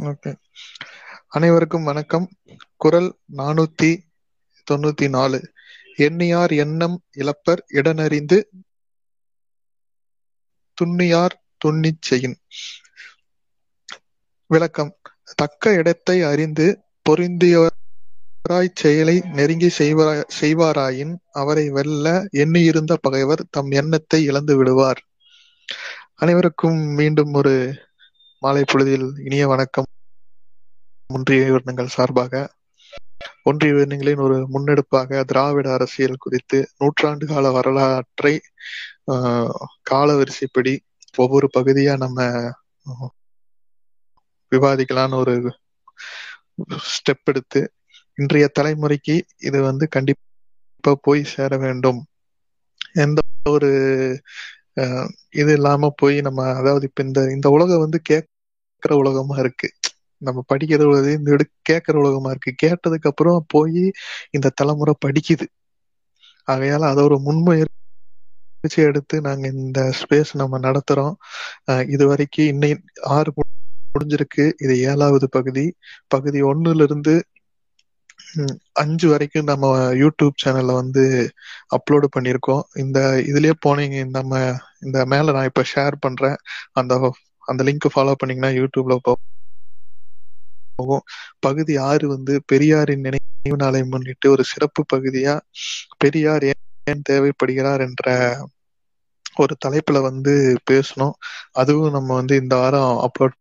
[0.00, 0.30] Okay
[1.28, 2.26] அனைவருக்கும் வணக்கம்.
[2.76, 3.90] குரல் நானூத்தி
[4.66, 5.52] தொண்ணூத்தி நாலு.
[5.96, 8.38] எண்ணியார் எண்ணம் இழப்பர் இடனறிந்து
[10.78, 11.34] துண்ணியார்
[11.64, 12.36] துண்ணிச் செய்யின்
[14.50, 14.92] விளக்கம்.
[15.34, 16.66] தக்க இடத்தை அறிந்து
[17.10, 25.00] பொருந்தியவராய்ச் செயலை நெருங்கி செய்வாரா செய்வாராயின் அவரை வெல்ல எண்ணியிருந்த பகைவர் தம் எண்ணத்தை இழந்து விடுவார்.
[26.14, 27.54] அனைவருக்கும் மீண்டும் ஒரு
[28.42, 29.88] மாலை பொழுதில் இனிய வணக்கம்.
[31.10, 32.32] ஒன்றிய விவரணங்கள் சார்பாக
[33.44, 38.34] ஒன்றிய விவரணங்களின் ஒரு முன்னெடுப்பாக திராவிட அரசியல் குறித்து நூற்றாண்டு கால வரலாற்றை
[39.84, 40.74] கால வரிசைப்படி
[41.18, 42.18] ஒவ்வொரு பகுதியா நம்ம
[44.52, 45.34] விவாதிக்கலான்னு ஒரு
[46.90, 47.60] ஸ்டெப் எடுத்து
[48.18, 50.28] இன்றைய தலைமுறைக்கு இது வந்து கண்டிப்பா
[51.04, 52.00] போய் சேர வேண்டும்.
[52.98, 53.18] எந்த
[53.50, 53.70] ஒரு
[55.32, 59.68] இது இல்லாம போய் நம்ம அதாவது இப்ப இந்த இந்த உலகம் வந்து கேட்கிற உலகமா இருக்கு.
[60.22, 62.52] நம்ம படிக்கிற உலகம் இந்த எடு கேட்கிற உலகமா இருக்கு.
[62.62, 63.82] கேட்டதுக்கு அப்புறம் போய்
[64.30, 65.46] இந்த தலைமுறை படிக்குது.
[66.48, 67.80] ஆகையால அதை ஒரு முன்முயற்சி
[68.88, 71.14] எடுத்து நாங்க இந்த ஸ்பேஸ் நம்ம நடத்துறோம்.
[71.88, 72.70] இது வரைக்கும் இன்னை
[73.16, 73.30] ஆறு
[73.94, 74.44] முடிஞ்சிருக்கு.
[74.62, 75.66] இது ஏழாவது பகுதி.
[76.08, 77.14] பகுதி ஒன்னுல இருந்து
[78.80, 79.66] அஞ்சு வரைக்கும் நம்ம
[80.00, 81.04] யூடியூப் சேனல்ல வந்து
[81.76, 82.62] அப்லோடு பண்ணியிருக்கோம்.
[82.82, 84.32] இந்த இதுலயே போனீங்க நம்ம
[84.82, 86.38] இந்த மேல நான் இப்ப ஷேர் பண்றேன்.
[86.74, 86.92] அந்த
[87.48, 88.96] அந்த லிங்க் ஃபாலோ பண்ணீங்கன்னா யூடியூப்ல
[90.78, 91.04] போகும்.
[91.44, 95.34] பகுதி ஆறு வந்து பெரியாரின் நினைவு நாளை முன்னிட்டு ஒரு சிறப்பு பகுதியா
[96.00, 96.46] பெரியார்
[96.86, 98.06] ஏன் தேவைப்படுகிறார் என்ற
[99.36, 100.32] ஒரு தலைப்புல வந்து
[100.70, 101.14] பேசணும்.
[101.60, 103.36] அதுவும் நம்ம வந்து இந்த வாரம் அப்லோட்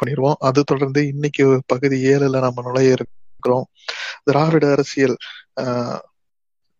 [0.00, 2.92] பண்ணிடுவோம் அது தொடர்ந்து இன்னைக்கு பகுதி ஏழுல நம்ம நுழைய
[3.40, 3.66] இருக்கிறோம்
[4.24, 5.16] திராவிட அரசியல்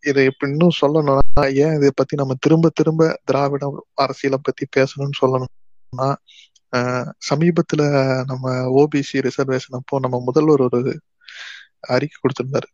[0.02, 6.08] இதை இப்ப இன்னும் சொல்லணும்னா ஏன் இதை பத்தி நம்ம திரும்ப திரும்ப திராவிட அரசியலை பத்தி பேசணும்னு சொல்லணும்னா
[7.30, 7.82] சமீபத்துல
[8.24, 11.00] நம்ம ஓபிசி ரிசர்வேஷன் அப்போ நம்ம முதல்வர் ஒரு
[11.88, 12.68] அறிக்கை கொடுத்திருந்தாரு.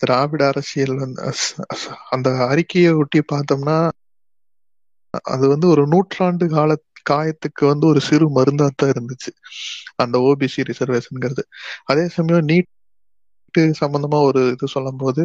[0.00, 1.22] திராவிட அரசியல் வந்து
[2.10, 3.76] அந்த அறிக்கையை ஒட்டி பார்த்தோம்னா
[5.24, 6.70] அது வந்து ஒரு நூற்றாண்டு கால
[7.10, 9.30] காயத்துக்கு வந்து ஒரு சிறு மருந்தா தான் இருந்துச்சு.
[9.96, 11.44] அந்த ஓபிசி ரிசர்வேஷன்ங்கிறது
[11.84, 12.48] அதே சமயம்
[13.54, 15.22] நீட்டு சம்பந்தமா ஒரு இது சொல்லும் போது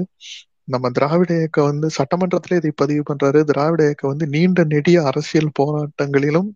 [0.67, 3.39] நம்ம திராவிட இயக்கம் வந்து சட்டமன்றத்துல இதை பதிவு பண்றாரு.
[3.43, 6.49] திராவிட இயக்கம் வந்து நீண்ட நெடிய அரசியல் போராட்டங்களிலும்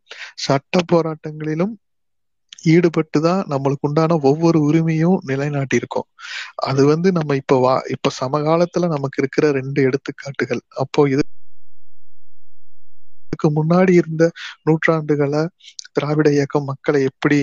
[0.45, 1.73] சட்ட போராட்டங்களிலும்
[2.71, 6.07] ஈடுபட்டு தான் நம்மளுக்கு உண்டான ஒவ்வொரு உரிமையும் நிலைநாட்டியிருக்கோம்.
[6.67, 10.63] அது வந்து நம்ம இப்ப வா இப்ப சமகாலத்துல நமக்கு இருக்கிற ரெண்டு எடுத்துக்காட்டுகள்.
[10.77, 11.23] அப்போ இது
[13.33, 14.23] இதுக்கு முன்னாடி இருந்த
[14.61, 15.41] நூற்றாண்டுகளை
[15.91, 17.37] திராவிட இயக்கம் மக்களை எப்படி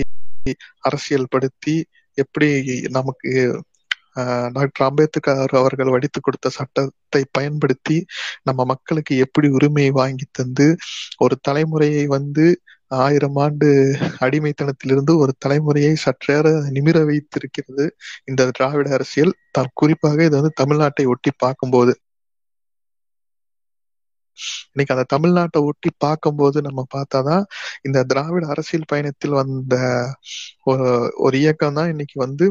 [0.83, 1.75] அரசியல் படுத்தி
[2.17, 2.49] எப்படி
[2.89, 3.31] நமக்கு
[4.53, 7.97] டாக்டர் அம்பேத்கர் அவர்கள் வடித்து கொடுத்த சட்டத்தை பயன்படுத்தி
[8.43, 10.67] நம்ம மக்களுக்கு எப்படி உரிமையை வாங்கி தந்து
[11.19, 12.45] ஒரு தலைமுறையை வந்து
[12.99, 13.67] ஆயிரம் ஆண்டு
[14.25, 16.45] அடிமைத்தனத்திலிருந்து ஒரு தலைமுறையை சற்றேற
[16.77, 17.85] நிமிர வைத்திருக்கிறது
[18.25, 21.93] இந்த திராவிட அரசியல் த குறிப்பாக இது வந்து தமிழ்நாட்டை ஒட்டி பார்க்கும்போது.
[24.71, 27.43] இன்னைக்கு அந்த தமிழ்நாட்டை ஒட்டி பார்க்கும்போது நம்ம பார்த்தாதான்
[27.87, 29.75] இந்த திராவிட அரசியல் பயணத்தில் வந்த
[31.23, 32.45] ஒரு இயக்கம் தான் இன்னைக்கு வந்து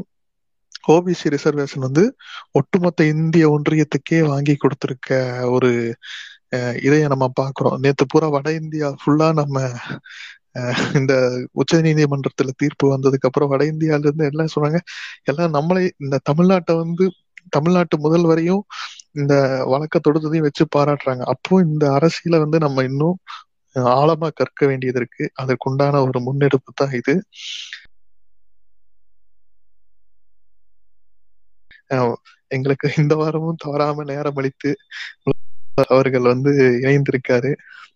[0.84, 2.04] ஓபிசி ரிசர்வேஷன் வந்து
[2.52, 5.10] ஒட்டுமொத்த இந்திய ஒன்றியத்துக்கே வாங்கி கொடுத்திருக்க
[5.56, 5.70] ஒரு
[6.86, 9.56] இதைய நம்ம பாக்குறோம் நேத்து பூரா வட இந்தியா ஃபுல்லா நம்ம
[10.98, 11.14] இந்த
[11.60, 14.78] உச்ச நீதிமன்றத்துல தீர்ப்பு வந்ததுக்கு அப்புறம் வட இந்தியால இருந்து எல்லாம் சொன்னாங்க.
[15.24, 17.04] எல்லாம் நம்மளே இந்த தமிழ்நாட்டை வந்து
[17.56, 18.62] தமிழ்நாட்டு முதல் வரையும்
[19.14, 19.34] இந்த
[19.72, 21.22] வழக்க தொடுத்ததையும் வச்சு பாராட்டுறாங்க.
[21.34, 23.16] அப்போ இந்த அரசியல வந்து நம்ம இன்னும்
[23.94, 25.24] ஆழமா கற்க வேண்டியது இருக்கு.
[25.42, 27.14] அதற்குண்டான ஒரு முன்னெடுப்பு தான் இது.
[32.50, 34.70] எங்களுக்கு இந்த வாரமும் தவறாம நேரம் அளித்து
[35.88, 37.50] அவர்கள் வந்து இணைந்திருக்காரு.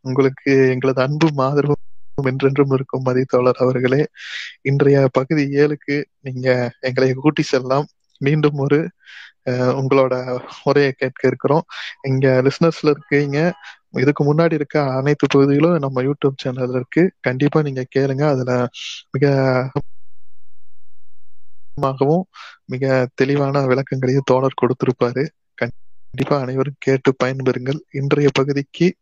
[0.05, 1.81] உங்களுக்கு எங்களது அன்பும் ஆதரவும்
[2.19, 4.01] என்றென்றும் இருக்கும் மதித்தோழர் அவர்களே.
[4.71, 6.49] இன்றைய பகுதி ஏழுக்கு நீங்க
[6.89, 7.89] எங்களை கூட்டி செல்லலாம்.
[8.21, 8.79] மீண்டும் ஒரு
[9.79, 10.15] உங்களோட
[10.65, 11.65] உரையை கேட்க இருக்கிறோம்.
[12.11, 13.39] இங்க லிஸ்னர்ஸ்ல இருக்கீங்க.
[13.97, 17.05] இதுக்கு முன்னாடி இருக்க அனைத்து பகுதிகளும் நம்ம யூடியூப் சேனல் இருக்கு.
[17.21, 18.25] கண்டிப்பா நீங்க கேளுங்க.
[18.35, 18.53] அதுல
[19.15, 19.25] மிக
[21.81, 22.23] மாகவும்
[22.65, 25.27] மிக தெளிவான விளக்கங்களையும் தோழர் கொடுத்திருப்பாரு.
[25.55, 27.81] கண்டிப்பா அனைவரும் கேட்டு பயன்பெறுங்கள்.
[27.91, 28.95] இன்றைய பகுதிக்கு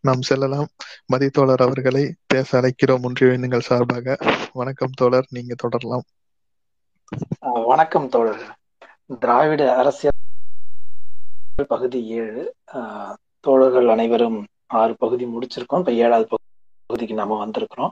[0.00, 0.68] நாம் செல்லலாம்.
[1.06, 3.02] மதித்தோழர் அவர்களை பேச அழைக்கிறோம்.
[3.02, 4.18] ஒன்றிய சார்பாக.
[4.52, 5.26] வணக்கம் தோழர்.
[5.30, 6.02] நீங்க தொடரலாம்.
[7.40, 8.56] வணக்கம் தோழர்.
[9.20, 10.14] திராவிட அரசியல்
[11.68, 12.54] பகுதி ஏழு.
[13.40, 15.78] தோழர்கள் அனைவரும் ஆறு பகுதி முடிச்சிருக்கோம்.
[15.78, 16.28] இப்ப ஏழாவது
[16.86, 17.90] பகுதிக்கு நாம வந்திருக்கிறோம்.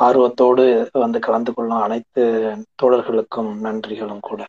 [0.00, 0.64] ஆர்வத்தோடு
[0.94, 2.22] வந்து கலந்து கொள்ளும் அனைத்து
[2.82, 4.40] தோழர்களுக்கும் நன்றிகளும் கூட.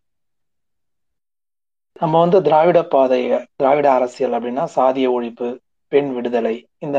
[1.95, 3.19] நம்ம வந்து திராவிட பாதை
[3.55, 5.47] திராவிட அரசியல் அப்படின்னா சாதிய ஒழிப்பு
[5.91, 6.97] பெண் விடுதலை இந்த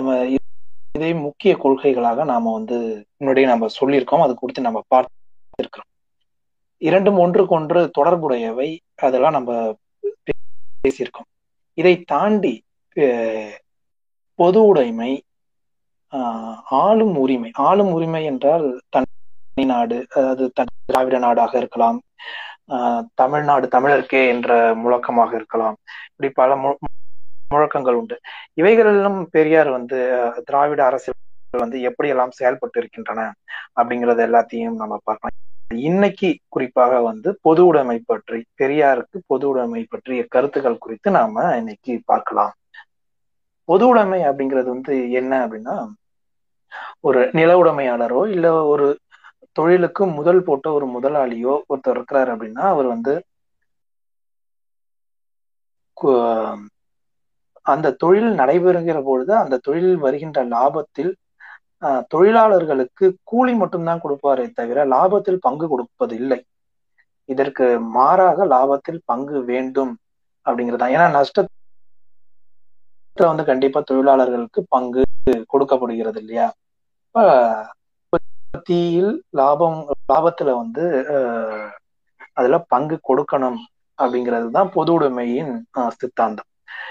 [0.94, 2.76] இதே முக்கிய கொள்கைகளாக நாம வந்து
[3.16, 4.22] முன்னாடியே நம்ம சொல்லியிருக்கோம்.
[4.22, 5.90] அது குறித்து நம்ம பார்த்திருக்கிறோம்
[6.82, 8.69] இரண்டும் ஒன்றுக்கொன்று தொடர்புடையவை.
[8.99, 9.50] அதெல்லாம் நம்ம
[10.84, 11.28] பேசியிருக்கோம்.
[11.78, 12.55] இதை தாண்டி
[12.96, 13.55] அஹ்,
[14.38, 15.11] பொது உடைமை
[16.78, 19.11] ஆளும் உரிமை ஆளும் உரிமை என்றால் தனி
[19.66, 21.99] நாடு அதாவது தன் திராவிட நாடாக இருக்கலாம்.
[22.69, 25.76] ஆஹ், தமிழ்நாடு தமிழர்க்கே என்ற முழக்கமாக இருக்கலாம்.
[26.11, 26.50] இப்படி பல
[27.50, 28.16] முழக்கங்கள் உண்டு.
[28.55, 29.99] இவைகளெல்லாம் பெரியார் வந்து
[30.44, 31.20] திராவிட அரசியல்
[31.55, 33.20] வந்து எப்படியெல்லாம் செயல்பட்டு இருக்கின்றன
[33.76, 35.37] அப்படிங்கறது எல்லாத்தையும் நம்ம பார்க்கலாம்.
[35.84, 42.52] இன்னைக்கு குறிப்பாக வந்து பொது உடைமை பற்றி பெரியாருக்கு பொது உடைமை பற்றிய கருத்துக்கள் குறித்து நாம இன்னைக்கு பார்க்கலாம்.
[43.69, 45.76] பொது உடைமை அப்படிங்கிறது வந்து என்ன அப்படின்னா
[47.03, 48.87] ஒரு நில உடைமையாளரோ இல்ல ஒரு
[49.56, 53.15] தொழிலுக்கு முதல் போட்ட ஒரு முதலாளியோ ஒருத்தர் இருக்கிறார் அப்படின்னா அவர் வந்து
[57.67, 61.12] அந்த தொழில் நடைபெறுகிற பொழுது அந்த தொழிலில் வருகின்ற லாபத்தில்
[62.11, 66.41] தொழிலாளர்களுக்கு கூலி மட்டும்தான் கொடுப்பாரே தவிர லாபத்தில் பங்கு கொடுப்பது இல்லை
[67.29, 69.93] இதற்கு மாறாக லாபத்தில் பங்கு வேண்டும்
[70.47, 71.53] அப்படிங்கிறதா ஏன்னா நஷ்டத்துல
[73.17, 75.03] வந்து கண்டிப்பா தொழிலாளர்களுக்கு பங்கு
[75.53, 76.47] கொடுக்கப்படுகிறது இல்லையா?
[78.12, 79.78] உற்பத்தியில் லாபம்
[80.08, 80.84] லாபத்துல வந்து
[81.14, 81.70] ஆஹ்,
[82.37, 83.61] அதுல பங்கு கொடுக்கணும்
[83.99, 86.49] அப்படிங்கிறது தான் பொது உடைமையின் ஆஹ், சித்தாந்தம்.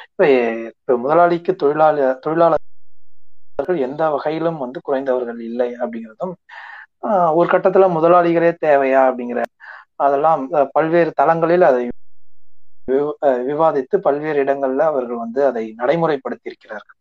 [0.10, 0.26] இப்ப
[0.72, 2.62] இப்ப முதலாளிக்கு தொழிலாளி தொழிலாளர்கள்
[3.86, 6.34] எந்த வகையிலும் வந்து குறைந்தவர்கள் இல்லை அப்படிங்கிறதும்
[7.04, 9.42] ஆஹ், ஒரு கட்டத்துல முதலாளிகளே தேவையா அப்படிங்கிற
[10.00, 11.84] அதெல்லாம் அஹ், பல்வேறு தளங்களில் அதை
[12.88, 16.98] விவ- அஹ், விவாதித்து பல்வேறு இடங்கள்ல அவர்கள் வந்து அதை நடைமுறைப்படுத்தி இருக்கிறார்கள்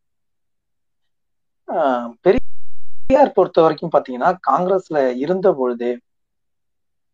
[1.68, 2.08] ஆஹ்,
[3.12, 5.90] பெரியார் பொறுத்த வரைக்கும் பாத்தீங்கன்னா காங்கிரஸ்ல இருந்த பொழுதே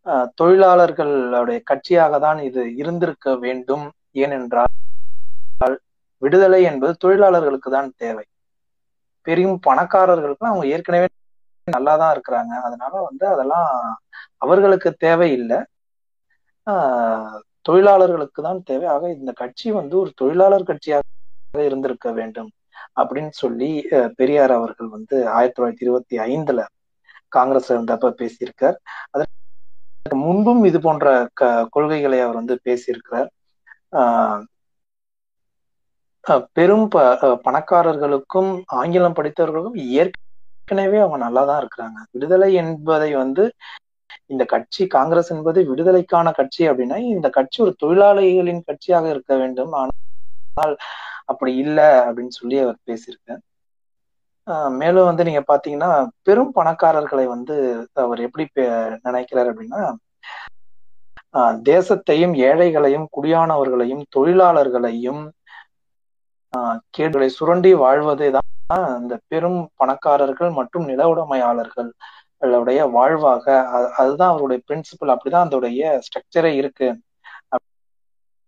[0.06, 3.82] ஆஹ், தொழிலாளர்களுடைய கட்சியாக தான் இது இருந்திருக்க வேண்டும்.
[4.16, 4.70] ஏனென்றால்
[6.22, 8.24] விடுதலை என்பது தொழிலாளர்களுக்கு தான் தேவை.
[9.26, 11.08] பெரியும் பணக்காரர்களுக்கு அவங்க ஏற்கனவே
[11.66, 12.54] நல்லா தான் இருக்கிறாங்க.
[12.66, 13.68] அதனால வந்து அதெல்லாம்
[14.40, 15.60] அவர்களுக்கு தேவையில்லை.
[16.66, 18.88] ஆஹ், தொழிலாளர்களுக்கு தான் தேவை.
[18.88, 21.04] ஆக இந்த கட்சி வந்து ஒரு தொழிலாளர் கட்சியாக
[21.64, 22.52] இருந்திருக்க வேண்டும்.
[22.98, 26.62] அப்படின்னு சொல்லி அஹ், பெரியார் அவர்கள் வந்து ஆயிரத்தி தொள்ளாயிரத்தி இருபத்தி ஐந்துல
[27.32, 28.76] காங்கிரஸ் இருந்தப்ப பேசியிருக்கார்.
[29.14, 29.34] அதற்கு
[30.22, 33.28] முன்பும் இது போன்ற க கொள்கைகளை அவர் வந்து பேசியிருக்கிறார்.
[33.92, 34.42] ஆஹ்
[36.24, 36.96] அஹ் பெரும் ப
[37.46, 41.98] பணக்காரர்களுக்கும் ஆங்கிலம் படித்தவர்களுக்கும் ஏற்கனவே அவங்க நல்லா தான் இருக்கிறாங்க.
[42.14, 43.44] விடுதலை என்பதை வந்து
[44.32, 49.72] இந்த கட்சி காங்கிரஸ் என்பது விடுதலைக்கான கட்சி அப்படின்னா இந்த கட்சி ஒரு தொழிலாளிகளின் கட்சியாக இருக்க வேண்டும்.
[49.76, 50.74] ஆனால்
[51.28, 53.42] அப்படி இல்லை அப்படின்னு சொல்லி அவர் பேசியிருக்கார்.
[54.46, 57.56] ஆஹ் மேலும் வந்து நீங்க பாத்தீங்கன்னா பெரும் பணக்காரர்களை வந்து
[57.94, 58.46] அவர் எப்படி
[59.02, 59.94] நினைக்கிறார் அப்படின்னா
[61.32, 65.22] ஆஹ் தேசத்தையும் ஏழைகளையும் குடியானவர்களையும் தொழிலாளர்களையும்
[66.52, 71.92] ஆஹ் கேடுகளை சுரண்டி வாழ்வதே தான் இந்த பெரும் பணக்காரர்கள் மற்றும் நில உடைமையாளர்கள்
[72.40, 73.44] ளுடைய வாழ்வாக.
[73.96, 76.88] அதுதான் அவருடைய பிரின்சிபல் அப்படிதான் அதோடைய ஸ்ட்ரக்சரே இருக்கு.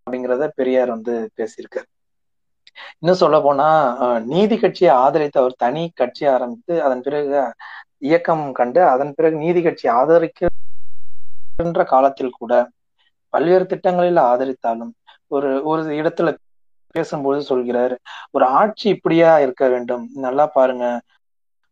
[0.04, 1.88] அப்படிங்கிறத பெரியார் வந்து பேசியிருக்காரு.
[3.00, 3.68] இன்னும் சொல்ல போனா
[4.30, 7.40] நீதி கட்சியை ஆதரித்து அவர் தனி கட்சி ஆரம்பித்து அதன் பிறகு
[8.02, 10.52] இயக்கம் கண்டு அதன் பிறகு நீதி கட்சி ஆதரிக்கின்ற
[11.88, 12.52] காலத்தில் கூட
[13.32, 14.92] பல்வேறு திட்டங்களில் ஆதரித்தாலும்
[15.30, 16.28] ஒரு ஒரு இடத்துல
[16.94, 17.94] பேசும்போது சொல்கிறார்
[18.34, 20.04] ஒரு ஆட்சி இப்படியா இருக்க வேண்டும்?
[20.18, 20.84] நல்லா பாருங்க.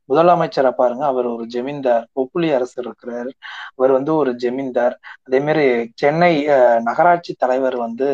[0.09, 1.05] முதலமைச்சரை பாருங்க.
[1.07, 2.05] அவர் ஒரு ஜமீன்தார்.
[2.17, 3.31] பொப்புளி அரசர் இருக்கிறார்.
[3.75, 4.95] அவர் வந்து ஒரு ஜெமீன்தார்.
[5.27, 5.65] அதே மாதிரி
[5.95, 8.09] சென்னை அஹ், நகராட்சி தலைவர் வந்து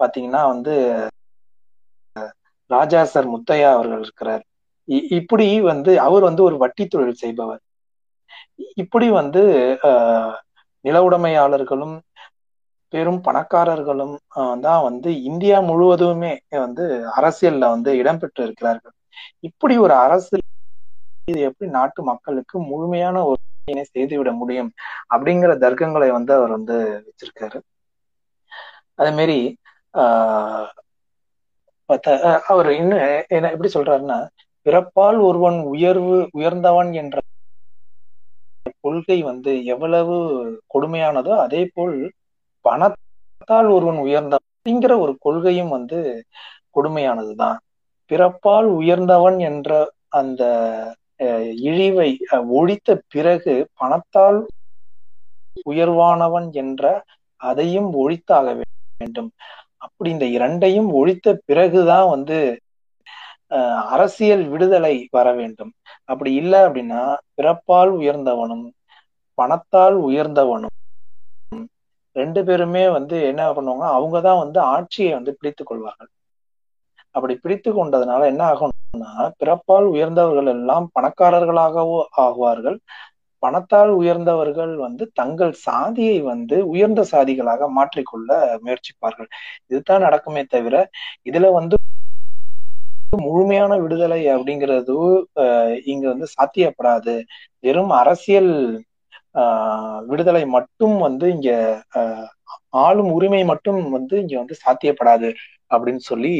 [0.00, 0.74] பாத்தீங்கன்னா வந்து
[2.70, 4.42] ராஜா சார் முத்தையா அவர்கள் இருக்கிறார்.
[4.88, 7.62] இ- இப்படி வந்து அவர் வந்து ஒரு வட்டி தொழில் செய்பவர்.
[8.74, 9.42] இப்படி வந்து
[9.82, 10.34] ஆஹ்,
[10.84, 11.96] நில உடைமையாளர்களும்
[12.92, 14.14] பெரும் பணக்காரர்களும்
[14.60, 16.84] தான் வந்து இந்தியா முழுவதுமே வந்து
[17.16, 18.94] அரசியல்ல வந்து இடம்பெற்று இருக்கிறார்கள்.
[19.40, 20.36] இப்படி ஒரு அரசு
[21.28, 23.40] இது எப்படி நாட்டு மக்களுக்கு முழுமையான ஒரு
[23.92, 24.70] செய்துவிட முடியும்
[25.14, 27.58] அப்படிங்கிற தர்க்கங்களை வந்து அவர் வந்து வச்சிருக்காரு.
[28.94, 29.38] அதே மாதிரி
[29.94, 30.68] ஆஹ்
[31.88, 34.18] பத்த- அவர் இன்னும் என்ன எப்படி சொல்றாருன்னா
[34.66, 37.16] பிறப்பால் ஒருவன் உயர்வு உயர்ந்தவன் என்ற
[38.80, 40.16] கொள்கை வந்து எவ்வளவு
[40.74, 41.96] கொடுமையானதோ அதே போல்
[42.64, 45.98] பணத்தால் ஒருவன் உயர்ந்தவன் அப்படிங்கிற ஒரு கொள்கையும் வந்து
[46.76, 47.58] கொடுமையானதுதான்.
[48.10, 49.70] பிறப்பால் உயர்ந்தவன் என்ற
[50.10, 50.42] அந்த
[51.20, 54.38] அஹ், இழிவை அஹ், ஒழித்த பிறகு பணத்தால்
[55.66, 56.84] உயர்வானவன் என்ற
[57.40, 58.46] அதையும் ஒழித்தாக
[59.00, 59.30] வேண்டும்.
[59.84, 62.38] அப்படி இந்த இரண்டையும் ஒழித்த பிறகுதான் வந்து
[63.50, 65.72] அஹ், அரசியல் விடுதலை வர வேண்டும்.
[66.08, 67.02] அப்படி இல்லை அப்படின்னா
[67.36, 68.64] பிறப்பால் உயர்ந்தவனும்
[69.38, 70.72] பணத்தால் உயர்ந்தவனும்
[72.16, 76.10] ரெண்டு பேருமே வந்து என்ன பண்ணுவாங்க அவங்க தான் வந்து ஆட்சியை வந்து பிடித்துக் கொள்வார்கள்.
[77.14, 79.10] அப்படி பிடித்து கொண்டதுனால என்ன ஆகும்னா
[79.40, 82.78] பிறப்பால் உயர்ந்தவர்கள் எல்லாம் பணக்காரர்களாகவோ ஆகுவார்கள்.
[83.44, 88.30] பணத்தால் உயர்ந்தவர்கள் வந்து தங்கள் சாதியை வந்து உயர்ந்த சாதிகளாக மாற்றிக்கொள்ள
[88.64, 89.28] முயற்சிப்பார்கள்.
[89.66, 90.76] இதுதான் நடக்குமே தவிர
[91.30, 91.76] இதுல வந்து
[93.24, 94.94] முழுமையான விடுதலை அப்படிங்கிறது
[95.84, 97.14] இங்க வந்து சாத்தியப்படாது.
[97.64, 98.52] வெறும் அரசியல்
[99.34, 101.50] ஆஹ் விடுதலை மட்டும் வந்து இங்க
[102.82, 105.30] ஆளும் உரிமை மட்டும் வந்து இங்க வந்து சாத்தியப்படாது
[105.74, 106.34] அப்படின்னு சொல்லி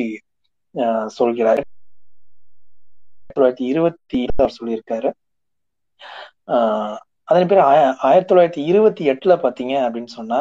[1.17, 1.63] சொல்கிறார்.
[3.31, 5.11] தொள்ளாயிரத்தி இருபத்தி அவர் சொல்லியிருக்காரு.
[7.25, 7.61] அதன் பேர்
[7.99, 10.41] ஆயிரத்தி தொள்ளாயிரத்தி இருபத்தி எட்டுல பாத்தீங்க அப்படின்னு சொன்னா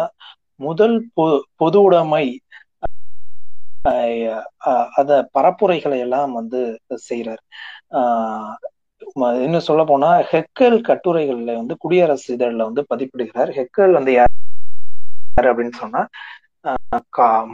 [0.59, 0.95] முதல்
[1.55, 2.25] பொது உடைமை
[4.95, 6.59] அத பரப்புரைகளை எல்லாம் வந்து
[7.09, 7.41] செய்யறார்
[7.91, 8.53] ஆஹ்
[9.45, 13.49] இன்னும் சொல்ல போனா ஹெக்கல் கட்டுரைகள்ல வந்து குடியரசு இதழில் வந்து பதிப்பிடுகிறார்.
[13.57, 14.31] ஹெக்கல் வந்து யார்
[15.37, 16.01] அப்படின்னு சொன்னா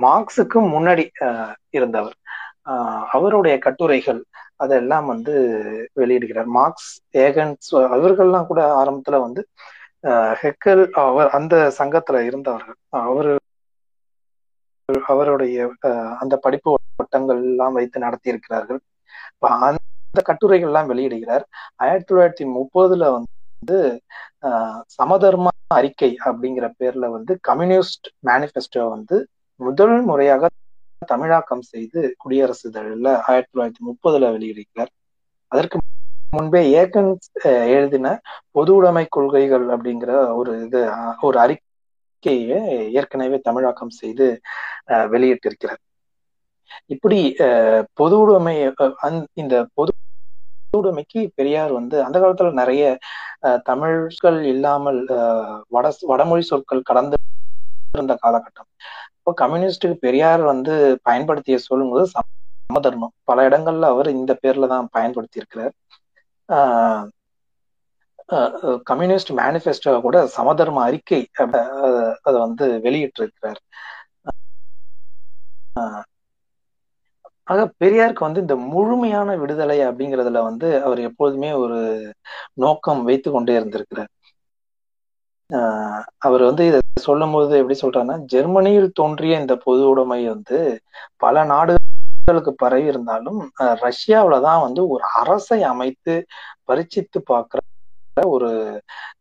[0.01, 1.03] மார்க்ஸுக்கு முன்னாடி
[1.69, 2.15] இருந்தவர்.
[3.15, 4.21] அவருடைய கட்டுரைகள்
[4.63, 5.33] அதெல்லாம் வந்து
[5.99, 6.49] வெளியிடுகிறார்.
[6.57, 6.91] மார்க்ஸ்
[7.25, 9.41] ஏகன்ஸ் அவர்கள்லாம் கூட ஆரம்பத்துல வந்து
[10.41, 12.77] ஹெக்கல் அவர் அந்த சங்கத்துல இருந்தவர்கள்.
[13.05, 13.33] அவரு
[15.13, 15.57] அவருடைய
[16.21, 16.69] அந்த படிப்பு
[17.01, 18.79] வட்டங்கள் எல்லாம் வைத்து நடத்தி இருக்கிறார்கள்
[19.67, 21.43] அந்த கட்டுரைகள் எல்லாம் வெளியிடுகிறார்.
[21.83, 23.77] ஆயிரத்தி தொள்ளாயிரத்தி முப்பதுல வந்து
[24.97, 25.47] சமதர்ம
[25.77, 29.17] அறிக்கை அப்படிங்கிற பேர்ல வந்து கம்யூனிஸ்ட் மேனிபெஸ்டோ வந்து
[29.59, 30.49] முதல் முறையாக
[31.07, 34.91] தமிழாக்கம் செய்து குடியரசு இதழில் ஆயிரத்தி தொள்ளாயிரத்தி முப்பதுல வெளியிடுகிறார்.
[35.51, 35.77] அதற்கு
[36.37, 37.11] முன்பே ஏகன்
[37.75, 38.07] எழுதின
[38.55, 40.81] பொது உடைமை கொள்கைகள் அப்படிங்கிற ஒரு இது
[41.27, 42.59] ஒரு அறிக்கையை
[42.99, 44.27] ஏற்கனவே தமிழாக்கம் செய்து
[45.13, 45.81] வெளியிட்டிருக்கிறார்.
[46.93, 47.19] இப்படி
[47.99, 48.55] பொது உடைமை
[49.41, 49.91] இந்த பொது
[50.79, 52.83] உடைமைக்கு பெரியார் வந்து அந்த காலத்துல நிறைய
[53.69, 54.99] தமிழ்கள் இல்லாமல்
[55.75, 57.15] வட வடமொழி சொற்கள் கடந்து
[57.95, 58.69] இருந்த காலகட்டம்.
[59.19, 60.73] இப்போ கம்யூனிஸ்டுக்கு பெரியார் வந்து
[61.07, 65.73] பயன்படுத்திய சொல்லும்போது சமதர்மம் பல இடங்கள்ல அவர் இந்த பேர்ல தான் பயன்படுத்தி இருக்கிறார்
[68.89, 71.21] கம்யூனிஸ்ட் மேனிஃபெஸ்டோ கூட சமதர்ம அறிக்கை
[72.25, 73.59] அதை வந்து வெளியிட்டு இருக்கிறார்
[77.47, 81.77] ஆக பெரியாருக்கு வந்து இந்த முழுமையான விடுதலை அப்படிங்கிறதுல வந்து அவர் எப்போதுமே ஒரு
[82.63, 84.11] நோக்கம் வைத்து கொண்டே இருந்திருக்கிறார்.
[86.25, 90.57] அவர் வந்து இதை சொல்லும் போது எப்படி சொல்றாருன்னா ஜெர்மனியில் தோன்றிய இந்த பொது உடைமை வந்து
[91.17, 93.39] பல நாடுகளுக்கு பரவி இருந்தாலும்
[93.85, 96.15] ரஷ்யாவில தான் வந்து ஒரு அரசை அமைத்து
[96.69, 97.61] பரிச்சித்து பார்க்கிற
[98.35, 98.49] ஒரு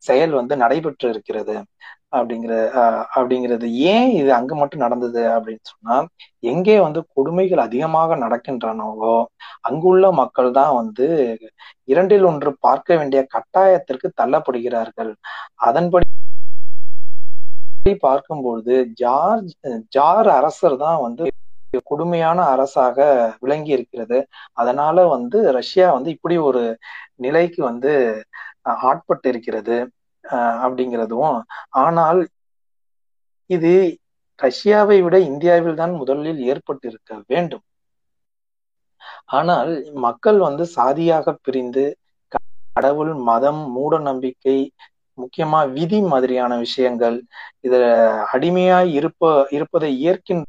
[0.08, 1.56] செயல் வந்து நடைபெற்று இருக்கிறது.
[2.16, 2.54] அப்படிங்கிற
[3.16, 5.96] அப்படிங்கிறது ஏன் இது அங்க மட்டும் நடந்தது அப்படின்னு சொன்னா
[6.52, 9.16] எங்கே வந்து கொடுமைகள் அதிகமாக நடக்கின்றனவோ
[9.68, 11.06] அங்குள்ள மக்கள் தான் வந்து
[11.88, 15.12] இரண்டில் ஒன்று பார்க்க வேண்டிய கட்டாயத்திற்கு தள்ளப்படுகிறார்கள்.
[15.68, 16.06] அதன்படி
[18.06, 19.52] பார்க்கும்பொழுது ஜார்ஜ்
[19.96, 21.24] ஜார் அரசர் தான் வந்து
[21.90, 22.98] கொடுமையான அரசாக
[23.44, 24.18] விளங்கி இருக்கிறது.
[24.60, 26.62] அதனால வந்து ரஷ்யா வந்து இப்படி ஒரு
[27.24, 27.92] நிலைக்கு வந்து
[28.90, 29.76] ஆட்பட்டு இருக்கிறது
[30.64, 31.36] அப்படிங்கிறதும்.
[31.84, 32.20] ஆனால்
[33.50, 33.72] இது
[34.38, 37.64] ரஷ்யாவை விட இந்தியாவில் தான் முதலில் ஏற்பட்டிருக்க வேண்டும்.
[39.38, 39.70] ஆனால்
[40.06, 41.84] மக்கள் வந்து சாதியாக பிரிந்து
[42.76, 44.58] கடவுள் மதம் மூட நம்பிக்கை
[45.18, 47.16] முக்கியமா விதி மாதிரியான விஷயங்கள்
[47.60, 47.74] இத
[48.32, 50.46] அடிமையாய் இருப்ப இருப்பதை ஏற்கின்ற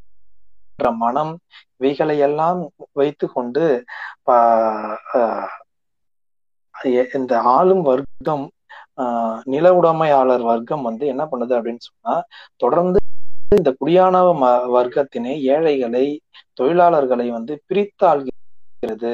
[0.97, 1.33] மனம்
[1.77, 2.59] இவைகளை எல்லாம்
[2.91, 3.65] வைத்து கொண்டு
[7.13, 8.45] இந்த ஆளும் வர்க்கம்
[8.97, 12.15] ஆஹ் நில உடைமையாளர் வர்க்கம் வந்து என்ன பண்ணுது அப்படின்னு சொன்னா
[12.55, 12.99] தொடர்ந்து
[13.55, 14.31] இந்த குடியானவ
[14.75, 16.05] வர்க்கத்தினை ஏழைகளை
[16.61, 19.13] தொழிலாளர்களை வந்து பிரித்தாள்கிறது.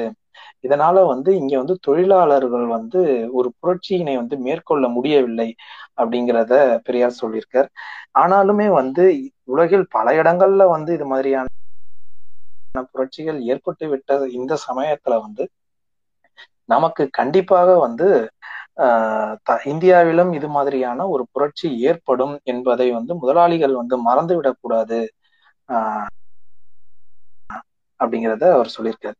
[0.64, 3.00] இதனால வந்து இங்க வந்து தொழிலாளர்கள் வந்து
[3.32, 5.48] ஒரு புரட்சியினை வந்து மேற்கொள்ள முடியவில்லை
[5.98, 7.68] அப்படிங்கிறத பெரியார் சொல்லியிருக்கார்.
[8.18, 9.04] ஆனாலுமே வந்து
[9.48, 11.48] உலகில் பல இடங்கள்ல வந்து இது மாதிரியான
[12.90, 15.44] புரட்சிகள் ஏற்பட்டு விட்ட இந்த சமயத்துல வந்து
[16.68, 18.08] நமக்கு கண்டிப்பாக வந்து
[18.84, 19.34] ஆஹ்
[19.72, 25.00] இந்தியாவிலும் இது மாதிரியான ஒரு புரட்சி ஏற்படும் என்பதை வந்து முதலாளிகள் வந்து மறந்து விடக்கூடாது
[25.68, 26.08] ஆஹ்
[28.00, 29.18] அப்படிங்கிறத அவர் சொல்லியிருக்காரு.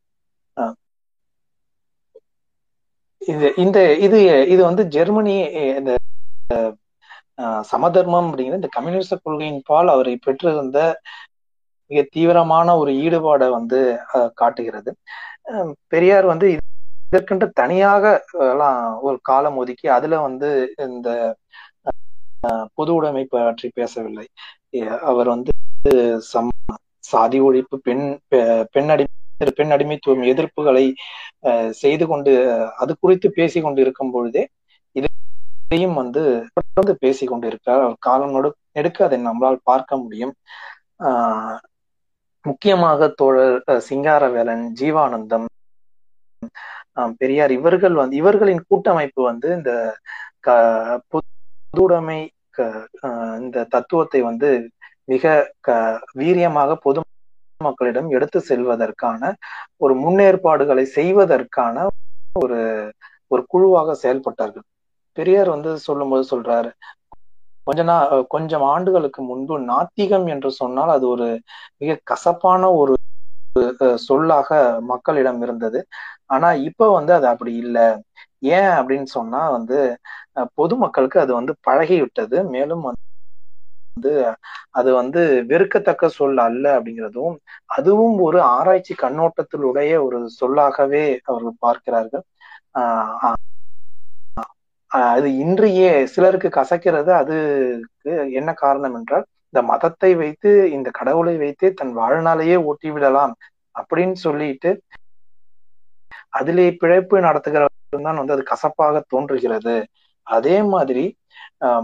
[3.21, 4.17] இது இந்த இது
[4.53, 5.35] இது வந்து ஜெர்மனி
[5.79, 5.91] இந்த
[7.71, 10.79] சமதர்மம் அப்படிங்கிற இந்த கம்யூனிச கொள்கையின் பால் அவரை பெற்றிருந்த
[11.91, 13.79] மிக தீவிரமான ஒரு ஈடுபாடை வந்து
[14.41, 14.91] காட்டுகிறது.
[15.93, 16.47] பெரியார் வந்து
[17.09, 18.05] இதற்கென்று தனியாக
[18.51, 20.49] எல்லாம் ஒரு காலம் ஒதுக்கி அதுல வந்து
[20.87, 21.09] இந்த
[22.77, 24.25] பொது உடைமை பற்றி பேசவில்லை.
[25.11, 25.51] அவர் வந்து
[26.31, 26.51] சம்
[27.11, 28.05] சாதி ஒழிப்பு பெண்
[28.73, 28.91] பெண்
[29.57, 30.85] பெண் அடிமைத்துவம் எதிர்ப்புகளை
[31.73, 32.31] செய்து கொண்டு
[32.77, 34.43] அது குறித்து பேசி கொண்டு இருக்கும் பொழுதே
[34.95, 36.21] இதையும் வந்து
[36.53, 40.33] தொடர்ந்து பேசி கொண்டு இருக்கிறார் அவர் காலம் நடு நெடுக்க அதை நம்மளால் பார்க்க முடியும்.
[41.07, 41.57] ஆஹ்
[42.45, 45.45] முக்கியமாக தோழர் சிங்காரவேலன் ஜீவானந்தம்
[47.19, 49.71] பெரியார் இவர்கள் வந்து இவர்களின் கூட்டமைப்பு வந்து இந்த
[51.13, 52.19] பொதுடைமை
[53.39, 54.49] இந்த தத்துவத்தை வந்து
[55.05, 55.25] மிக
[55.61, 55.75] க
[56.17, 56.99] வீரியமாக பொது
[57.61, 59.21] மக்களிடம் எடுத்து செல்வதற்கான
[59.81, 61.75] ஒரு முன்னேற்பாடுகளை செய்வதற்கான
[62.35, 62.59] ஒரு
[63.31, 64.65] ஒரு குழுவாக செயல்பட்டார்கள்.
[65.17, 66.69] பெரியார் வந்து சொல்லும்போது சொல்றாரு
[67.67, 67.95] கொஞ்ச நா
[68.33, 71.27] கொஞ்சம் ஆண்டுகளுக்கு முன்பு நாத்திகம் என்று சொன்னால் அது ஒரு
[71.81, 72.93] மிக கசப்பான ஒரு
[74.05, 74.49] சொல்லாக
[74.91, 75.79] மக்களிடம் இருந்தது.
[76.29, 77.87] ஆனா இப்ப வந்து அது அப்படி இல்லை.
[78.51, 79.77] ஏன் அப்படின்னு சொன்னா வந்து
[80.59, 82.37] பொதுமக்களுக்கு அது வந்து பழகிவிட்டது.
[82.53, 83.03] மேலும் வந்து
[83.97, 84.11] வந்து
[84.79, 87.35] அது வந்து வெறுக்கத்தக்க சொல் அல்ல அப்படிங்கிறதும்
[87.77, 92.23] அதுவும் ஒரு ஆராய்ச்சி கண்ணோட்டத்திலுடைய ஒரு சொல்லாகவே அவர்கள் பார்க்கிறார்கள்.
[92.75, 93.35] ஆஹ்
[95.13, 95.81] அது இன்றைய
[96.13, 97.11] சிலருக்கு கசக்கிறது.
[97.21, 103.33] அதுக்கு என்ன காரணம் என்றால் இந்த மதத்தை வைத்து இந்த கடவுளை வைத்து தன் வாழ்நாளையே ஓட்டி விடலாம்
[103.75, 104.69] அப்படின்னு சொல்லிட்டு
[106.37, 107.75] அதிலே பிழைப்பு நடத்துகிறவர்கள்
[108.07, 109.75] தான் வந்து அது கசப்பாக தோன்றுகிறது.
[110.27, 111.05] அதே மாதிரி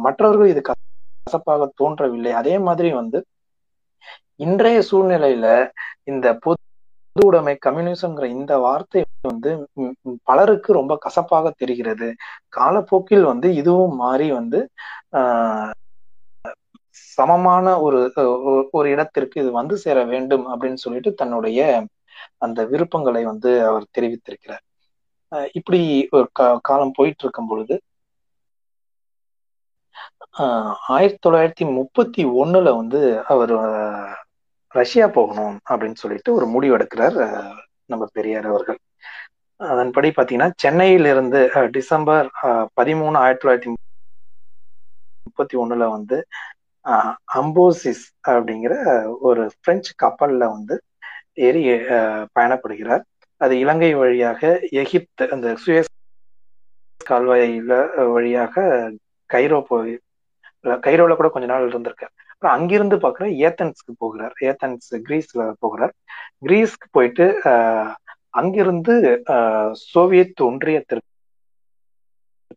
[0.05, 0.61] மற்றவர்கள் இது
[1.23, 2.31] கசப்பாக தோன்றவில்லை.
[2.33, 3.19] அதே மாதிரி வந்து
[4.37, 5.47] இன்றைய சூழ்நிலையில
[6.03, 6.61] இந்த பொது
[7.15, 9.51] உடைமை கம்யூனிசம்ங்கிற இந்த வார்த்தை வந்து
[10.23, 12.07] பலருக்கு ரொம்ப கசப்பாக தெரிகிறது.
[12.49, 14.59] காலப்போக்கில் வந்து இதுவும் மாறி வந்து
[15.13, 15.71] ஆஹ்
[17.17, 17.99] சமமான ஒரு
[18.71, 21.59] ஒரு இடத்திற்கு இது வந்து சேர வேண்டும் அப்படின்னு சொல்லிட்டு தன்னுடைய
[22.39, 24.63] அந்த விருப்பங்களை வந்து அவர் தெரிவித்திருக்கிறார்.
[25.51, 25.79] இப்படி
[26.11, 26.27] ஒரு
[26.61, 27.75] காலம் போயிட்டு இருக்கும் பொழுது
[30.35, 32.99] ஆயிரத்தி தொள்ளாயிரத்தி முப்பத்தி ஒண்ணுல வந்து
[33.33, 33.53] அவர்
[34.75, 37.19] ரஷ்யா போகணும் அப்படின்னு சொல்லிட்டு ஒரு முடிவு எடுக்கிறார்
[37.85, 38.79] நம்ம பெரியார் அவர்கள்.
[39.59, 41.39] அதன்படி பாத்தீங்கன்னா சென்னையிலிருந்து
[41.71, 42.27] டிசம்பர்
[42.79, 43.71] பதிமூணு ஆயிரத்தி தொள்ளாயிரத்தி
[45.27, 46.17] முப்பத்தி ஒண்ணுல வந்து
[47.39, 48.73] அம்போசிஸ் அப்படிங்கிற
[49.27, 50.75] ஒரு பிரெஞ்சு கப்பல்ல வந்து
[51.47, 51.63] ஏறி
[52.37, 53.03] பயணப்படுகிறார்.
[53.41, 54.41] அது இலங்கை வழியாக
[54.81, 55.91] எகிப்து அந்த சுயஸ்
[57.01, 57.73] கால்வாயில
[58.15, 58.65] வழியாக
[59.29, 59.93] கைரோ போய்
[60.85, 62.13] கைரோல கூட கொஞ்ச நாள் இருந்திருக்கார்.
[62.31, 64.35] அப்புறம் அங்கிருந்து பாக்குற ஏத்தன்ஸ்க்கு போகிறார்.
[64.41, 65.93] ஏத்தன்ஸ் கிரீஸ்ல போகிறார்.
[66.45, 67.25] கிரீஸ்க்கு போயிட்டு
[68.33, 68.93] அங்கிருந்து
[69.91, 71.09] சோவியத் ஒன்றியத்திற்கு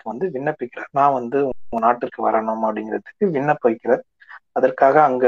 [0.05, 0.91] வந்து விண்ணப்பிக்கிறார்.
[0.91, 4.03] நான் வந்து உங்க நாட்டிற்கு வரணும் அப்படிங்கிறதுக்கு விண்ணப்பிக்கிறார்.
[4.53, 5.27] அதற்காக அங்க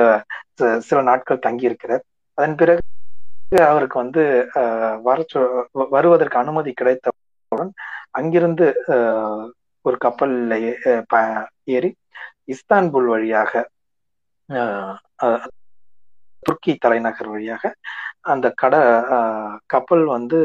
[0.80, 2.02] சில நாட்கள் தங்கி இருக்கிறார்
[2.38, 2.82] அதன் பிறகு
[3.68, 4.22] அவருக்கு வந்து
[5.02, 5.18] வர
[5.90, 7.72] வருவதற்கு அனுமதி கிடைத்தவுடன்
[8.10, 8.66] அங்கிருந்து
[9.84, 10.54] ஒரு கப்பல்ல
[11.68, 11.90] ஏறி
[12.48, 13.52] இஸ்தான்புல் வழியாக
[16.42, 17.62] துருக்கி தலைநகர் வழியாக
[18.32, 18.74] அந்த கட
[19.72, 20.38] கப்பல் வந்து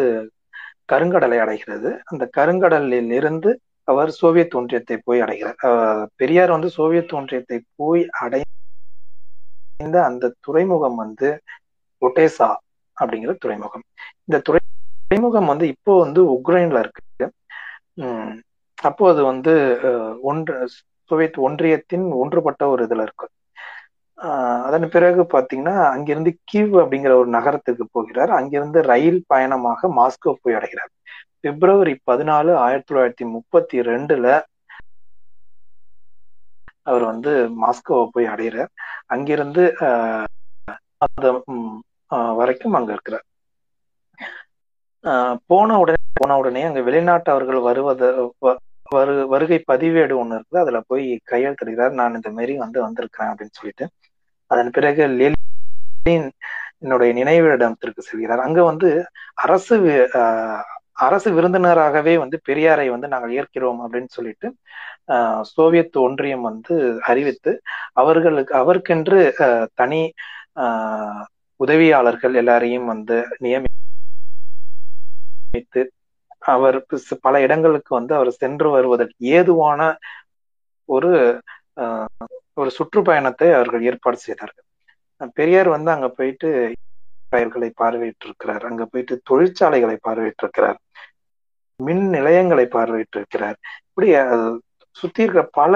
[0.91, 1.89] கருங்கடலை அடைகிறது.
[2.11, 3.51] அந்த கருங்கடலில் இருந்து
[3.87, 5.59] அவர் சோவியத் ஒன்றியத்தை போய் அடைகிறார்.
[6.15, 8.45] பெரியார் வந்து சோவியத் ஒன்றியத்தை போய் அடைந்த
[10.07, 11.29] அந்த துறைமுகம் வந்து
[12.01, 12.49] ஒட்டேசா
[12.97, 13.85] அப்படிங்கிற துறைமுகம்.
[14.27, 17.03] இந்த துறைமுகம் வந்து இப்போ வந்து உக்ரைன்ல இருக்கு.
[18.01, 18.33] உம்
[18.77, 19.53] அப்போ அது வந்து
[20.23, 20.55] ஒன்று
[21.13, 23.27] சோவியத் ஒன்றியத்தின் ஒன்றுபட்ட ஒரு இதுல இருக்கு.
[24.67, 28.31] அதன் பிறகு பாத்தீங்கன்னா அங்கிருந்து கீவ் அப்படிங்கிற ஒரு நகரத்துக்கு போகிறார்.
[28.39, 30.91] அங்கிருந்து ரயில் பயணமாக மாஸ்கோ போய் அடைகிறார்.
[31.43, 34.27] பிப்ரவரி பதினாலு ஆயிரத்தி தொள்ளாயிரத்தி முப்பத்தி ரெண்டுல
[36.89, 37.31] அவர் வந்து
[37.63, 38.71] மாஸ்கோவை போய் அடைகிறார்.
[39.13, 39.63] அங்கிருந்து
[42.39, 43.25] வரைக்கும் அங்க இருக்கிறார்.
[45.49, 48.03] போன உடனே போன உடனே அங்க வெளிநாட்டவர்கள் வருவத
[48.95, 50.61] வரு வருகை பதிவேடு ஒன்று இருக்குது.
[50.63, 53.85] அதுல போய் கையெழுத்திடுகிறார் நான் இந்த மாரி வந்து வந்திருக்கிறேன் அப்படின்னு சொல்லிட்டு.
[54.51, 56.27] அதன் பிறகு லெலின்
[56.83, 58.45] என்னுடைய நினைவிடத்திற்கு செல்கிறார்.
[58.47, 58.89] அங்க வந்து
[59.45, 59.75] அரசு
[61.03, 64.47] அரசு விருந்தினராகவே வந்து பெரியாரை வந்து நாங்கள் ஏற்கிறோம் அப்படின்னு சொல்லிட்டு
[65.53, 66.73] சோவியத் ஒன்றியம் வந்து
[67.11, 67.51] அறிவித்து
[67.93, 69.19] அவர்களுக்கு அவருக்கென்று
[69.73, 70.01] தனி
[71.59, 73.69] உதவியாளர்கள் எல்லாரையும் வந்து நியமி
[76.43, 76.77] அவர்
[77.21, 79.79] பல இடங்களுக்கு வந்து அவர் சென்று வருவதற்கு ஏதுவான
[80.89, 81.11] ஒரு
[82.53, 84.65] ஒரு சுற்றுப்பயணத்தை அவர்கள் ஏற்பாடு செய்தார்கள்.
[85.37, 86.49] பெரியார் வந்து அங்க போயிட்டு
[87.31, 90.79] பயிர்களை பார்வையிட்டு இருக்கிறார் அங்க போயிட்டு தொழிற்சாலைகளை பார்வையிட்டு இருக்கிறார்
[91.79, 94.09] மின் நிலையங்களை பார்வையிட்டு இருக்கிறார் இப்படி
[94.97, 95.73] சுத்தி இருக்கிற பல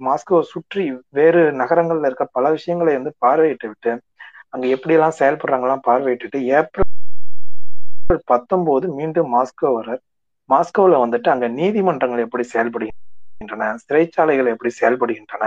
[0.00, 3.92] மாஸ்கோ சுற்றி வேறு நகரங்கள்ல இருக்க பல விஷயங்களை வந்து பார்வையிட்டு விட்டு
[4.50, 6.90] அங்க எப்படி எல்லாம் செயல்படுறாங்கலாம் பார்வையிட்டுட்டு ஏப்ரல்
[8.08, 10.02] பத்தொன்பது மீண்டும் மாஸ்கோ வர்றார்.
[10.50, 15.44] மாஸ்கோவில் வந்துட்டு அங்க நீதிமன்றங்கள் எப்படி செயல்படுகின்றன சிறைச்சாலைகள் எப்படி செயல்படுகின்றன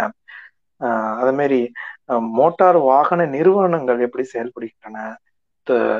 [1.22, 1.60] அதே மாதிரி
[2.40, 4.98] மோட்டார் வாகன நிறுவனங்கள் எப்படி செயல்படுகின்றன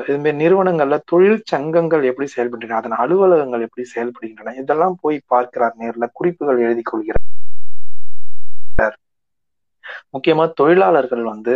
[0.08, 6.62] இதுமாரி நிறுவனங்கள்ல தொழில் சங்கங்கள் எப்படி செயல்படுகின்றன அதன் அலுவலகங்கள் எப்படி செயல்படுகின்றன இதெல்லாம் போய் பார்க்கிறார் நேர்ல குறிப்புகள்
[6.66, 7.24] எழுதி கொள்கிறார்.
[10.14, 11.54] முக்கியமா தொழிலாளர்கள் வந்து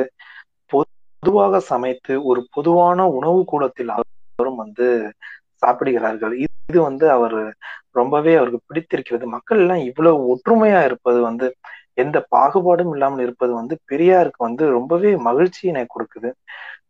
[0.73, 3.95] பொதுவாக சமைத்து ஒரு பொதுவான உணவு கூடத்தில்
[4.43, 5.13] எல்லோரும் வந்து
[5.55, 6.33] சாப்பிடுகிறார்கள்.
[6.39, 7.55] இது வந்து அவர்
[7.91, 9.27] ரொம்பவே அவருக்கு பிடித்திருக்கிறது.
[9.27, 11.55] மக்கள் எல்லாம் இவ்வளவு ஒற்றுமையா இருப்பது வந்து
[11.95, 16.31] எந்த பாகுபாடும் இல்லாமல் இருப்பது வந்து பெரியாருக்கு வந்து ரொம்பவே மகிழ்ச்சியினை கொடுக்குது.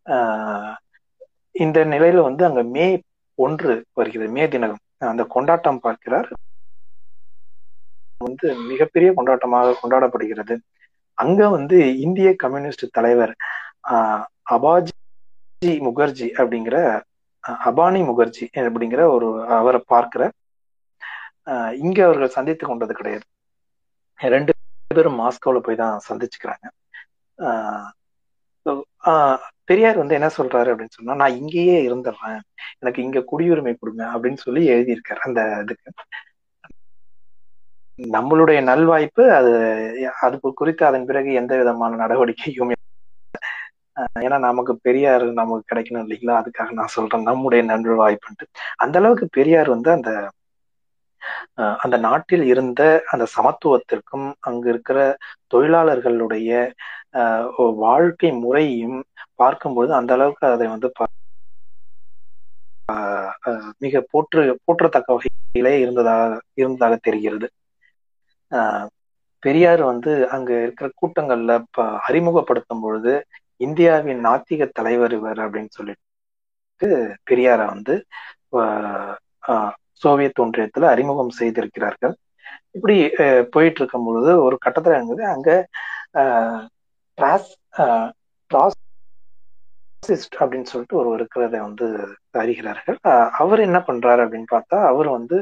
[0.05, 0.75] ஆஹ்
[1.55, 2.87] இந்த நிலையில வந்து அங்க மே
[3.35, 4.31] ஒன்று வருகிறது.
[4.33, 6.29] மே தினம் அந்த கொண்டாட்டம் பார்க்கிறார்.
[8.19, 10.59] வந்து மிகப்பெரிய கொண்டாட்டமாக கொண்டாடப்படுகிறது.
[11.15, 13.35] அங்க வந்து இந்திய கம்யூனிஸ்ட் தலைவர்
[13.91, 14.97] ஆஹ் அபாஜி
[15.65, 16.77] முகர்ஜி அப்படிங்கிற
[17.69, 19.29] அபானி முகர்ஜி அப்படிங்கிற ஒரு
[19.59, 20.23] அவரை பார்க்கிற
[21.85, 23.25] இங்க அவர்கள் சந்தித்து கொண்டது கிடையாது.
[24.21, 24.53] ரெண்டு
[24.99, 26.67] பேரும் மாஸ்கோல போய் தான் சந்திச்சுக்கிறாங்க.
[29.69, 32.41] பெரியார் வந்து என்ன சொல்றாரு அப்படின்னு சொன்னா நான் இங்கேயே இருந்துடுறேன்.
[32.83, 35.91] எனக்கு இங்க குடியுரிமை கொடுங்க அப்படின்னு சொல்லி எழுதியிருக்காரு அந்த இதுக்கு.
[38.17, 39.51] நம்மளுடைய நல்வாய்ப்பு அது
[40.25, 42.73] அது குறித்து அதன் பிறகு எந்த விதமான நடவடிக்கையும்
[44.23, 46.35] ஏன்னா நமக்கு பெரியார் நமக்கு கிடைக்கணும் இல்லைங்களா?
[46.41, 47.27] அதுக்காக நான் சொல்றேன்.
[47.31, 48.47] நம்முடைய நன்று வாய்ப்புன்ட்டு
[48.85, 50.11] அந்த அளவுக்கு பெரியார் வந்து அந்த
[51.83, 54.99] அந்த நாட்டில் இருந்த அந்த சமத்துவத்திற்கும் அங்கு இருக்கிற
[55.53, 56.51] தொழிலாளர்களுடைய
[57.83, 58.99] வாழ்க்கை முறையும்
[59.35, 60.91] பார்க்கும்போது அந்த அளவுக்கு அதை வந்து
[63.83, 67.47] மிக போற்று போற்றத்தக்க வகையிலே இருந்ததாக இருந்ததாக தெரிகிறது.
[69.43, 71.53] பெரியார் வந்து அங்க இருக்கிற கூட்டங்கள்ல
[72.09, 73.13] அறிமுகப்படுத்தும் பொழுது
[73.67, 76.89] இந்தியாவின் நாத்திக தலைவர் இவர் அப்படின்னு சொல்லிட்டு
[77.31, 77.95] பெரியார வந்து
[80.03, 82.15] சோவியத் ஒன்றியத்துல அறிமுகம் செய்திருக்கிறார்கள்.
[82.71, 82.97] இப்படி
[83.55, 85.25] போயிட்டு இருக்கும் பொழுது ஒரு கட்டத்துல இருந்தது.
[85.35, 85.49] அங்க
[90.41, 91.87] அப்படின்னு சொல்லிட்டு ஒரு இருக்கிறத வந்து
[92.39, 92.99] அறிகிறார்கள்.
[93.43, 95.39] அவர் என்ன பண்றாரு அப்படின்னு பார்த்தா அவர் வந்து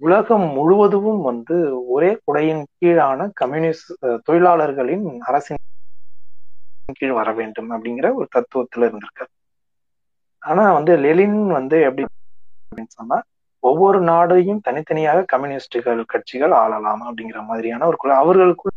[0.00, 1.56] உலகம் முழுவதும் வந்து
[1.94, 3.90] ஒரே குடையின் கீழான கம்யூனிஸ்ட்
[4.26, 5.62] தொழிலாளர்களின் அரசின்
[6.92, 9.32] கீழ் வர வேண்டும் அப்படிங்கிற ஒரு தத்துவத்துல இருந்திருக்காரு
[10.42, 12.04] ஆனா வந்து லெலின் வந்து எப்படி
[12.72, 13.18] அப்படின்னு சொன்னா
[13.62, 18.72] ஒவ்வொரு நாடையும் தனித்தனியாக கம்யூனிஸ்டுகள் கட்சிகள் ஆளலாம் அப்படிங்கிற மாதிரியான ஒரு அவர்களுக்குள்ள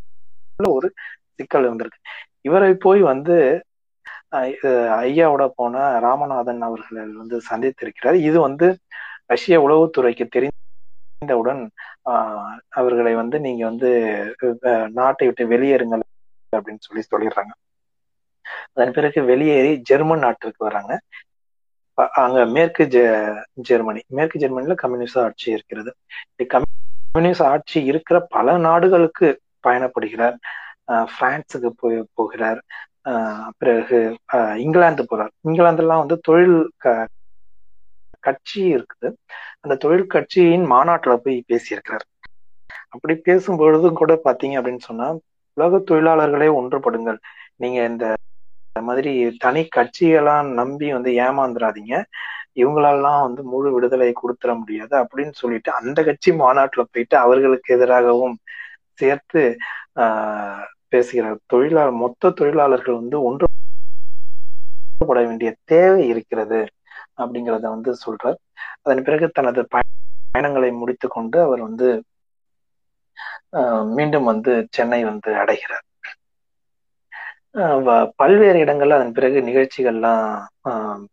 [0.70, 0.88] ஒரு
[1.36, 2.00] சிக்கல் இருந்திருக்கு.
[2.41, 3.36] இவரை போய் வந்து
[5.02, 8.17] ஐயாவோட போன ராமநாதன் அவர்கள் வந்து சந்தித்திருக்கிறார்.
[8.30, 8.67] இது வந்து
[9.26, 11.62] ரஷ்ய உளவுத்துறைக்கு தெரிந்தவுடன்
[12.70, 13.89] அவர்களை வந்து நீங்க வந்து
[14.91, 16.04] நாட்டை விட்டு வெளியேறுங்கள்
[16.54, 17.54] அப்படின்னு சொல்லி சொல்லிடுறாங்க.
[18.73, 20.93] அதன் பிறகு வெளியேறி ஜெர்மன் நாட்டிற்கு வராங்க.
[22.23, 22.83] அங்க மேற்கு
[23.67, 25.91] ஜெர்மனி மேற்கு ஜெர்மனில கம்யூனிஸ்ட் ஆட்சி இருக்கிறது.
[26.55, 29.27] கம்யூனிஸ்ட் ஆட்சி இருக்கிற பல நாடுகளுக்கு
[29.67, 30.36] பயணப்படுகிறார்.
[31.15, 32.60] பிரான்ஸுக்கு போய் போகிறார்.
[33.62, 33.99] பிறகு
[34.65, 35.33] இங்கிலாந்து போறார்.
[35.47, 36.60] இங்கிலாந்துலாம் வந்து தொழில்
[38.27, 39.10] கட்சி இருக்குது.
[39.63, 42.05] அந்த தொழில் கட்சியின் மாநாட்டுல போய் பேசியிருக்கிறார்.
[42.93, 45.07] அப்படி பேசும் பொழுதும் கூட பாத்தீங்க அப்படின்னு சொன்னா
[45.57, 47.19] உலக தொழிலாளர்களே ஒன்றுபடுங்கள்.
[47.62, 48.05] நீங்க இந்த
[48.87, 51.95] மாதிரி தனி கட்சிகளாம் நம்பி வந்து ஏமாந்துடாதீங்க
[52.61, 58.35] இவங்களெல்லாம் வந்து முழு விடுதலை கொடுத்துட முடியாது அப்படின்னு சொல்லிட்டு அந்த கட்சி மாநாட்டுல போயிட்டு அவர்களுக்கு எதிராகவும்
[58.99, 59.41] சேர்த்து
[60.93, 66.59] பேசுகிறார் தொழிலாளர் மொத்த தொழிலாளர்கள் வந்து ஒன்றுபட வேண்டிய தேவை இருக்கிறது
[67.21, 68.37] அப்படிங்கிறத வந்து சொல்றார்.
[68.83, 71.87] அதன் பிறகு தனது பயணங்களை முடித்து கொண்டு அவர் வந்து
[73.97, 75.85] மீண்டும் வந்து சென்னை வந்து அடைகிறார்.
[78.20, 80.26] பல்வேறு இடங்கள்ல அதன் பிறகு நிகழ்ச்சிகள்லாம்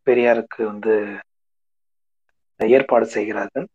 [0.06, 0.94] பெரியாருக்கு வந்து
[2.60, 3.66] ஏற்பாடு செய்கிறார்கள்.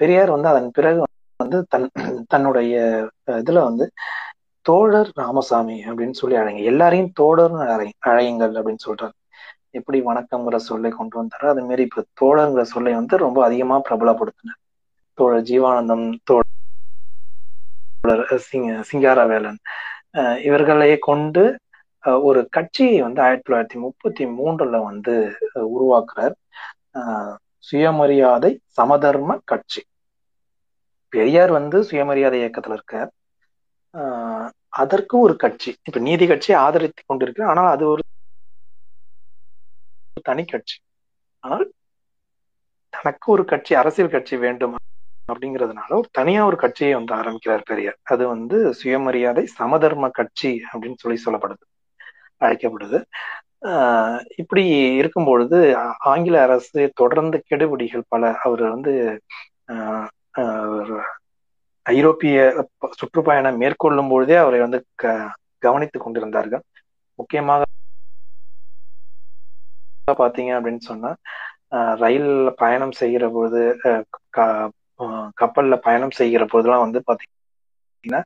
[0.00, 1.00] பெரியார் வந்து அதன் பிறகு
[1.40, 1.86] வந்து தன்
[2.32, 2.74] தன்னுடைய
[3.42, 3.86] இதுல வந்து
[4.66, 9.16] தோழர் ராமசாமி அப்படின்னு சொல்லி அழைங்க எல்லாரையும் தோழர் அழை அழையுங்கள் அப்படின்னு சொல்றாரு.
[9.78, 14.60] எப்படி வணக்கம்ங்கிற சொல்லை கொண்டு வந்தாரோ அது மாரி இப்ப தோழர்ங்கிற சொல்லை வந்து ரொம்ப அதிகமா பிரபலப்படுத்தினார்.
[15.18, 16.52] தோழர் ஜீவானந்தம் தோழர்
[18.48, 19.60] சிங்க சிங்காரவேலன்
[20.48, 21.42] இவர்களை கொண்டு
[22.28, 25.14] ஒரு கட்சியை வந்து ஆயிரத்தி தொள்ளாயிரத்தி முப்பத்தி மூன்றுல வந்து
[25.76, 26.34] உருவாக்குறார்.
[27.68, 29.82] சுயமரியாதை சமதர்ம கட்சி.
[31.12, 33.10] பெரியார் வந்து சுயமரியாதை இயக்கத்துல இருக்கார்.
[34.82, 35.70] அதற்கு ஒரு கட்சி.
[35.84, 38.02] இப்ப நீதி கட்சியை ஆதரித்து கொண்டிருக்கு ஆனால் அது ஒரு
[40.22, 40.76] தனி கட்சி.
[41.44, 41.64] ஆனால்
[42.92, 44.74] தனக்கு ஒரு கட்சி அரசியல் கட்சி வேண்டும்
[45.28, 47.98] அப்படிங்கிறதுனால ஒரு தனியா ஒரு கட்சியை வந்து ஆரம்பிக்கிறார் பெரியார்.
[48.12, 51.64] அது வந்து சுயமரியாதை சமதர்ம கட்சி அப்படின்னு சொல்லி சொல்லப்படுது.
[52.40, 52.98] அழைக்கப்படுது.
[53.68, 54.62] ஆஹ் இப்படி
[54.94, 55.58] இருக்கும் பொழுது
[56.04, 58.92] ஆங்கில அரசு தொடர்ந்து கெடுபிடிகள் பல அவர் வந்து
[61.86, 62.36] ஐரோப்பிய
[62.90, 65.12] சுற்றுப்பயணம் மேற்கொள்ளும் பொழுதே அவரை வந்து க
[65.58, 66.62] கவனித்துக் கொண்டிருந்தார்கள்.
[67.18, 67.62] முக்கியமாக
[70.18, 71.10] பாத்தீங்க அப்படின்னு சொன்னா
[71.96, 73.60] ரயில் பயணம் செய்கிற பொழுது
[75.40, 78.20] கப்பல்ல பயணம் செய்கிற பொழுதுலாம் வந்து பாத்தீங்கன்னா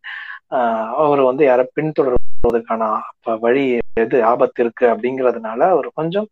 [0.99, 2.83] அவர் வந்து யார பின்தொடர்வதற்கான
[3.41, 3.65] வழி
[3.99, 6.29] எது ஆபத்து இருக்கு அப்படிங்கிறதுனால அவர் கொஞ்சம்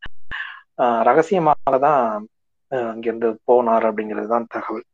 [1.08, 2.02] ரகசியமாக தான்
[2.72, 4.86] அங்கிருந்து போனார் அப்படிங்கிறது தான் தகவல்.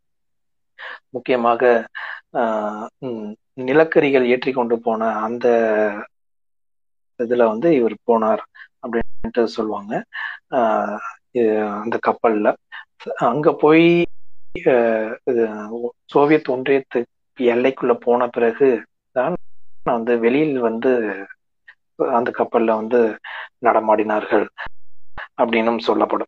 [1.15, 1.63] முக்கியமாக
[3.61, 5.47] நிலக்கரிகள் ஏற்றி கொண்டு போன அந்த
[7.21, 8.43] இதுல வந்து இவர் போனார்
[8.83, 9.93] அப்படின்ட்டு சொல்லுவாங்க.
[11.83, 12.49] அந்த கப்பல்ல.
[13.31, 13.87] அங்க போய்
[16.13, 18.69] சோவியத் ஒன்றியத்துக்கு எல்லைக்குள்ள போன பிறகு
[19.17, 19.37] தான்
[19.87, 20.91] வந்து வெளியில் வந்து
[21.97, 23.19] அந்த கப்பல்ல வந்து
[23.63, 24.49] நடமாடினார்கள்
[25.43, 26.27] அப்படின்னும் சொல்லப்படும்.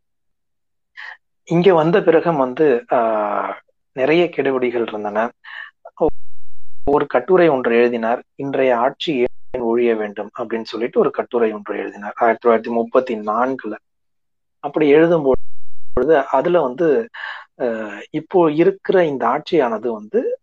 [1.44, 3.52] இங்க வந்த பிறகும் வந்து ஆஹ்
[3.92, 5.30] நிறைய கெடுபிடிகள் இருந்தன.
[6.84, 10.30] ஒரு கட்டுரை ஒன்று எழுதினார் இன்றைய ஆட்சி ஏன் ஒழிய வேண்டும்?
[10.38, 13.74] அப்படின்னு சொல்லிட்டு ஒரு கட்டுரை ஒன்று எழுதினார் ஆயிரத்தி தொள்ளாயிரத்தி முப்பத்தி நான்குல.
[14.58, 15.34] அப்படி எழுதும்
[15.92, 17.08] பொழுது அதுல வந்து
[18.10, 20.38] இப்போ இருக்கிற இந்த ஆட்சியானது வந்து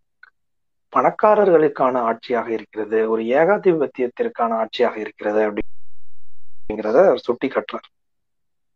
[0.93, 7.87] பணக்காரர்களுக்கான ஆட்சியாக இருக்கிறது ஒரு ஏகாதிபத்தியத்திற்கான ஆட்சியாக இருக்கிறது அப்படிங்கிறத அவர் சுட்டி காட்டுறார்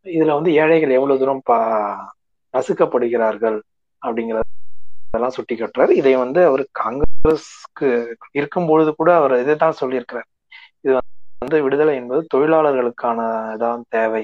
[0.06, 1.58] இதுல வந்து ஏழைகள் எவ்வளவு தூரம் பா
[2.54, 3.58] நசுக்கப்படுகிறார்கள்
[4.02, 7.90] அப்படிங்கிறதெல்லாம் சுட்டி காட்டுறாரு இதை வந்து அவர் காங்கிரஸ்க்கு
[8.32, 10.28] இருக்கும் பொழுது கூட அவர் இதை தான் சொல்லியிருக்கிறார்.
[10.84, 10.94] இது
[11.42, 13.20] வந்து விடுதலை என்பது தொழிலாளர்களுக்கான
[13.64, 14.22] தான் தேவை.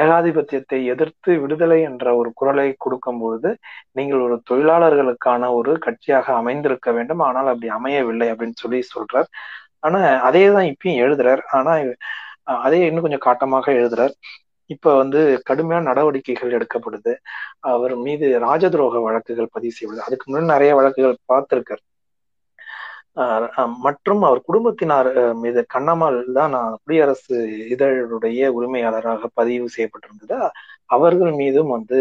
[0.00, 3.50] ஏகாதிபத்தியத்தை எதிர்த்து விடுதலை என்ற ஒரு குரலை கொடுக்கும் பொழுது
[3.98, 7.22] நீங்கள் ஒரு தொழிலாளர்களுக்கான ஒரு கட்சியாக அமைந்திருக்க வேண்டும்.
[7.28, 9.30] ஆனால் அப்படி அமையவில்லை அப்படின்னு சொல்லி சொல்றார்.
[9.86, 11.42] ஆனா அதே தான் இப்பயும் எழுதுறார்.
[11.58, 11.72] ஆனா
[12.66, 14.14] அதே இன்னும் கொஞ்சம் காட்டமாக எழுதுறார்.
[14.70, 17.12] இப்ப வந்து கடுமையான நடவடிக்கைகள் எடுக்கப்படுது.
[17.72, 21.82] அவர் மீது ராஜதுரோக வழக்குகள் பதிவு செய்வது அதுக்கு முன்னாடி நிறைய வழக்குகள் பார்த்திருக்கார்.
[23.84, 27.36] மற்றும் அவர் குடும்பத்தினார் மீது கண்ணம்மாள் தான் குடியரசு
[27.74, 30.38] இதழுடைய உரிமையாளராக பதிவு செய்யப்பட்டிருந்தது.
[30.90, 31.98] அவர்கள் மீதும் வந்து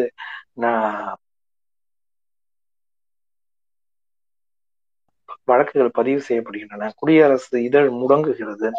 [5.48, 6.90] வழக்குகள் பதிவு செய்யப்படுகின்றன.
[6.96, 8.70] குடியரசு இதழ் முடங்குகிறது.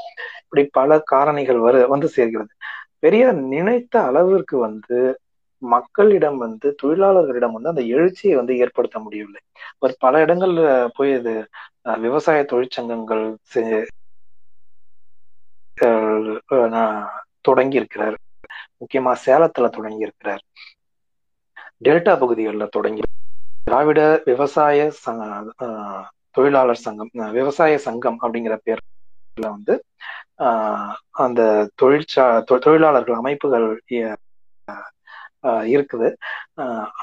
[0.42, 2.52] இப்படி பல காரணிகள் வரு வந்து சேர்கிறது.
[3.00, 4.98] பெரியார் நினைத்த அளவிற்கு வந்து
[5.62, 9.40] மக்களிடம் வந்து தொழிலாளர்களிடம் வந்து அந்த எழுச்சியை வந்து ஏற்படுத்த முடியவில்லை.
[9.78, 10.62] ஒரு பல இடங்கள்ல
[10.96, 11.34] போய் இது
[12.00, 13.24] விவசாய தொழிற்சங்கங்கள்
[17.42, 18.16] தொடங்கி இருக்கிறார்
[18.80, 20.42] முக்கியமா சேலத்துல தொடங்கி இருக்கிறார்
[21.84, 23.02] டெல்டா பகுதிகளில் தொடங்கி
[23.66, 25.24] திராவிட விவசாய சங்க
[26.36, 28.86] தொழிலாளர் சங்கம் விவசாய சங்கம் அப்படிங்கிற பேர்ல
[29.48, 29.74] வந்து
[31.24, 31.40] அந்த
[31.82, 32.24] தொழிற்சா
[32.64, 33.66] தொழிலாளர்கள் அமைப்புகள்
[35.74, 36.08] இருக்குது.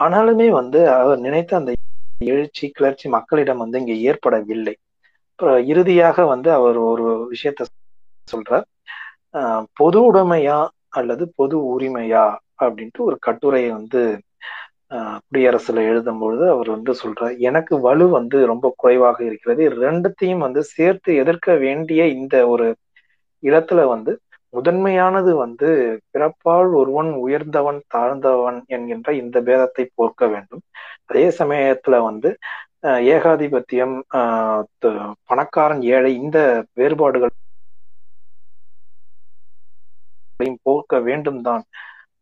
[0.06, 1.72] ஆனாலுமே வந்து அவர் நினைத்த அந்த
[2.34, 4.76] எழுச்சி கிளர்ச்சி மக்களிடம் வந்து இங்கே ஏற்படவில்லை.
[5.72, 7.66] இறுதியாக வந்து அவர் ஒரு விஷயத்த
[8.28, 8.66] சொல்றார்.
[9.80, 10.60] பொது உடைமையா
[11.00, 12.26] அல்லது பொது உரிமையா
[12.64, 14.02] அப்படின்ட்டு ஒரு கட்டுரையை வந்து
[15.28, 17.34] குடியரசுல எழுதும் பொழுது அவர் வந்து சொல்றார்.
[17.50, 19.64] எனக்கு வலு வந்து ரொம்ப குறைவாக இருக்கிறது.
[19.86, 22.68] ரெண்டுத்தையும் வந்து சேர்த்து எதிர்க்க வேண்டிய இந்த ஒரு
[23.44, 24.12] இடத்துல வந்து
[24.56, 25.70] முதன்மையானது வந்து
[26.14, 30.64] பிறப்பால் ஒருவன் உயர்ந்தவன் தாழ்ந்தவன் என்கின்ற இந்த பேதத்தை போர்க்க வேண்டும்.
[31.10, 32.30] அதே சமயத்துல வந்து
[33.14, 33.96] ஏகாதிபத்தியம்
[35.30, 36.38] பணக்காரன் ஏழை இந்த
[36.80, 37.34] வேறுபாடுகள்
[40.66, 41.64] போக்க வேண்டும் தான்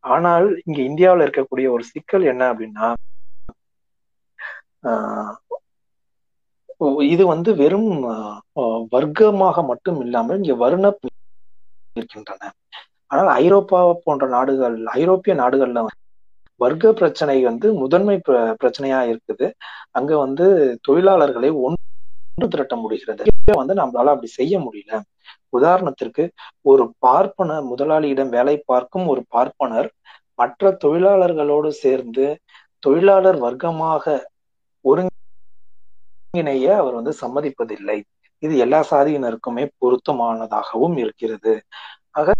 [0.06, 2.88] ஆனால் இங்க இந்தியாவில் இருக்கக்கூடிய ஒரு சிக்கல் என்ன அப்படின்னா
[7.14, 7.92] இது வந்து வெறும்
[8.96, 10.88] வர்க்கமாக மட்டும் இல்லாமல் இங்க வருண
[11.96, 12.52] இருக்கின்றன.
[13.12, 15.82] ஆனால் ஐரோப்பா போன்ற நாடுகள் ஐரோப்பிய நாடுகள்ல
[16.62, 18.16] வர்க்க பிரச்சனை வந்து முதன்மை
[18.62, 19.48] பிரச்சனையா இருக்குது.
[19.98, 20.46] அங்க வந்து
[20.88, 23.24] தொழிலாளர்களை ஒன்று திரட்ட முடிகிறது.
[23.62, 25.02] வந்து நம்மளால அப்படி செய்ய முடியல.
[25.58, 26.24] உதாரணத்திற்கு
[26.72, 29.90] ஒரு பார்ப்பனர் முதலாளியிடம் வேலை பார்க்கும் ஒரு பார்ப்பனர்
[30.42, 32.26] மற்ற தொழிலாளர்களோடு சேர்ந்து
[32.86, 34.16] தொழிலாளர் வர்க்கமாக
[34.86, 37.98] ஒருங்கிணைய அவர் வந்து சம்மதிப்பதில்லை.
[38.44, 41.54] இது எல்லா சாதியினருக்குமே பொருத்தமானதாகவும் இருக்கிறது.
[42.12, 42.34] ஆக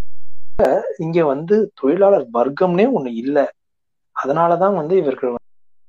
[0.98, 3.44] இங்க வந்து தொழிலாளர் வர்க்கம்னே ஒண்ணு இல்லை.
[4.16, 5.32] அதனாலதான் வந்து இவர்கள்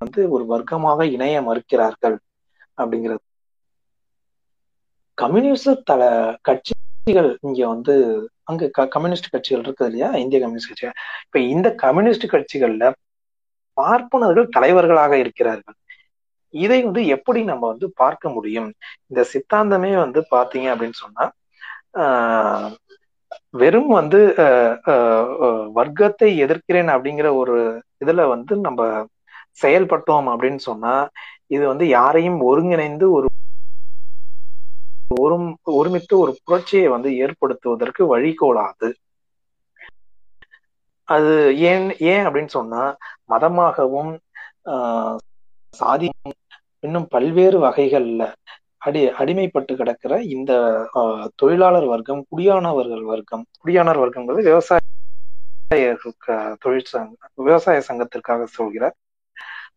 [0.01, 2.17] வந்து ஒரு வர்க்கமாக இணைய மறுக்கிறார்கள்
[2.81, 3.23] அப்படிங்கிறது.
[5.13, 6.01] கம்யூனிஸ்ட் தல
[6.41, 7.93] கட்சிகள் இங்க வந்து
[8.43, 10.09] அங்க கம்யூனிஸ்ட் கட்சிகள் இருக்குது இல்லையா?
[10.23, 10.97] இந்திய கம்யூனிஸ்ட் கட்சிகள்.
[11.25, 12.85] இப்ப இந்த கம்யூனிஸ்ட் கட்சிகள்ல
[13.77, 15.77] பார்ப்பனர்கள் தலைவர்களாக இருக்கிறார்கள்.
[16.55, 18.69] இதை வந்து எப்படி நம்ம வந்து பார்க்க முடியும்?
[19.07, 21.25] இந்த சித்தாந்தமே வந்து பாத்தீங்க அப்படின்னு சொன்னா
[21.97, 22.71] ஆஹ்
[23.53, 24.19] வெறும் வந்து
[25.73, 27.55] வர்க்கத்தை எதிர்க்கிறேன் அப்படிங்கிற ஒரு
[28.05, 28.81] இதுல வந்து நம்ம
[29.61, 30.93] செயல்பட்டோம் அப்படின்னு சொன்னா
[31.47, 33.27] இது வந்து யாரையும் ஒருங்கிணைந்து ஒரு
[35.17, 35.35] ஒரு
[35.73, 38.87] ஒருமித்து ஒரு புரட்சியை வந்து ஏற்படுத்துவதற்கு வழிகோலாது.
[41.07, 41.33] அது
[41.69, 42.81] ஏன் ஏன் அப்படின்னு சொன்னா
[43.29, 44.11] மதமாகவும்
[44.73, 45.17] ஆஹ்
[45.73, 46.07] சாதி
[46.85, 48.23] இன்னும் பல்வேறு வகைகள்ல
[48.81, 50.51] அடி அடிமைப்பட்டு கிடக்கிற இந்த
[50.93, 54.81] ஆஹ், தொழிலாளர் வர்க்கம் குடியானவர்கள் வர்க்கம் குடியானவர் வர்க்கம்ங்கிறது விவசாய
[56.63, 58.95] தொழிற்சங்க விவசாய சங்கத்திற்காக சொல்கிறார்.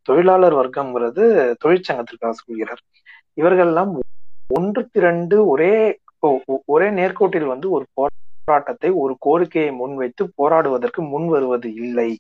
[0.03, 1.25] தொழிலாளர் வர்க்கம்ங்கிறது
[1.65, 2.83] தொழிற்சங்கத்திற்காக சொல்கிறார்.
[3.39, 3.93] இவர்கள் எல்லாம்
[4.51, 5.73] ஒன்று திரண்டு ஒரே
[6.69, 12.11] ஒரே நேர்கோட்டில் வந்து ஒரு போராட்டத்தை ஒரு கோரிக்கையை முன்வைத்து போராடுவதற்கு முன் வருவது இல்லை.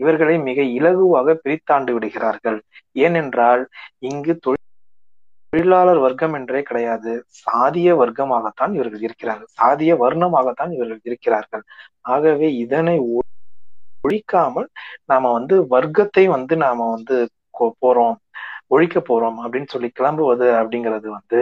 [0.00, 2.58] இவர்களை மிக இலகுவாக பிரித்தாண்டு விடுகிறார்கள்.
[2.96, 3.62] ஏனென்றால்
[4.10, 4.64] இங்கு தொழில்
[5.52, 7.12] தொழிலாளர் வர்க்கம் என்றே கிடையாது.
[7.42, 9.50] சாதிய வர்க்கமாகத்தான் இவர்கள் இருக்கிறார்கள்.
[9.60, 11.64] சாதிய வர்ணமாகத்தான் இவர்கள் இருக்கிறார்கள்.
[12.06, 12.96] ஆகவே இதனை
[14.04, 14.68] ஒழிக்காமல்
[15.04, 17.16] நாம வந்து வர்க்கத்தை வந்து நாம வந்து
[17.84, 18.16] போறோம்
[18.66, 21.40] ஒழிக்க போறோம் அப்படின்னு சொல்லி கிளம்புவது அப்படிங்கிறது வந்து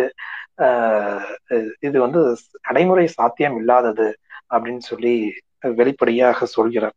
[0.64, 1.30] ஆஹ்
[1.80, 2.20] இது வந்து
[2.60, 4.08] நடைமுறை சாத்தியம் இல்லாதது
[4.54, 5.14] அப்படின்னு சொல்லி
[5.78, 6.96] வெளிப்படையாக சொல்கிறார்.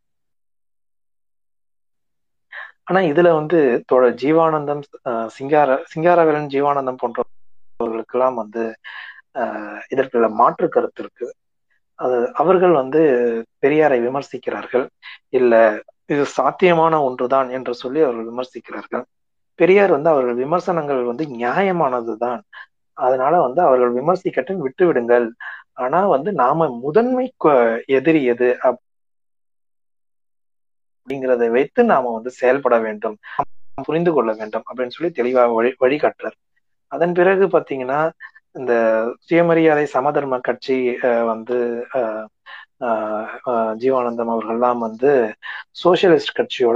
[2.87, 4.81] ஆனா இதுல வந்து தோழர் ஜீவானந்தம்
[5.27, 8.75] சிங்கார சிங்காரவேலன் ஜீவானந்தம் போன்றவர்களுக்கெல்லாம் வந்து
[9.33, 11.27] ஆஹ் இதற்குள்ள மாற்று கருத்து இருக்கு.
[11.95, 13.01] அது அவர்கள் வந்து
[13.61, 14.85] பெரியாரை விமர்சிக்கிறார்கள்.
[15.29, 19.03] இல்ல இது சாத்தியமான ஒன்றுதான் என்று சொல்லி அவர்கள் விமர்சிக்கிறார்கள்.
[19.55, 22.41] பெரியார் வந்து அவர்கள் விமர்சனங்கள் வந்து நியாயமானதுதான்.
[22.97, 25.33] அதனால வந்து அவர்கள் விமர்சிக்கட்டும் விட்டு விடுங்கள்
[25.73, 28.57] ஆனா வந்து நாம முதன்மை கொ- எதிரி எது
[31.07, 33.13] அப்படிங்கிறத வைத்து நாம வந்து செயல்பட வேண்டும்.
[33.87, 36.35] புரிந்து கொள்ள வேண்டும் அப்படின்னு சொல்லி தெளிவாக வழி வழிகாட்டுறார்.
[36.91, 37.99] அதன் பிறகு பாத்தீங்கன்னா
[38.55, 38.73] இந்த
[39.25, 41.57] சுயமரியாதை சமதர்ம கட்சி அஹ், வந்து
[43.81, 45.11] ஜீவானந்தம் அவர்கள்லாம் வந்து
[45.81, 46.75] சோசியலிஸ்ட் கட்சியோட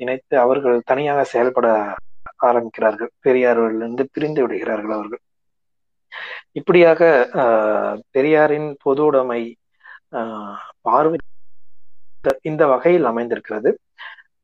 [0.00, 1.68] இணைத்து அவர்கள் தனியாக செயல்பட
[2.44, 3.10] ஆரம்பிக்கிறார்கள்.
[3.24, 5.22] பெரியாரிலிருந்து பிரிந்து விடுகிறார்கள் அவர்கள்.
[6.52, 7.00] இப்படியாக
[7.42, 9.42] ஆஹ், பெரியாரின் பொது உடைமை
[10.18, 11.18] ஆஹ், பார்வை
[12.22, 13.78] இந்த- இந்த வகையில் அமைந்திருக்கிறது.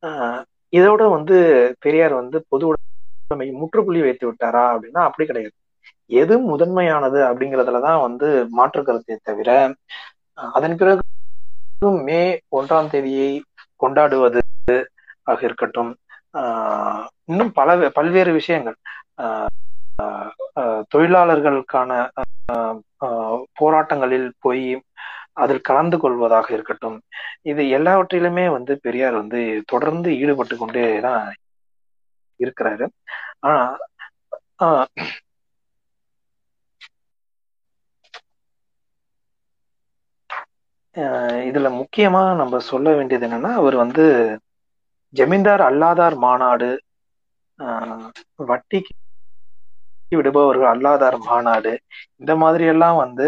[0.03, 1.37] ஆஹ், இதோட வந்து
[1.81, 5.55] பெரியார் வந்து பொது உடைமை முற்றுப்புள்ளி வைத்து விட்டாரா அப்படின்னா அப்படி கிடையாது.
[6.11, 9.75] எது முதன்மையானது அப்படிங்கறதுலதான் வந்து மாற்று கருத்தை தவிர
[10.35, 11.01] அதன் பிறகு
[12.03, 13.43] மே ஒன்றாம் தேதியை
[13.77, 14.41] கொண்டாடுவது
[15.23, 15.97] ஆக இருக்கட்டும்.
[16.33, 18.77] ஆஹ், இன்னும் பல பல்வேறு விஷயங்கள்.
[19.23, 19.47] ஆஹ்,
[20.03, 22.09] ஆஹ், தொழிலாளர்களுக்கான
[22.53, 24.83] ஆஹ், போராட்டங்களில் போய்
[25.37, 26.99] அதில் கலந்து கொள்வதாக இருக்கட்டும்.
[27.45, 29.41] இது எல்லாவற்றிலுமே வந்து பெரியார் வந்து
[29.73, 31.25] தொடர்ந்து ஈடுபட்டு கொண்டே தான்
[32.41, 32.87] இருக்கிறாரு.
[33.43, 33.59] ஆனா
[34.65, 34.87] ஆஹ்,
[40.97, 44.05] ஆஹ், இதுல முக்கியமா நம்ம சொல்ல வேண்டியது என்னன்னா அவர் வந்து
[45.15, 46.69] ஜமீன்தார் அல்லாதார் மாநாடு
[47.59, 48.07] ஆஹ்,
[48.49, 48.93] வட்டிக்கு
[50.13, 51.73] விடுபவர்கள் அல்லாதார் மாநாடு
[52.21, 53.27] இந்த மாதிரி எல்லாம் வந்து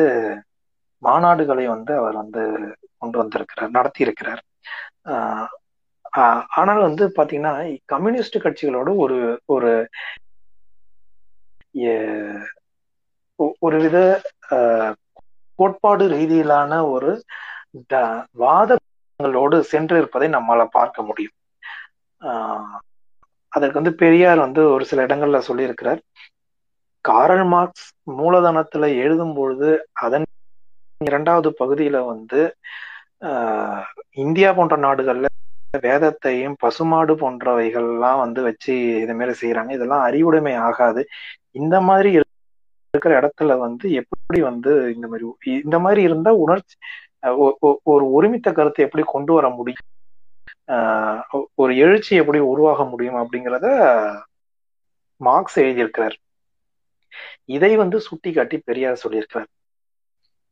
[1.03, 2.43] மாநாடுகளை வந்து அவர் வந்து
[2.99, 4.43] கொண்டு வந்திருக்கிறார் நடத்தி இருக்கிறார்
[6.13, 7.53] ஆஹ் ஆனால் வந்து பாத்தீங்கன்னா
[7.87, 9.71] கம்யூனிஸ்ட் கட்சிகளோட ஒரு ஒரு
[13.63, 13.99] ஒரு வித
[15.59, 17.11] கோட்பாடு ரீதியிலான ஒரு
[18.39, 21.37] வாதங்களோடு சென்று இருப்பதை நம்மால பார்க்க முடியும்.
[22.21, 22.77] ஆஹ்
[23.53, 26.01] அதற்கு வந்து பெரியார் வந்து ஒரு சில இடங்கள்ல சொல்லியிருக்கிறார்.
[27.05, 30.27] காரல் மார்க்ஸ் மூலதனத்துல எழுதும் பொழுது அதன்
[31.01, 32.41] இரண்டாவது பகுதியில வந்து
[33.23, 33.83] ஆஹ்,
[34.17, 35.27] இந்தியா போன்ற நாடுகள்ல
[35.83, 41.03] வேதத்தையும் பசுமாடு போன்றவைகள்லாம் வந்து வச்சு இது மாரி செய்யறாங்க இதெல்லாம் அறிவுடைமை ஆகாது.
[41.51, 45.27] இந்த மாதிரி இருக்கிற இடத்துல வந்து எப்படி வந்து இந்த மாதிரி
[45.61, 46.77] இந்த மாதிரி இருந்தா உணர்ச்சி
[47.39, 49.87] ஒ- ஒ- ஒரு ஒருமித்த கருத்தை எப்படி கொண்டு வர முடியும்?
[50.69, 51.21] ஆஹ்
[51.55, 53.69] ஒரு எழுச்சி எப்படி உருவாக முடியும் அப்படிங்கிறத
[55.21, 56.17] மார்க்ஸ் எழுதியிருக்கிறார்.
[57.49, 59.51] இதை வந்து சுட்டி காட்டி பெரியார் சொல்லியிருக்கிறார்.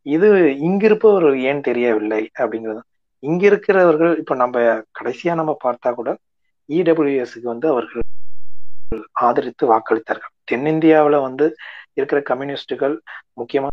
[0.07, 0.29] இது
[0.67, 2.81] இங்கிருப்பவர்கள் ஏன் தெரியவில்லை அப்படிங்கிறது.
[3.23, 4.57] இங்க இருக்கிறவர்கள் இப்ப நம்ம
[4.99, 6.11] கடைசியா நம்ம பார்த்தா கூட
[6.69, 8.03] இடபிள்யூஎஸ்க்கு வந்து அவர்கள்
[9.21, 10.33] ஆதரித்து வாக்களித்தார்கள்.
[10.45, 11.47] தென்னிந்தியாவில் வந்து
[11.97, 12.95] இருக்கிற கம்யூனிஸ்டுகள்
[13.41, 13.69] முக்கியமா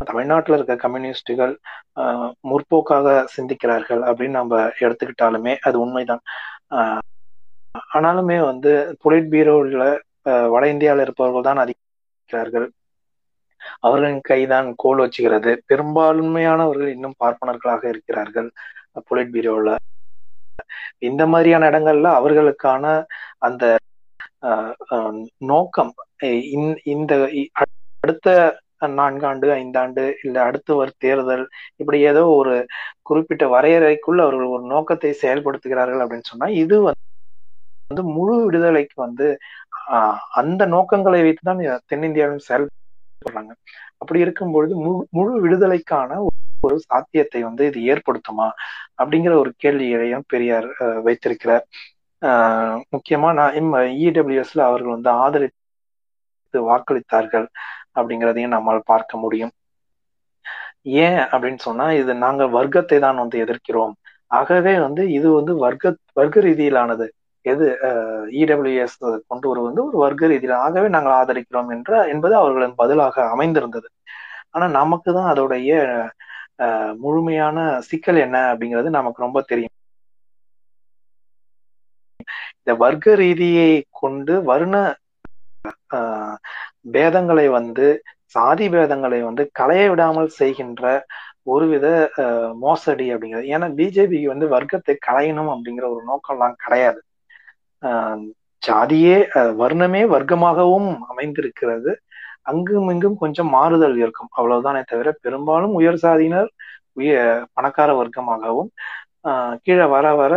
[0.00, 1.52] தமிழ்நாட்டுல இருக்க கம்யூனிஸ்டுகள்
[1.96, 6.22] ஆஹ், முற்போக்காக சிந்திக்கிறார்கள் அப்படின்னு நம்ம எடுத்துக்கிட்டாலுமே அது உண்மைதான்.
[6.70, 7.02] ஆஹ்,
[7.94, 9.84] ஆனாலுமே வந்து புலிட் பீரோல
[10.52, 12.66] வட இந்தியாவில் இருப்பவர்கள் தான் அதிகரிக்கிறார்கள்.
[13.78, 15.56] அவர்களின் கைதான் கோல் வச்சுகிறது.
[15.72, 18.52] பெரும்பான்மையானவர்கள் இன்னும் பார்ப்பனர்களாக இருக்கிறார்கள்.
[19.04, 19.76] புலிட் பீரோல.
[20.98, 23.04] இந்த மாதிரியான இடங்கள்ல அவர்களுக்கான
[23.38, 23.76] அந்த
[25.38, 25.94] நோக்கம்
[26.84, 27.30] இந்த-
[28.00, 32.66] அடுத்த நான்காண்டு ஐந்தாண்டு இல்ல அடுத்து ஒரு தேர்தல் இப்படி ஏதோ ஒரு
[33.02, 39.38] குறிப்பிட்ட வரையறைக்குள்ள அவர்கள் ஒரு நோக்கத்தை செயல்படுத்துகிறார்கள் அப்படின்னு சொன்னா இது வந்து முழு விடுதலைக்கு வந்து
[40.30, 42.66] அந்த நோக்கங்களை வைத்துதான் தென்னிந்தியாவிலும்
[43.24, 43.52] போடுறாங்க.
[43.98, 46.10] அப்படி இருக்கும்பொழுது முழு முழு விடுதலைக்கான
[46.62, 48.46] ஒரு சாத்தியத்தை வந்து இது ஏற்படுத்துமா?
[48.98, 50.68] அப்படிங்கிற ஒரு கேள்வியையும் பெரியார்
[51.02, 51.64] வைத்திருக்கிறார்.
[52.22, 53.56] ஆஹ், முக்கியமா நான்
[54.06, 55.62] இடபிள்யூஎஸ்ல அவர்கள் வந்து ஆதரித்து
[56.54, 57.46] வாக்களித்தார்கள்
[57.96, 59.52] அப்படிங்கிறதையும் நம்மால் பார்க்க முடியும்.
[61.04, 63.94] ஏன் அப்படின்னு சொன்னா இது நாங்க வர்க்கத்தை தான் வந்து எதிர்க்கிறோம்.
[64.30, 67.06] ஆகவே வந்து இது வந்து வர்க்க வர்க்க ரீதியிலானது.
[67.52, 67.66] எது
[68.42, 68.96] இடபிள்யூஎஸ்
[69.30, 70.56] கொண்டு வருவது வந்து ஒரு வர்க்க ரீதியில்.
[70.66, 73.88] ஆகவே நாங்கள் ஆதரிக்கிறோம் என்ற என்பது அவர்களின் பதிலாக அமைந்திருந்தது.
[74.54, 75.70] ஆனா நமக்கு தான் அதோடைய
[77.04, 79.74] முழுமையான சிக்கல் என்ன அப்படிங்கிறது நமக்கு ரொம்ப தெரியும்.
[82.60, 83.70] இந்த வர்க்க ரீதியை
[84.02, 84.76] கொண்டு வருண
[86.94, 87.86] பேதங்களை வந்து
[88.34, 90.84] சாதி பேதங்களை வந்து களைய விடாமல் செய்கின்ற
[91.52, 91.86] ஒருவித
[92.64, 93.46] மோசடி அப்படிங்கிறது.
[93.54, 97.00] ஏன்னா பிஜேபிக்கு வந்து வர்க்கத்தை களையணும் அப்படிங்கிற ஒரு நோக்கம்லாம் கிடையாது.
[98.62, 99.16] ஜாதியே
[99.60, 101.92] வர்ணமே வர்க்கமாகவும் அமைந்திருக்கிறது.
[102.50, 104.30] அங்கும் இங்கும் கொஞ்சம் மாறுதல் இருக்கும்.
[104.38, 106.50] அவ்வளவுதானே தவிர பெரும்பாலும் உயர் சாதியினர்
[107.00, 107.12] உய
[107.56, 108.70] பணக்கார வர்க்கமாகவும்
[109.66, 110.34] கீழே வர வர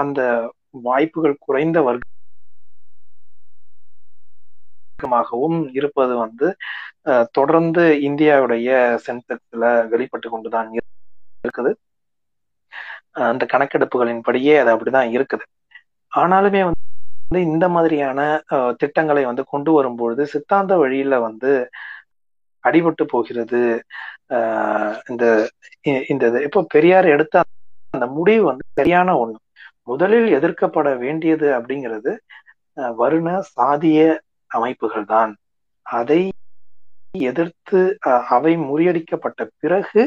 [0.00, 0.20] அந்த
[0.88, 1.78] வாய்ப்புகள் குறைந்த
[4.98, 6.48] வர்க்கமாகவும் இருப்பது வந்து
[7.38, 8.68] தொடர்ந்து இந்தியாவுடைய
[9.06, 10.68] சென்செக்ஸ்ல வெளிப்பட்டு கொண்டுதான்
[11.44, 11.72] இருக்குது.
[13.28, 15.44] அந்த கணக்கெடுப்புகளின் படியே அது அப்படிதான் இருக்குது.
[16.12, 18.20] ஆனாலுமே வந்து இந்த மாதிரியான
[18.80, 21.50] திட்டங்களை வந்து கொண்டு வரும்பொழுது சித்தாந்த வழியில வந்து
[22.64, 23.60] அடிபட்டு போகிறது.
[25.10, 25.24] இந்த
[26.12, 27.44] இந்த இப்போ பெரியார் எடுத்த
[27.96, 29.38] அந்த முடிவு வந்து சரியான ஒண்ணு.
[29.90, 32.12] முதலில் எதிர்க்கப்பட வேண்டியது அப்படிங்கிறது
[33.00, 34.00] வருண சாதிய
[34.50, 35.32] அமைப்புகள் தான்.
[35.86, 36.20] அதை
[37.30, 37.80] எதிர்த்து
[38.36, 40.02] அவை முறியடிக்கப்பட்ட பிறகு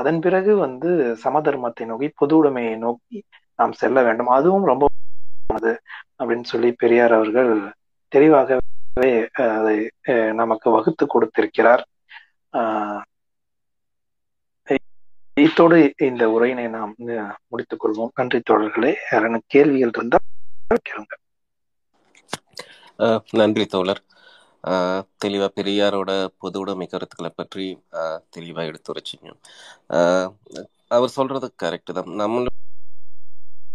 [0.00, 0.90] அதன் பிறகு வந்து
[1.24, 3.18] சமதர்மத்தை நோக்கி பொது உடைமையை நோக்கி
[3.58, 4.30] நாம் செல்ல வேண்டும்.
[4.38, 4.84] அதுவும் ரொம்ப
[6.20, 7.52] அப்படின்னு சொல்லி பெரியார் அவர்கள்
[8.12, 9.14] தெளிவாகவே
[9.56, 9.76] அதை
[10.40, 11.82] நமக்கு வகுத்து கொடுத்திருக்கிறார்.
[15.44, 15.78] இத்தோடு
[16.08, 16.94] இந்த உரையினை நாம்
[17.50, 18.12] முடித்துக் கொள்வோம்.
[18.18, 18.92] நன்றி தோழர்களே.
[19.10, 21.14] யாரான கேள்விகள் இருந்தால் கேளுங்க.
[23.40, 24.02] நன்றி தோழர்.
[25.22, 26.10] தெளிவா பெரியாரோட
[26.42, 27.66] பொது உடைமை கருத்துக்களை பற்றி
[28.36, 29.32] தெளிவா எடுத்துரைச்சிங்க
[30.96, 32.12] அவர் சொல்றது கரெக்ட் தான்.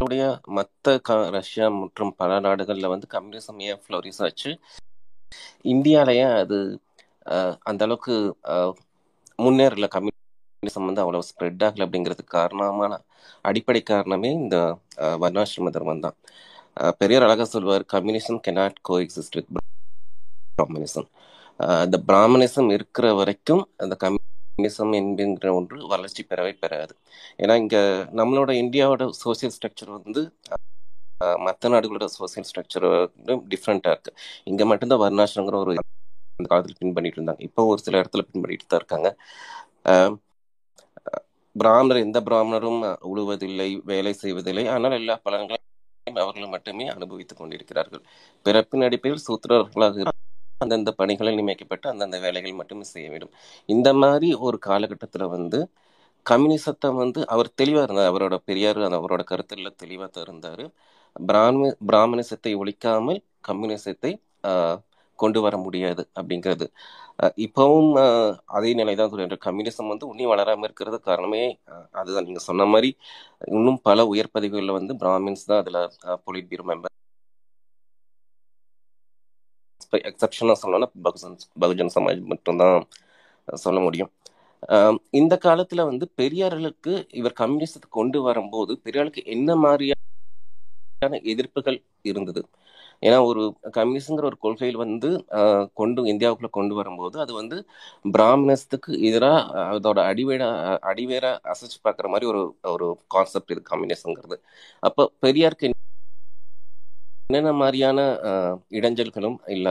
[0.06, 0.24] உடைய
[0.58, 0.94] மற்ற
[1.36, 4.52] ரஷ்யா மற்றும் பல நாடுகள்ல வந்து கம்யூனிசம் ஏன் ஃப்ளோரிஸ் ஆச்சு?
[5.74, 6.58] இந்தியாலயே அது
[7.70, 8.16] அந்த அளவுக்கு
[9.40, 9.88] முன்னேறல.
[9.96, 12.94] கம்யூனிசம் வந்து அவ்வளவு ஸ்ப்ரெட் ஆகல அப்படிங்கிறதுக்கு காரணமான
[13.50, 14.58] அடிப்படை காரணமே இந்த
[15.24, 16.18] வர்ணாசிரம தர்மம் தான்.
[17.02, 19.52] பெரியார் அழகாக சொல்வார் communism cannot coexist with
[20.60, 21.08] Brahminism
[21.86, 23.94] இந்த பிராமணிசம் இருக்கிற வரைக்கும் அந்த
[24.58, 26.94] கம்யூனிசம் என்கின்ற ஒன்று வளர்ச்சி பெறவே பெறாது.
[27.42, 27.78] ஏன்னா இங்க
[28.20, 30.22] நம்மளோட இந்தியாவோட சோசியல் ஸ்ட்ரக்சர் வந்து
[31.48, 32.88] மற்ற நாடுகளோட சோசியல் ஸ்ட்ரக்சர்
[33.52, 34.12] டிஃப்ரெண்ட்டாக இருக்கு.
[34.52, 35.74] இங்க மட்டும்தான் வர்ணாசிரங்கிற ஒரு
[36.40, 37.44] அந்த காலத்தில் பின் பண்ணிட்டு இருந்தாங்க.
[37.50, 39.10] இப்போ ஒரு சில இடத்துல பின் பண்ணிட்டு தான் இருக்காங்க.
[41.56, 42.82] பிராமணர் எந்த பிராமணரும்
[43.12, 44.66] உழுவதில்லை வேலை செய்வதில்லை.
[44.76, 48.04] ஆனால் எல்லா பலன்களையும் அவர்கள் மட்டுமே அனுபவித்துக் கொண்டிருக்கிறார்கள்.
[48.46, 50.14] பிறப்பின் அடிப்படையில் சூத்திரர்களாக
[50.64, 53.34] அந்தந்த பணிகளில் நியமிக்கப்பட்டு அந்தந்த வேலைகள் மட்டுமே செய்ய வேண்டும்.
[53.70, 55.60] இந்த மாதிரி ஒரு காலகட்டத்தில் வந்து
[56.26, 58.10] கம்யூனிசத்தை வந்து அவர் தெளிவாக இருந்தார்.
[58.12, 60.10] அவரோட பெரியார் அவரோட கருத்துல தெளிவாக
[60.46, 60.66] தான்
[61.30, 64.12] பிராமி பிராமணிசத்தை ஒழிக்காமல் கம்யூனிசத்தை
[65.20, 66.66] கொண்டு வர முடியாது அப்படிங்கிறது.
[67.46, 67.92] இப்பவும்
[68.58, 71.44] அதே நிலைதான் சொல்கிறேன் கம்யூனிசம் வந்து இன்னும் வளராமல் இருக்கிறது காரணமே
[72.00, 72.28] அதுதான்.
[72.30, 72.92] நீங்கள் சொன்ன மாதிரி
[73.56, 75.82] இன்னும் பல உயர் பதவிகளில் வந்து பிராமின்ஸ் தான் அதில்
[76.28, 76.94] பொலிட் பியூரோ மெம்பர்.
[80.10, 82.78] எக்ஸப்ஷனா சொல்லணும்னா பகுஜன் பகுஜன் சமாஜ் மட்டும்தான்
[83.48, 84.12] சொல்ல முடியும்.
[85.20, 90.06] இந்த காலத்துல வந்து பெரியார்களுக்கு இவர் கம்யூனிசத்தை கொண்டு வரும்போது பெரியாருக்கு என்ன மாதிரியான
[91.34, 91.78] எதிர்ப்புகள்
[92.12, 92.42] இருந்தது?
[93.04, 93.42] ஏன்னா ஒரு
[93.78, 95.10] கம்யூனிஸ்ட்ங்கிற ஒரு கொள்கையில் வந்து
[95.80, 97.58] கொண்டு இந்தியாவுக்குள்ள கொண்டு வரும்போது அது வந்து
[98.06, 100.44] பிராமணத்துக்கு எதிராக அதோட அடிவேட
[100.92, 102.42] அடிவேற அசைச்சு பார்க்குற மாதிரி ஒரு
[102.76, 104.38] ஒரு கான்செப்ட் இது கம்யூனிஸ்ட்ங்கிறது
[104.84, 105.70] அப்போ பெரியாருக்கு
[107.30, 108.00] என்னென்ன மாதிரியான
[108.78, 109.68] இடைஞ்சல்களும் இல்ல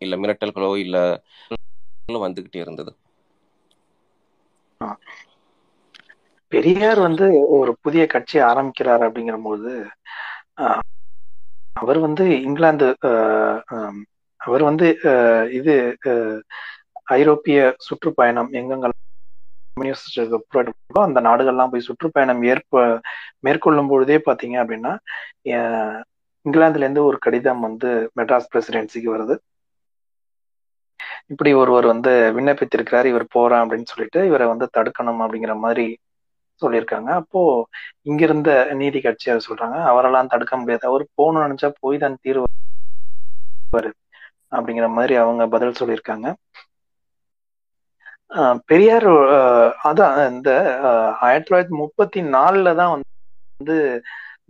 [0.00, 0.96] இல்ல மிரட்டல்களோ இல்ல
[2.08, 2.92] வந்துகிட்டே இருந்தது?
[6.52, 7.26] பெரியார் வந்து
[7.56, 9.72] ஒரு புதிய கட்சி ஆரம்பிக்கிறார் அப்படிங்கிற போது
[11.76, 12.88] அவர் வந்து இங்கிலாந்து
[14.40, 14.86] அவர் வந்து
[15.58, 15.74] இது
[17.14, 18.98] ஐரோப்பிய சுற்றுப்பயணம் எங்கெங்கெல்லாம்
[21.06, 22.82] அந்த நாடுகள்லாம் போய் சுற்றுப்பயணம் ஏற்ப
[23.46, 24.92] மேற்கொள்ளும் பொழுதே பாத்தீங்க அப்படின்னா
[26.46, 27.88] இங்கிலாந்துல இருந்து ஒரு கடிதம் வந்து
[28.18, 29.34] மெட்ராஸ் பிரசிடென்சிக்கு வருது.
[31.32, 35.86] இப்படி ஒருவர் வந்து விண்ணப்பித்திருக்கிறார் இவர் போறான் அப்படின்னு சொல்லிட்டு இவரை வந்து தடுக்கணும் அப்படிங்கிற மாதிரி
[36.62, 37.10] சொல்லியிருக்காங்க.
[37.20, 37.40] அப்போ
[38.10, 40.84] இங்கிருந்த நீதி கட்சியார் சொல்றாங்க அவரெல்லாம் தடுக்க முடியாது.
[40.90, 43.90] அவர் போகணும்னு நினைச்சா போய் தான் தீர்வாரு
[44.56, 46.28] அப்படிங்கிற மாதிரி அவங்க பதில் சொல்லியிருக்காங்க.
[48.70, 49.08] பெரியார்
[49.90, 50.50] அதான் இந்த
[51.26, 53.78] ஆயிரத்தி தொள்ளாயிரத்தி முப்பத்தி நாலுல தான் வந்து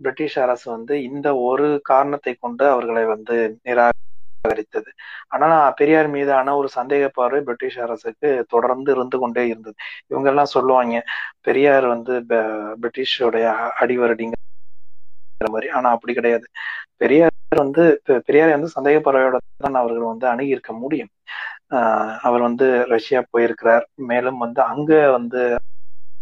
[0.01, 4.89] பிரிட்டிஷ் அரசு வந்து இந்த ஒரு காரணத்தை கொண்டு அவர்களை வந்து நிராகரித்தது.
[5.27, 9.75] ஆனா பெரியார் மீதான ஒரு சந்தேக பார்வை பிரிட்டிஷ் அரசுக்கு தொடர்ந்து இருந்து கொண்டே இருந்தது.
[10.07, 11.03] இவங்க எல்லாம் சொல்லுவாங்க
[11.41, 14.31] பெரியார் வந்து பிரிட்டிஷோடைய அடிவரடிங்கிற
[15.51, 15.69] மாதிரி.
[15.69, 16.43] ஆனா அப்படி கிடையாது.
[16.95, 21.07] பெரியார் வந்து பெ- பெரியாரை வந்து சந்தேக பார்வையோட தான் அவர்கள் வந்து அணுகி இருக்க முடியும்.
[21.69, 23.87] ஆஹ் அவர் வந்து ரஷ்யா போயிருக்கிறார்.
[23.95, 25.59] மேலும் வந்து அங்க வந்து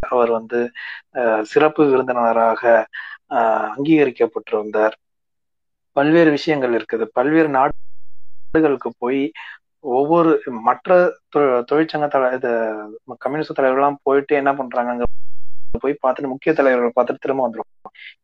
[0.09, 0.71] அவர் வந்து
[1.41, 2.87] சிறப்பு விருந்தினராக
[3.29, 4.95] ஆஹ் அங்கீகரிக்கப்பட்டிருந்தார்.
[5.95, 7.05] பல்வேறு விஷயங்கள் இருக்குது.
[7.13, 9.31] பல்வேறு நாடுகளுக்கு போய்
[9.79, 11.13] ஒவ்வொரு மற்ற
[11.71, 12.49] தொழிற்சங்க தலை இது
[13.17, 15.05] கம்யூனிஸ்ட் தலைவர்கள்லாம் போயிட்டு என்ன பண்றாங்க அங்க
[15.79, 17.67] போய் பார்த்துட்டு முக்கிய தலைவர்களை பார்த்துட்டு திரும்ப வந்துடும்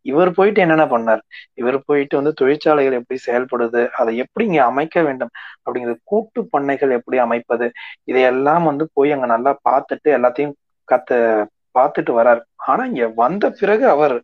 [0.01, 1.21] இவர் போயிட்டு என்னென்ன பண்ணார்?
[1.53, 3.81] இவர் போயிட்டு வந்து தொழிற்சாலைகள் எப்படி செயல்படுது?
[3.89, 5.31] அதை எப்படி இங்க அமைக்க வேண்டும்?
[5.65, 7.71] அப்படிங்கிறது கூட்டு பண்ணைகள் எப்படி அமைப்பது?
[8.03, 10.53] இதையெல்லாம் வந்து போய் அங்க நல்லா பார்த்துட்டு எல்லாத்தையும்
[10.87, 11.11] கத்த
[11.79, 12.41] பார்த்துட்டு வரார்.
[12.55, 14.15] ஆனா இங்க வந்த பிறகு அவர்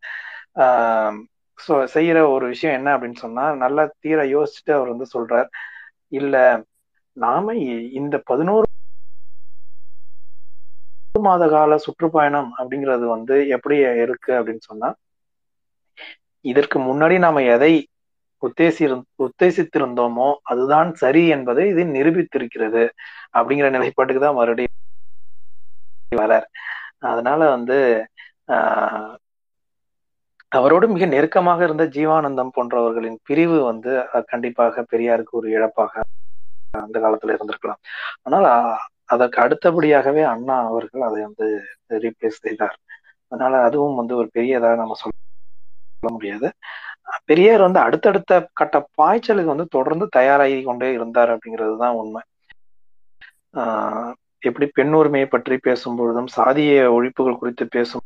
[0.56, 1.18] ஆஹ்
[1.60, 5.50] சொ- செய்யற ஒரு விஷயம் என்ன அப்படின்னு சொன்னா நல்லா தீர யோசிச்சுட்டு அவர் வந்து சொல்றார்
[6.12, 6.36] இல்ல
[7.18, 7.54] நாம
[8.00, 8.68] இந்த பதினோரு
[11.16, 14.90] மாத கால சுற்றுப்பயணம் அப்படிங்கிறது வந்து எப்படி இருக்கு அப்படின்னு சொன்னா
[16.46, 17.74] இதற்கு முன்னாடி நாம எதை
[18.44, 18.84] உத்தேசி
[19.26, 22.84] உத்தேசித்திருந்தோமோ அதுதான் சரி என்பதை இது நிரூபித்திருக்கிறது
[23.34, 24.78] அப்படிங்கிற நிலைப்பாட்டுக்கு தான் மறுபடியும்
[26.12, 26.48] வரார்.
[27.10, 27.78] அதனால வந்து
[28.50, 29.14] ஆஹ்
[30.52, 33.92] அவரோடு மிக நெருக்கமாக இருந்த ஜீவானந்தம் போன்றவர்களின் பிரிவு வந்து
[34.26, 35.94] கண்டிப்பாக பெரியாருக்கு ஒரு இழப்பாக
[36.74, 37.82] அந்த காலத்துல இருந்திருக்கலாம்.
[38.22, 38.48] ஆனால்
[39.06, 41.46] அதற்கு அடுத்தபடியாகவே அண்ணா அவர்கள் அதை வந்து
[41.90, 42.76] ரீப்ளேஸ் செய்தார்.
[43.32, 45.16] அதனால அதுவும் வந்து ஒரு பெரியதாக நம்ம சொல்ல
[46.12, 46.48] முடியாது.
[47.26, 52.22] பெரியார் வந்து அடுத்தடுத்த கட்ட பாய்ச்சலுக்கு வந்து தொடர்ந்து தயாராகி கொண்டே இருந்தார் அப்படிங்கிறது தான் உண்மை.
[53.58, 58.06] ஆஹ் எப்படி பெண் உரிமையை பற்றி பேசும் பொழுதும் சாதிய ஒழிப்புகள் குறித்து பேசும்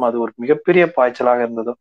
[0.00, 1.72] பொழுதும் அது ஒரு மிகப்பெரிய பாய்ச்சலாக இருந்தது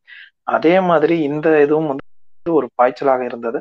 [0.46, 2.06] அதே மாதிரி இந்த இதுவும் வந்து
[2.46, 3.60] ஒரு பாய்ச்சலாக இருந்தது.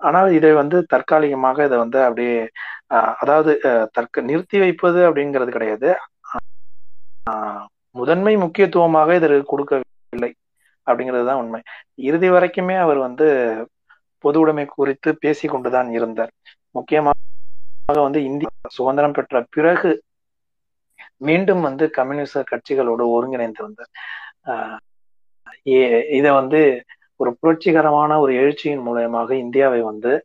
[0.00, 2.36] ஆனால் இதை வந்து தற்காலிகமாக இதை வந்து அப்படியே
[3.22, 3.52] அதாவது
[3.92, 5.88] தற்க நிறுத்தி வைப்பது அப்படிங்கிறது கிடையாது.
[7.30, 10.30] ஆஹ் முதன்மை முக்கியத்துவமாக இதற்கு கொடுக்கவில்லை
[10.86, 11.60] அப்படிங்கிறது தான் உண்மை.
[12.00, 13.26] இறுதி வரைக்குமே அவர் வந்து
[14.24, 16.32] பொது உடைமை குறித்து பேசி கொண்டுதான் இருந்தார்.
[16.70, 17.16] முக்கியமாக
[18.02, 19.90] வந்து இந்தியா சுதந்திரம் பெற்ற பிறகு
[21.20, 23.74] மீண்டும் வந்து கம்யூனிஸ்ட கட்சிகளோடு ஒருங்கிணைந்து
[24.46, 24.76] ஆஹ்
[25.66, 26.84] ஏ- இதை வந்து
[27.16, 30.24] ஒரு புரட்சிகரமான ஒரு எழுச்சியின் மூலயமாக இந்தியாவை வந்து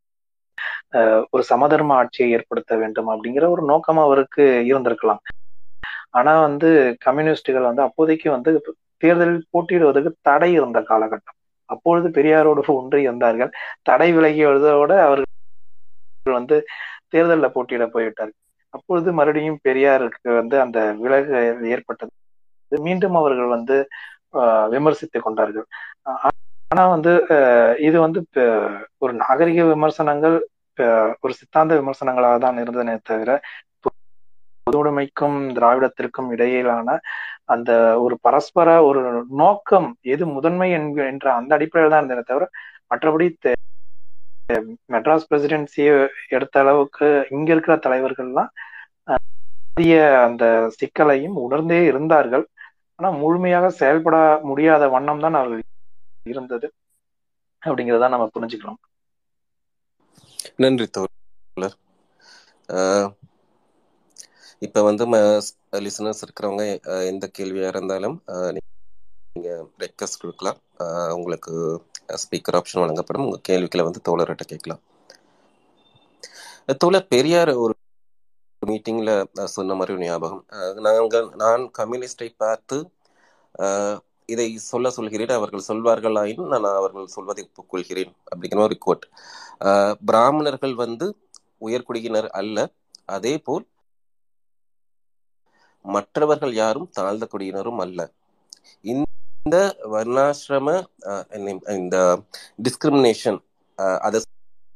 [0.91, 5.17] ஆஹ் ஒரு சமதர்ம ஆட்சியை ஏற்படுத்த வேண்டும் அப்படிங்கிற ஒரு நோக்கம் அவருக்கு இருந்திருக்கலாம்.
[6.09, 11.51] ஆனா வந்து கம்யூனிஸ்டுகள் வந்து அப்போதைக்கு வந்து தேர்தலில் போட்டியிடுவதற்கு தடை இருந்த காலகட்டம்.
[11.65, 13.51] அப்பொழுது பெரியாரோடு ஒன்று இருந்தார்கள்.
[13.81, 15.23] தடை விலகியதோட அவர்கள்
[16.23, 16.65] வந்து
[17.07, 18.44] தேர்தலில் போட்டியிட போய்விட்டார்கள்.
[18.75, 21.35] அப்பொழுது மறுபடியும் பெரியாருக்கு வந்து அந்த விலகு
[21.69, 22.11] ஏற்பட்டது.
[22.71, 23.75] மீண்டும் அவர்கள் வந்து
[24.33, 25.67] ஆஹ் விமர்சித்துக் கொண்டார்கள்.
[26.71, 28.19] ஆனா வந்து ஆஹ் இது வந்து
[28.97, 30.35] ஒரு நாகரிக விமர்சனங்கள்
[31.21, 33.31] ஒரு சித்தாந்த விமர்சனங்களாக தான் இருந்ததனே தவிர
[34.67, 36.89] பொதுவுடைமைக்கும் திராவிடத்திற்கும் இடையிலான
[37.45, 39.01] அந்த ஒரு பரஸ்பர ஒரு
[39.35, 42.45] நோக்கம் எது முதன்மை என்க- என்ற அந்த அடிப்படையில் தான் இருந்ததே தவிர
[42.91, 43.27] மற்றபடி
[44.93, 45.93] மெட்ராஸ் பிரசிடென்சியை
[46.29, 48.51] எடுத்த அளவுக்கு இங்க இருக்கிற தலைவர்கள்லாம்
[49.77, 50.43] பெரிய அந்த
[50.77, 52.45] சிக்கலையும் உணர்ந்தே இருந்தார்கள்.
[52.99, 54.17] ஆனா முழுமையாக செயல்பட
[54.49, 55.63] முடியாத வண்ணம் தான் அவர்கள்
[56.25, 56.67] இருந்தது
[57.61, 58.79] அப்படிங்கிறத நம்ம புரிஞ்சுக்கிறோம்
[60.57, 61.75] நன்றி தோழர்.
[62.69, 63.09] ஆஹ்
[64.61, 65.05] இப்ப வந்து
[65.85, 66.63] லிசனர்ஸ் இருக்கிறவங்க
[67.11, 68.17] எந்த கேள்வியா இருந்தாலும்
[69.35, 69.49] நீங்க
[69.83, 70.59] ரெக்வஸ்ட் கொடுக்கலாம்.
[71.15, 71.53] உங்களுக்கு
[72.23, 73.25] ஸ்பீக்கர் ஆப்ஷன் வழங்கப்படும்.
[73.27, 74.81] உங்கள் கேள்விகளை வந்து தோழர்கிட்ட கேட்கலாம்.
[76.81, 77.73] தோழர் பெரியார் ஒரு
[78.61, 80.43] மீட்டிங்கில் சொன்ன மாதிரி ஞாபகம்.
[80.87, 82.77] நாங்கள் நான் கம்யூனிஸ்டை பார்த்து
[84.33, 89.05] இதை சொல்ல சொல்கிறேன் அவர்கள் சொல்வார்களாயின் நான் அவர்கள் சொல்வதை ஒப்புக்கொள்கிறேன் அப்படிங்கிற ஒரு கோட்
[90.09, 91.07] பிராமணர்கள் வந்து
[91.67, 92.67] உயர்குடியினர் அல்ல
[93.15, 93.65] அதே போல்
[95.85, 97.99] மற்றவர்கள் யாரும் தாழ்ந்த குடியினரும் அல்ல.
[98.91, 99.05] இந்த
[99.45, 100.69] வர்ணாசிரம
[101.75, 102.19] இந்த-
[102.63, 103.37] டிஸ்கிரிமினேஷன்
[103.99, 104.19] அதை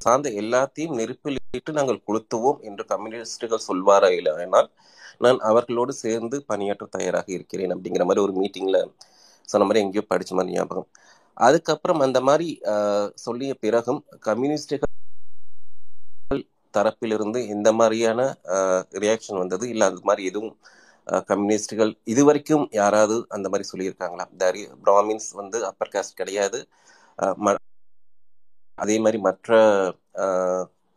[0.01, 4.69] சார்ந்த எல்லாத்தையும் நெருப்பிலிட்டு நாங்கள் கொளுத்துவோம் என்று கம்யூனிஸ்டுகள் சொல்வாரா இல்லைனால்
[5.17, 8.79] நான் அவர்களோடு சேர்ந்து பணியாற்ற தயாராக இருக்கிறேன் அப்படிங்கிற மாதிரி ஒரு மீட்டிங்ல
[9.47, 10.89] சொன்ன மாதிரி எங்கேயோ படிச்ச மாதிரி ஞாபகம்.
[11.37, 12.47] அதுக்கப்புறம் அந்த மாதிரி
[13.15, 14.87] சொல்லிய பிறகும் கம்யூனிஸ்டுகள்
[16.73, 18.21] தரப்பிலிருந்து இந்த மாதிரியான
[19.03, 19.65] ரியாக்ஷன் வந்தது.
[19.69, 20.55] இல்லை அது மாதிரி எதுவும்
[21.29, 24.25] கம்யூனிஸ்டுகள் இது வரைக்கும் யாராவது அந்த மாதிரி சொல்லியிருக்காங்களா?
[24.43, 26.59] தரி பிராமின்ஸ் வந்து அப்பர் காஸ்ட் கிடையாது.
[28.77, 29.57] அதே மாதிரி மற்ற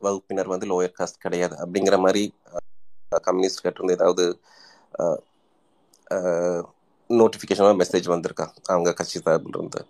[0.00, 1.54] வகுப்பினர் வந்து லோயர் காஸ்ட் கிடையாது.
[1.62, 2.24] அப்படிங்கிற மாதிரி
[3.28, 4.24] கம்யூனிஸ்ட் கட்டிருந்து ஏதாவது
[7.10, 8.46] நோட்டிஃபிகேஷன் மெசேஜ் வந்திருக்கா?
[8.72, 9.80] அவங்க கட்சி சார்பில் இருந்து.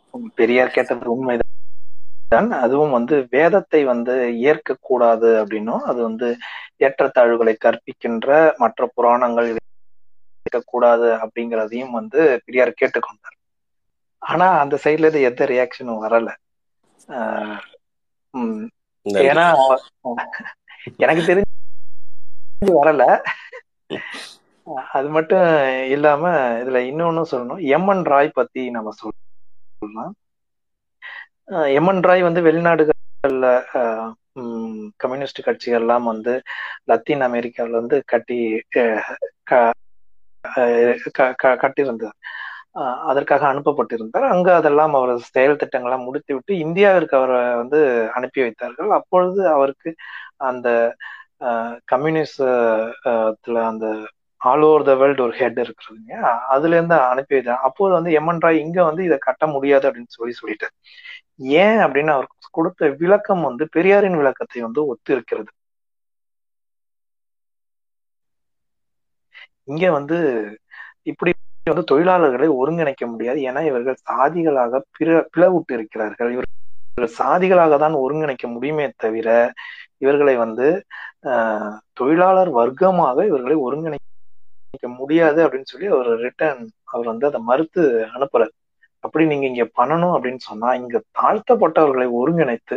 [0.40, 2.52] பெரியார் கேட்டது உண்மைதான்.
[2.64, 4.14] அதுவும் வந்து வேதத்தை வந்து
[4.50, 6.28] ஏற்க கூடாது அப்படின்னும் அது வந்து
[6.86, 8.28] ஏற்றத்தாழ்வுகளை கற்பிக்கின்ற
[8.62, 9.50] மற்ற புராணங்கள்
[10.64, 13.36] கூடாது அப்படிங்கிறதையும் வந்து பெரியார் கேட்டுக்கொண்டார்.
[14.18, 16.28] ஆனா அந்த சைட்ல இருந்து எந்த ரியாக்ஷனும் வரல.
[19.04, 19.46] ஏன்னா
[20.96, 21.42] எனக்கு தெரிஞ்சு
[22.64, 23.04] வரல.
[24.92, 25.46] அது மட்டும்
[25.90, 26.30] இல்லாம
[26.62, 27.62] இதுல இன்னொன்னு சொல்லணும்.
[27.76, 30.14] எம்என் ராய் பத்தி நம்ம சொல்லலாம்.
[31.78, 33.46] எம்என் ராய் வந்து வெளிநாடுகள்ல
[34.96, 36.34] கம்யூனிஸ்ட் கட்சிகள்லாம் வந்து
[36.84, 38.38] லத்தீன் அமெரிக்காவில் வந்து கட்டி
[41.62, 42.16] கட்டியிருந்தார்
[43.10, 44.26] அதற்காக அனுப்பப்பட்டிருந்தார்.
[44.34, 47.78] அங்க அதெல்லாம் அவர் செயல் திட்டங்கள்லாம் முடித்து விட்டு இந்தியாவிற்கு அவரை வந்து
[48.18, 48.90] அனுப்பி வைத்தார்கள்.
[48.98, 49.90] அப்பொழுது அவருக்கு
[50.50, 50.68] அந்த
[51.92, 53.86] கம்யூனிஸ்ட்ல அந்த
[54.40, 56.14] ஆல் ஓவர் த வேர்ல்டு ஒரு ஹெட் இருக்கிறதுங்க
[56.54, 60.34] அதுல இருந்து அனுப்பி வைத்தாங்க அப்போது வந்து எம்என் ராய் இங்க வந்து இதை கட்ட முடியாது அப்படின்னு சொல்லி
[60.40, 60.74] சொல்லிட்டார்.
[61.62, 62.28] ஏன் அப்படின்னு அவர்
[62.58, 65.50] கொடுத்த விளக்கம் வந்து பெரியாரின் விளக்கத்தை வந்து ஒத்து இருக்கிறது
[69.68, 70.16] இங்க வந்து
[71.06, 71.30] இப்படி
[71.66, 73.38] வந்து தொழிலாளர்களை ஒருங்கிணைக்க முடியாது.
[73.48, 76.50] ஏன்னா இவர்கள் சாதிகளாக பிற பிளவுட்டு இருக்கிறார்கள் இவர்கள்
[77.18, 79.28] சாதிகளாக தான் ஒருங்கிணைக்க முடியுமே தவிர
[80.00, 80.66] இவர்களை வந்து
[81.30, 84.08] ஆஹ், தொழிலாளர் வர்க்கமாக இவர்களை ஒருங்கிணைக்க
[84.96, 87.82] முடியாது அப்படின்னு சொல்லி அவர் ரிட்டர்ன் அவர் வந்து அதை மறுத்து
[88.14, 88.52] அனுப்புறாரு
[89.04, 92.76] அப்படி நீங்க இங்க பண்ணணும் அப்படின்னு சொன்னா இங்க தாழ்த்தப்பட்டவர்களை ஒருங்கிணைத்து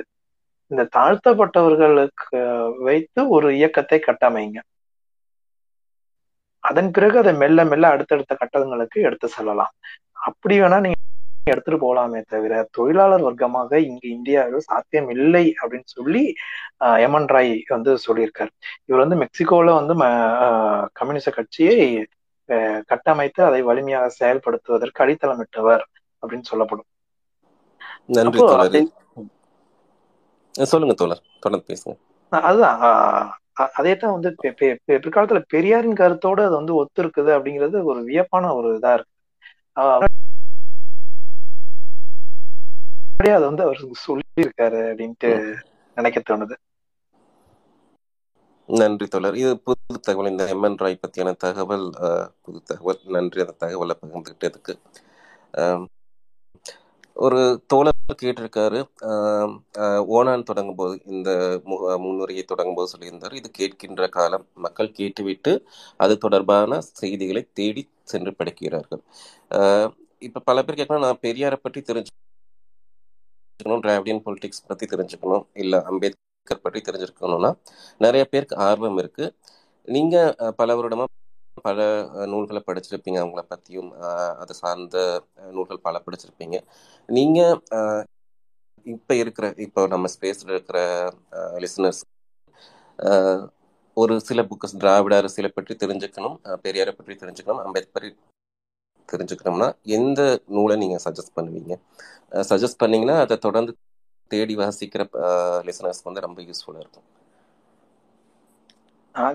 [0.71, 2.37] இந்த தாழ்த்தப்பட்டவர்களுக்கு
[2.83, 4.57] வைத்து ஒரு இயக்கத்தை கட்டமைங்க.
[6.69, 9.73] அதன் பிறகு அதை மெல்ல மெல்ல அடுத்தடுத்த கட்டங்களுக்கு எடுத்து செல்லலாம்.
[10.27, 10.99] அப்படி வேணா நீங்க
[11.53, 16.23] எடுத்துட்டு போகலாமே தவிர தொழிலாளர் வர்க்கமாக இங்க இந்தியாவில் சாத்தியம் இல்லை அப்படின்னு சொல்லி
[17.05, 18.51] எமன் ராய் வந்து சொல்லியிருக்காரு.
[18.87, 19.95] இவர் வந்து மெக்சிகோல வந்து
[20.99, 21.85] கம்யூனிச கட்சியை
[22.91, 25.85] கட்டமைத்து அதை வலிமையாக செயல்படுத்துவதற்கு அடித்தளமிட்டவர்
[26.23, 26.89] அப்படின்னு சொல்லப்படும்.
[28.17, 28.41] நன்றி
[30.73, 31.23] சொல்லுங்க தோழர்.
[31.43, 31.95] தொடர்ந்து பேசுங்க
[32.29, 32.79] அதுதான்.
[33.59, 34.35] ஆஹ் அ- அதேதான் வந்து
[34.91, 39.11] பிற்காலத்துல பெரியாரின் கருத்தோட அது வந்து ஒத்து இருக்குது அப்படிங்கிறது ஒரு வியப்பான ஒரு இதா இருக்கு.
[43.11, 45.53] அப்படியே அதை வந்து அவர் சொல்லியிருக்காரு அப்படின்ட்டு.
[45.95, 46.55] நினைக்க தோணுது.
[48.67, 49.35] நன்றி தோழர்.
[49.35, 50.31] இது புது தகவல்.
[50.31, 51.89] இந்த எம்என் ராய் பற்றியான தகவல்
[52.41, 52.99] புது தகவல்.
[53.05, 53.41] நன்றி.
[53.41, 54.73] அந்த தகவலை பகிர்ந்துக்கிட்டதுக்கு
[55.57, 55.85] அஹ்,
[57.15, 57.39] ஒரு
[57.71, 58.79] தோழர் கேட்டிருக்காரு.
[60.15, 61.29] ஓனான் தொடங்கும் போது இந்த
[62.03, 63.35] முன்னுரையை தொடங்கும் போது சொல்லியிருந்தார்.
[63.39, 65.53] இது கேட்கின்ற காலம் மக்கள் கேட்டுவிட்டு
[66.03, 69.01] அது தொடர்பான செய்திகளை தேடி சென்று படிக்கிறார்கள்.
[70.27, 76.79] இப்ப பல பேர் கேட்கணும் நான் பெரியாரை பற்றி தெரிஞ்சுக்கணும் டிராவிடியன் பொலிட்டிக்ஸ் பத்தி தெரிஞ்சுக்கணும் இல்ல அம்பேத்கர் பற்றி
[76.87, 77.51] தெரிஞ்சிருக்கணும்னா
[78.05, 79.25] நிறைய பேருக்கு ஆர்வம் இருக்கு.
[79.87, 80.15] நீங்க
[80.59, 81.05] பல வருடமா
[81.63, 81.79] பல
[82.25, 83.19] நூல்களை படிச்சிருப்பீங்க.
[83.23, 84.97] அவங்கள பத்தியும் அதை அது சார்ந்த
[85.51, 86.57] நூல்கள் பல படிச்சிருப்பீங்க.
[87.09, 87.39] நீங்க
[87.77, 88.03] அஹ்,
[88.85, 90.79] இப்ப இருக்கிற இப்போ நம்ம ஸ்பேஸ்ல இருக்கிற
[91.59, 92.01] லிசனர்ஸ்
[93.97, 96.35] ஒரு சில புக்ஸ் திராவிட அரசியலை பற்றி தெரிஞ்சுக்கணும்
[96.65, 98.09] பெரியாரை பற்றி தெரிஞ்சுக்கணும் அம்பேத்கரை பற்றி
[99.09, 101.73] தெரிஞ்சுக்கணும்னா எந்த நூலை நீங்க சஜஸ்ட் பண்ணுவீங்க?
[102.51, 103.73] சஜஸ்ட் பண்ணீங்கன்னா அதை தொடர்ந்து
[104.31, 105.03] தேடி வாசிக்கிற
[105.67, 107.07] லிசனர்ஸ் வந்து ரொம்ப யூஸ்ஃபுல்லா இருக்கும்.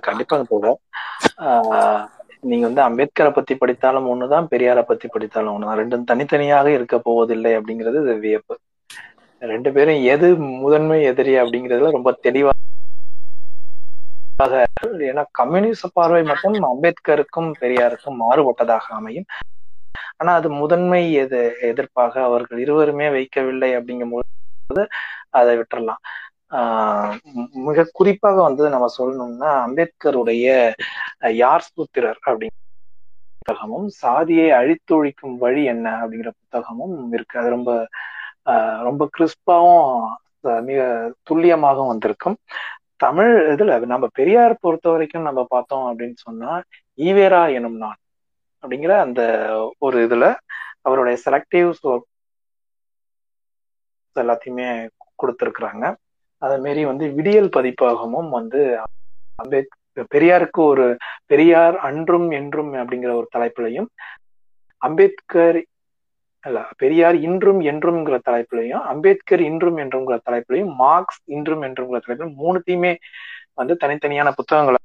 [0.06, 0.76] கண்டிப்பா கண்டிப்பாக
[2.41, 5.80] நீங்க வந்து அம்பேத்கரை பத்தி படித்தாலும் ஒண்ணுதான் பெரியாரை பத்தி படித்தாலும் ஒண்ணுதான்.
[5.82, 8.55] ரெண்டும் தனித்தனியாக இருக்க போவதில்லை அப்படிங்கிறது வியப்பு.
[9.43, 12.59] ரெண்டு பேரும் எது முதன்மை எதிரி அப்படிங்கிறதுல ரொம்ப தெளிவாக
[15.09, 19.26] ஏன்னா கம்யூனிச பார்வை மட்டும் அம்பேத்கருக்கும் பெரியாருக்கும் மாறுபட்டதாக அமையும்.
[20.16, 24.86] ஆனா அது முதன்மை எது எதிர்ப்பாக அவர்கள் இருவருமே வைக்கவில்லை அப்படிங்கும்போது
[25.30, 26.03] அதை விட்டுறலாம்.
[27.66, 30.46] மிக குறிப்பாக வந்து நம்ம சொல்லணும்னா அம்பேத்கருடைய
[31.36, 32.57] யார் சூத்திரர் அப்படிங்கிற
[33.40, 37.34] புத்தகமும் சாதியை அழித்தொழிக்கும் வழி என்ன அப்படிங்கிற புத்தகமும் இருக்கு.
[37.40, 37.70] அது ரொம்ப
[38.46, 39.86] ஆஹ், ரொம்ப கிறிஸ்பாவும்
[40.68, 40.78] மிக
[41.28, 42.36] துல்லியமாகவும் வந்திருக்கும்.
[42.96, 46.53] தமிழ் இதுல நம்ம பெரியார் பொறுத்த வரைக்கும் நம்ம பார்த்தோம் அப்படின்னு சொன்னா
[46.98, 48.01] ஈவேரா எனும் நான்
[48.64, 49.20] அப்படிங்கிற அந்த
[49.78, 50.24] ஒரு இதுல
[50.82, 51.70] அவருடைய செலக்டிவ்
[54.16, 54.68] எல்லாத்தையுமே
[55.18, 55.84] கொடுத்துருக்குறாங்க.
[56.43, 58.61] அதே மாரி வந்து விடியல் பதிப்பாகமும் வந்து
[59.38, 59.76] அம்பேத்
[60.14, 60.86] பெரியாருக்கு ஒரு
[61.26, 63.88] பெரியார் அன்றும் என்றும் அப்படிங்கிற ஒரு தலைப்புலையும்
[64.82, 65.59] அம்பேத்கர்
[66.45, 72.93] அல்ல பெரியார் இன்றும் என்றும்ங்கிற தலைப்புலையும் அம்பேத்கர் இன்றும் என்றும்ங்கிற தலைப்புலையும் மார்க்ஸ் இன்றும் என்றும்ங்கிற தலைப்பிலும் மூணுத்தையுமே
[73.55, 74.78] வந்து தனித்தனியான புத்தகங்களாக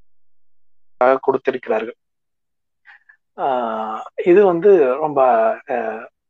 [1.21, 1.97] கொடுத்திருக்கிறார்கள்.
[3.37, 5.19] ஆஹ் இது வந்து ரொம்ப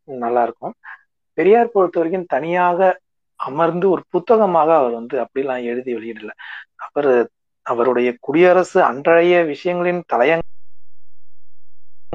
[0.07, 0.73] நல்லா இருக்கும்
[1.37, 2.79] பெரியார் பொறுத்த வரைக்கும் தனியாக
[3.35, 6.29] அமர்ந்து ஒரு புத்தகமாக அவர் வந்து அப்படிலாம் எழுதி வெளியிடல.
[6.75, 7.29] அவர்
[7.61, 10.01] அவருடைய குடியரசு அன்றைய விஷயங்களின்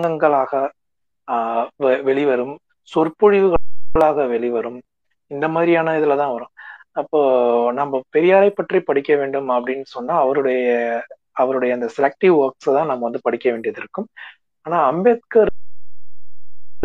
[0.00, 0.70] தலையங்கங்களாக
[1.32, 1.66] ஆஹ்
[2.02, 2.58] வெளிவரும்
[2.94, 4.82] சொற்பொழிவுகளாக வெளிவரும்.
[5.26, 6.52] இந்த மாதிரியான இதுலதான் வரும்.
[6.92, 7.20] அப்போ
[7.72, 10.68] நம்ம பெரியாரை பற்றி படிக்க வேண்டும் அப்படின்னு சொன்னா அவருடைய
[11.32, 14.08] அவருடைய அந்த செலக்டிவ் ஒர்க்ஸ் தான் நம்ம வந்து படிக்க வேண்டியது இருக்கும்.
[14.62, 15.48] ஆனா அம்பேத்கர்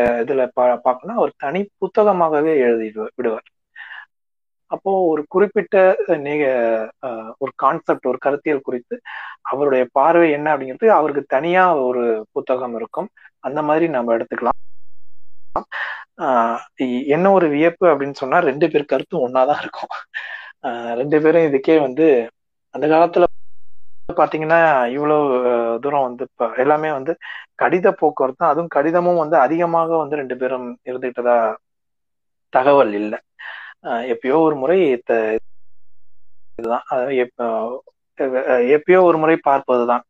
[0.02, 3.48] இதுல பா பார்க்கணும் அவர் தனி புத்தகமாகவே எழுதி விடுவார்.
[4.72, 5.76] அப்போ ஒரு குறிப்பிட்ட
[7.41, 8.95] ஒரு கான்செப்ட் ஒரு கருத்தியல் குறித்து
[9.51, 12.03] அவருடைய பார்வை என்ன அப்படிங்கிறது அவருக்கு தனியா ஒரு
[12.36, 13.09] புத்தகம் இருக்கும்.
[13.43, 14.59] அந்த மாதிரி நம்ம எடுத்துக்கலாம்.
[17.16, 19.93] என்ன ஒரு வியப்பு அப்படின்னு சொன்னா ரெண்டு பேர் கருத்தும் ஒன்னாதான் இருக்கும்.
[21.01, 22.05] ரெண்டு பேரும் இதுக்கே வந்து
[22.76, 23.26] அந்த காலத்துல
[24.09, 24.59] பாத்தீங்கன்னா
[24.95, 25.24] இவ்வளவு
[25.84, 27.13] தூரம் வந்து இப்ப எல்லாமே வந்து
[27.61, 31.38] கடித போக்குவரத்து அதுவும் கடிதமும் வந்து அதிகமாக வந்து ரெண்டு பேரும் இருந்துகிட்டதா
[32.53, 33.20] தகவல் இல்லை.
[34.14, 34.78] எப்பயோ ஒரு முறை
[36.58, 36.86] இதுதான்.
[38.76, 40.04] எப்பயோ ஒரு முறை பார்ப்பதுதான்.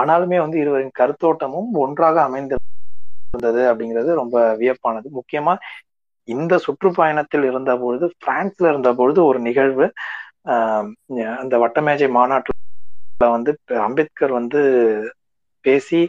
[0.00, 5.08] ஆனாலுமே வந்து இருவரின் கருத்தோட்டமும் ஒன்றாக அமைந்திருந்தது அப்படிங்கிறது ரொம்ப வியப்பானது.
[5.18, 5.54] முக்கியமா
[6.28, 9.86] இந்த சுற்றுப்பயணத்தில் இருந்த பொழுது பிரான்ஸ்ல இருந்த பொழுது ஒரு நிகழ்வு
[11.42, 13.52] அந்த வட்டமேஜை மாநாட்டில் வந்து
[13.86, 14.60] அம்பேத்கர் வந்து
[15.64, 16.00] பேசி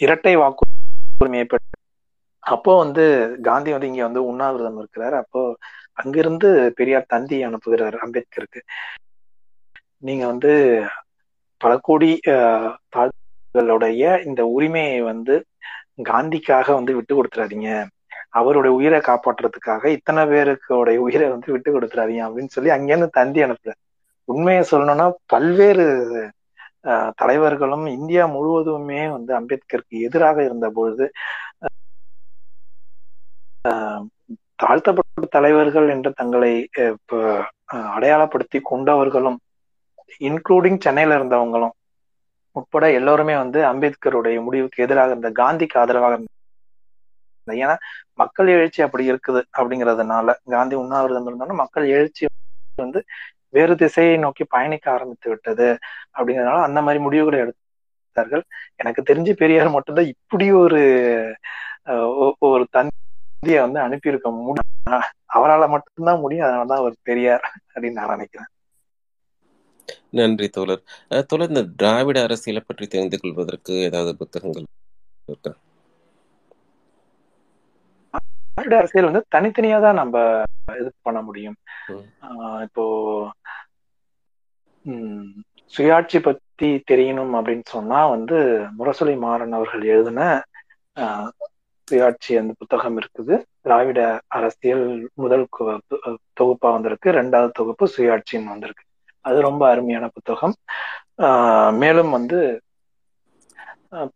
[0.00, 1.46] இரட்டை வாக்குரிமையை
[2.44, 3.04] அப்போ வந்து
[3.48, 5.16] காந்தி வந்து இங்க வந்து உண்ணாவிரதம் இருக்கிறார்.
[5.22, 5.40] அப்போ
[6.02, 8.60] அங்கிருந்து பெரியார் தந்தி அனுப்புகிறார் அம்பேத்கருக்கு.
[10.06, 10.52] நீங்க வந்து
[11.60, 12.10] பல கோடி
[12.94, 15.34] தாழ்களுடைய இந்த உரிமையை வந்து
[16.10, 17.70] காந்திக்காக வந்து விட்டு கொடுத்துறாதீங்க.
[18.38, 23.80] அவருடைய உயிரை காப்பாற்றுறதுக்காக இத்தனை பேருக்குடைய உயிரை வந்து விட்டு கொடுத்துறாதீங்க அப்படின்னு சொல்லி அங்கேருந்து தந்தி அனுப்புறாரு.
[24.28, 25.86] உண்மையை சொல்லணும்னா பல்வேறு
[27.20, 31.04] தலைவர்களும் இந்தியா முழுவதுமே வந்து அம்பேத்கருக்கு எதிராக இருந்த பொழுது
[34.54, 36.52] தாழ்த்தப்பட்ட தலைவர்கள் என்று தங்களை
[37.94, 39.38] அடையாளப்படுத்தி கொண்டவர்களும்
[40.20, 41.74] இன்க்ளூடிங் சென்னையில இருந்தவங்களும்
[42.52, 46.26] உட்பட எல்லோருமே வந்து அம்பேத்கருடைய முடிவுக்கு எதிராக இருந்த காந்திக்கு ஆதரவாக இருந்த
[47.46, 47.76] ஏன்னா
[48.14, 52.26] மக்கள் எழுச்சி அப்படி இருக்குது அப்படிங்கிறதுனால காந்தி உண்ணாவிரதம் இருந்தாலும் மக்கள் எழுச்சி
[52.76, 53.04] வந்து
[53.48, 55.78] வேறு திசையை நோக்கி பயணிக்க ஆரம்பித்து விட்டது
[56.18, 58.44] அப்படிங்கிறதுனால அந்த மாதிரி முடிவுகளை எடுத்தார்கள்.
[58.76, 60.80] எனக்கு தெரிஞ்சு பெரியார் மட்டும்தான் இப்படி ஒரு
[62.38, 62.90] ஒரு தன்
[63.38, 64.64] தந்திய வந்து அனுப்பியிருக்க முடியும்.
[65.36, 66.46] அவரால் மட்டும்தான் முடியும்.
[66.46, 68.50] அதனாலதான் அவர் பெரியார் அப்படின்னு நான் நினைக்கிறேன்.
[70.18, 70.82] நன்றி தோழர்.
[71.30, 74.66] தோழர் இந்த திராவிட அரசியலை பற்றி தெரிந்து கொள்வதற்கு ஏதாவது புத்தகங்கள்
[75.28, 75.52] இருக்கா?
[78.54, 80.16] திராவிட அரசியல் வந்து தனித்தனியா தான் நம்ம
[80.80, 81.58] இது பண்ண முடியும்.
[82.66, 82.84] இப்போ
[84.84, 85.30] உம்
[85.72, 88.36] சுயாட்சி பத்தி தெரியணும் அப்படின்னு சொன்னா வந்து
[88.78, 90.20] முரசொலி மாறன் அவர்கள் எழுதின
[91.88, 93.34] சுயாட்சி அந்த புத்தகம் இருக்குது.
[93.64, 94.00] திராவிட
[94.38, 94.86] அரசியல்
[95.22, 95.44] முதல்
[96.40, 97.10] தொகுப்பா வந்திருக்கு.
[97.20, 98.84] ரெண்டாவது தொகுப்பு சுயாட்சின்னு வந்திருக்கு.
[99.24, 100.54] அது ரொம்ப அருமையான புத்தகம்.
[101.82, 102.40] மேலும் வந்து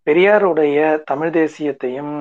[0.06, 0.78] பெரியாருடைய
[1.10, 2.14] தமிழ் தேசியத்தையும்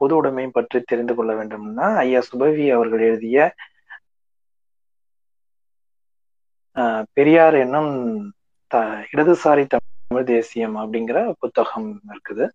[0.00, 3.38] பொது உடைமையும் பற்றி தெரிந்து கொள்ள வேண்டும்னா ஐயா சுபவி அவர்கள் எழுதிய
[7.16, 7.92] பெரியார் என்னும்
[9.12, 12.46] இடதுசாரி தமிழ் தேசியம் அப்படிங்கிற புத்தகம் இருக்குது.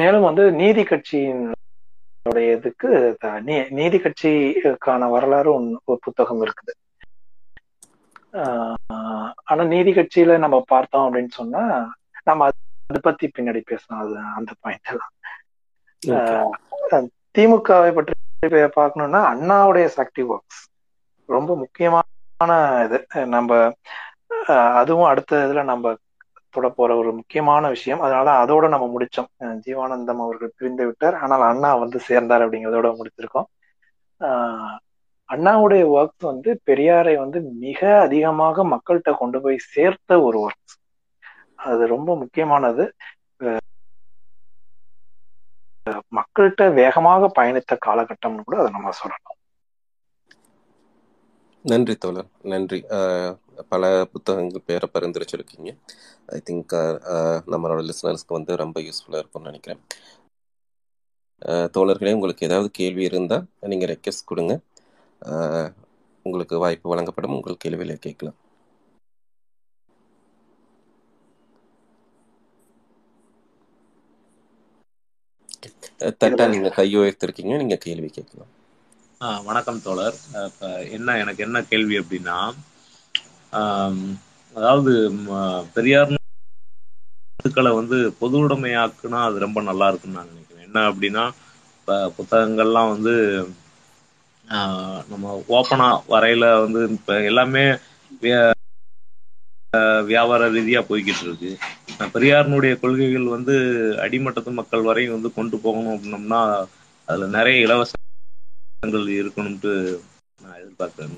[0.00, 2.90] மேலும் வந்து நீதி கட்சியினுடைய இதுக்கு
[3.78, 5.50] நீதி கட்சிக்கான வரலாறு
[5.90, 6.72] ஒரு புத்தகம் இருக்குது.
[9.50, 11.62] ஆனா நீதி கட்சியில நம்ம பார்த்தோம் அப்படின்னு சொன்னா
[12.28, 14.02] நம்ம அதை பத்தி பின்னாடி பேசலாம்.
[14.04, 15.12] அது அந்த பாயிண்ட் எல்லாம்
[17.36, 18.14] திமுகவை பற்றி
[18.78, 20.62] பார்க்கணும்னா அண்ணாவுடைய ஆக்டிவ் ஒர்க்ஸ்
[21.28, 22.50] ரொம்ப முக்கியமான
[22.86, 22.98] இது.
[23.34, 23.50] நம்ம
[24.80, 25.92] அதுவும் அடுத்த இதுல நம்ம
[26.52, 28.00] போட போற ஒரு முக்கியமான விஷயம்.
[28.00, 29.28] அதனால அதோட நம்ம முடிச்சோம்.
[29.66, 31.16] ஜீவானந்தம் அவர்கள் பிரிந்து விட்டார்.
[31.22, 33.48] ஆனால் அண்ணா வந்து சேர்ந்தார் அப்படிங்கிறதோட முடிச்சிருக்கோம்.
[35.28, 40.76] அண்ணாவுடைய ஒர்க்ஸ் வந்து பெரியாரை வந்து மிக அதிகமாக மக்கள்கிட்ட கொண்டு போய் சேர்த்த ஒரு ஒர்க்ஸ்
[41.64, 42.84] அது ரொம்ப முக்கியமானது.
[46.16, 49.38] மக்கள்கிட்ட வேகமாக பயணித்த காலகட்டம்னு கூட அதை நம்ம சொல்லலாம்.
[51.64, 52.28] நன்றி தோழர்.
[52.42, 52.78] நன்றி.
[53.68, 55.70] பல புத்தகங்கள் பேரை பரிந்துரைச்சிருக்கீங்க.
[56.26, 59.80] ஐ திங்க் uh, uh, நம்மளோட லிசனர்ஸ்க்கு வந்து ரொம்ப யூஸ்ஃபுல்லாக இருக்கும்னு நினைக்கிறேன்.
[61.44, 64.60] Uh, தோழர்களே உங்களுக்கு ஏதாவது கேள்வி இருந்தால் நீங்கள் ரெக்வஸ்ட் கொடுங்க.
[66.22, 67.34] உங்களுக்கு வாய்ப்பு வழங்கப்படும்.
[67.34, 68.38] உங்கள் கேள்வியில கேட்கலாம்.
[75.98, 77.56] தட்டா நீங்க கை உயர்த்திருக்கீங்க.
[77.56, 79.44] நீங்க கேள்வி கேட்கலாம்.
[79.44, 80.14] வணக்கம் தோழர்.
[80.90, 82.54] என்ன எனக்கு என்ன கேள்வி அப்படின்னா
[84.56, 84.92] அதாவது
[85.74, 86.12] பெரியார்
[87.74, 90.66] வந்து பொது உடைமையாக்குனா அது ரொம்ப நல்லா இருக்குன்னு நான் நினைக்கிறேன்.
[90.66, 91.24] என்ன அப்படின்னா
[91.76, 93.14] இப்போ புத்தகங்கள்லாம் வந்து
[95.10, 97.64] நம்ம ஓப்பனா வரையில வந்து இப்போ எல்லாமே
[100.08, 101.50] வியாபார ரீதியா போய்கிட்டு இருக்கு.
[102.14, 103.54] பெரியாரினுடைய கொள்கைகள் வந்து
[104.04, 106.40] அடிமட்டத்து மக்கள் வரையும் வந்து கொண்டு போகணும் அப்படின்னோம்னா
[107.08, 108.00] அதுல நிறைய இலவசங்கள்
[109.20, 109.72] இருக்கணும்ட்டு
[110.40, 111.16] நான் எதிர்பார்க்கிறேன்.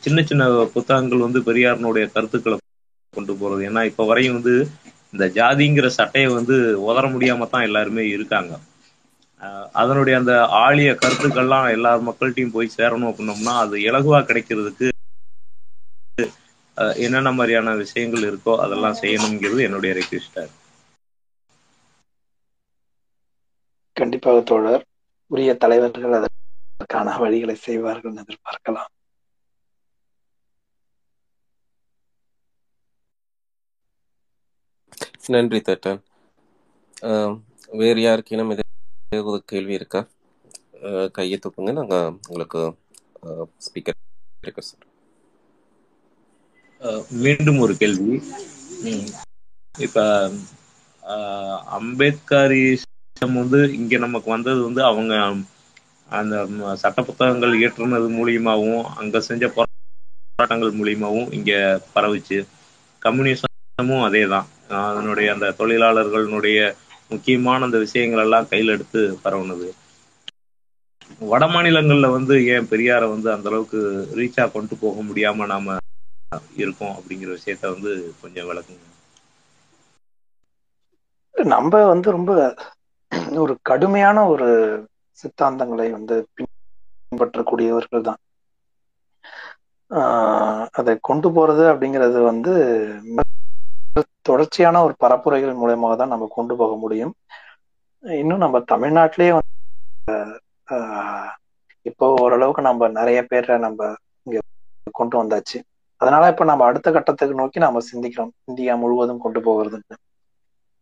[0.00, 0.42] சின்ன சின்ன
[0.74, 2.56] புத்தகங்கள் வந்து பெரியாரனுடைய கருத்துக்களை
[3.14, 3.62] கொண்டு போறது.
[3.68, 4.54] ஏன்னா இப்ப வரையும் வந்து
[5.12, 6.56] இந்த ஜாதிங்கிற சட்டையை வந்து
[6.86, 8.52] உதற முடியாம தான் எல்லாருமே இருக்காங்க.
[9.40, 14.86] அஹ் அதனுடைய அந்த ஆழிய கருத்துக்கள்லாம் எல்லா மக்கள்கிட்டையும் போய் சேரணும் அப்படின்னோம்னா அது இலகுவா கிடைக்கிறதுக்கு
[17.00, 20.44] என்னென்ன மாதிரியான விஷயங்கள் இருக்கோ அதெல்லாம் செய்யணுங்கிறது என்னுடைய ரெக்வெஸ்டா
[23.96, 24.84] கண்டிப்பாக தோழர்.
[25.30, 28.92] உரிய தலைவர்கள் அதற்கான வழிகளை செய்வார்கள் எதிர்பார்க்கலாம்
[35.26, 36.00] நன்றி தட்டன்
[37.06, 37.34] ஆஹ்
[37.78, 38.52] வேறு யாருக்கேனும்
[39.26, 40.00] ஒரு கேள்வி இருக்கா?
[41.16, 42.60] கையை தூக்குங்க நாங்கள் உங்களுக்கு
[43.66, 44.00] ஸ்பீக்கர்
[44.44, 44.60] இருக்க
[47.20, 48.16] மீண்டும் ஒரு கேள்வி.
[49.74, 50.04] இப்போ
[51.02, 51.12] இப்ப
[51.76, 52.86] அம்பேத்கரிசம்
[53.38, 55.14] வந்து இங்க நமக்கு வந்தது வந்து அவங்க
[56.08, 56.34] அந்த
[56.82, 61.52] சட்ட புத்தகங்கள் இயற்றுனது மூலியமாகவும் அங்க செஞ்ச போராட்டங்கள் மூலியமாகவும் இங்க
[61.94, 62.38] பரவுச்சு.
[63.02, 66.74] கம்யூனிசமும் அதே தான் அதனுடைய அந்த தொழிலாளர்களுடைய
[67.08, 69.68] முக்கியமான அந்த விஷயங்கள் எல்லாம் கையில் எடுத்து பரவுனது.
[71.18, 75.76] வட மாநிலங்கள்ல வந்து ஏன் பெரியார வந்து அந்த அளவுக்கு ரீச்சா கொண்டு போக முடியாம நாம
[76.56, 78.84] இருக்கோம் அப்படிங்கிற விஷயத்த வந்து கொஞ்சம் விளக்குங்க.
[81.34, 82.56] நம்ம வந்து ரொம்ப
[83.34, 84.48] ஒரு கடுமையான ஒரு
[85.10, 88.18] சித்தாந்தங்களை வந்து பின்பற்றக்கூடியவர்கள் தான்.
[89.90, 92.52] ஆஹ் அதை கொண்டு போறது அப்படிங்கிறது வந்து
[94.26, 97.12] தொடர்ச்சியான ஒரு பரப்புரைகள் மூலயமாக தான் நம்ம கொண்டு போக முடியும்.
[98.04, 99.54] இன்னும் நம்ம தமிழ்நாட்டிலேயே வந்து
[100.74, 101.30] ஆஹ்
[101.86, 103.80] இப்போ ஓரளவுக்கு நம்ம நிறைய பேரை நம்ம
[104.26, 104.38] இங்க
[104.92, 105.58] கொண்டு வந்தாச்சு.
[106.00, 108.32] அதனால இப்ப நம்ம அடுத்த கட்டத்துக்கு நோக்கி நம்ம சிந்திக்கிறோம்.
[108.44, 109.96] இந்தியா முழுவதும் கொண்டு போகிறதுன்னு.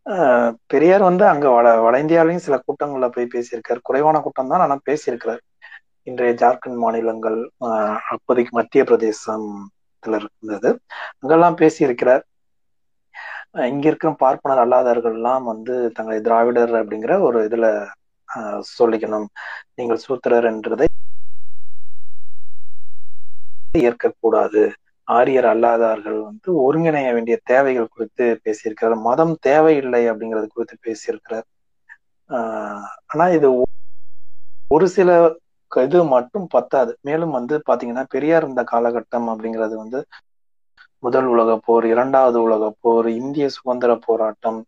[0.06, 3.80] ஆஹ் பெரியார் வந்து அங்க வட வட இந்தியாவிலையும் சில கூட்டங்கள்ல போய் பேசியிருக்காரு.
[3.82, 5.42] குறைவான கூட்டம் தான் ஆனா பேசியிருக்கிறார்.
[6.06, 7.38] இன்றைய ஜார்க்கண்ட் மாநிலங்கள்
[8.14, 10.70] அப்போதைக்கு மத்திய பிரதேசத்துல இருந்தது.
[11.20, 12.22] அங்கெல்லாம் பேசியிருக்கிறார்.
[13.54, 17.66] இங்க இருக்கிற பார்ப்பனர் அல்லாதவர்கள் எல்லாம் வந்து தங்களை திராவிடர் அப்படிங்கிற ஒரு இதுல
[18.78, 19.26] சொல்லிக்கணும்.
[19.74, 20.86] நீங்கள் சூத்திரர் என்றதை
[23.78, 24.62] ஏற்கக்கூடாது.
[25.08, 29.00] ஆரியர் அல்லாதார்கள் வந்து ஒருங்கிணைய வேண்டிய தேவைகள் குறித்து பேசியிருக்கிறார்.
[29.00, 31.46] மதம் தேவையில்லை அப்படிங்கிறது குறித்து பேசியிருக்கிறார்.
[32.28, 33.48] ஆஹ் ஆனா இது
[34.68, 35.10] ஒரு சில
[35.76, 36.92] இது மட்டும் பத்தாது.
[37.00, 40.00] மேலும் வந்து பாத்தீங்கன்னா பெரியார் இந்த காலகட்டம் அப்படிங்கிறது வந்து
[41.04, 44.60] முதல் உலக போர் இரண்டாவது உலக போர் இந்திய சுதந்திர போராட்டம்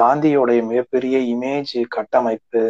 [0.00, 2.62] காந்தியோடைய மிகப்பெரிய இமேஜ் கட்டமைப்பு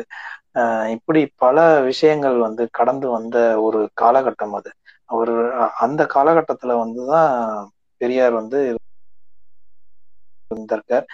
[0.94, 1.56] இப்படி பல
[1.88, 4.70] விஷயங்கள் வந்து கடந்து வந்த ஒரு காலகட்டம் அது.
[5.08, 5.32] அவர்
[5.84, 7.32] அந்த காலகட்டத்துல வந்துதான்
[8.00, 8.60] பெரியார் வந்து
[10.50, 11.06] இருந்திருக்கார்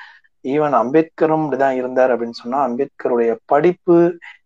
[0.44, 3.96] ஈவன் அம்பேத்கரும் இப்படிதான் இருந்தார் அப்படின்னு சொன்னா அம்பேத்கருடைய படிப்பு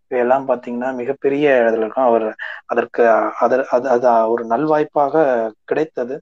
[0.04, 2.08] இவையெல்லாம் பாத்தீங்கன்னா மிகப்பெரிய இதில் இருக்கும்.
[2.10, 2.26] அவர்
[2.66, 3.02] அதற்கு
[3.40, 3.56] அது
[3.94, 5.14] அது ஒரு நல்வாய்ப்பாக
[5.64, 6.16] கிடைத்தது.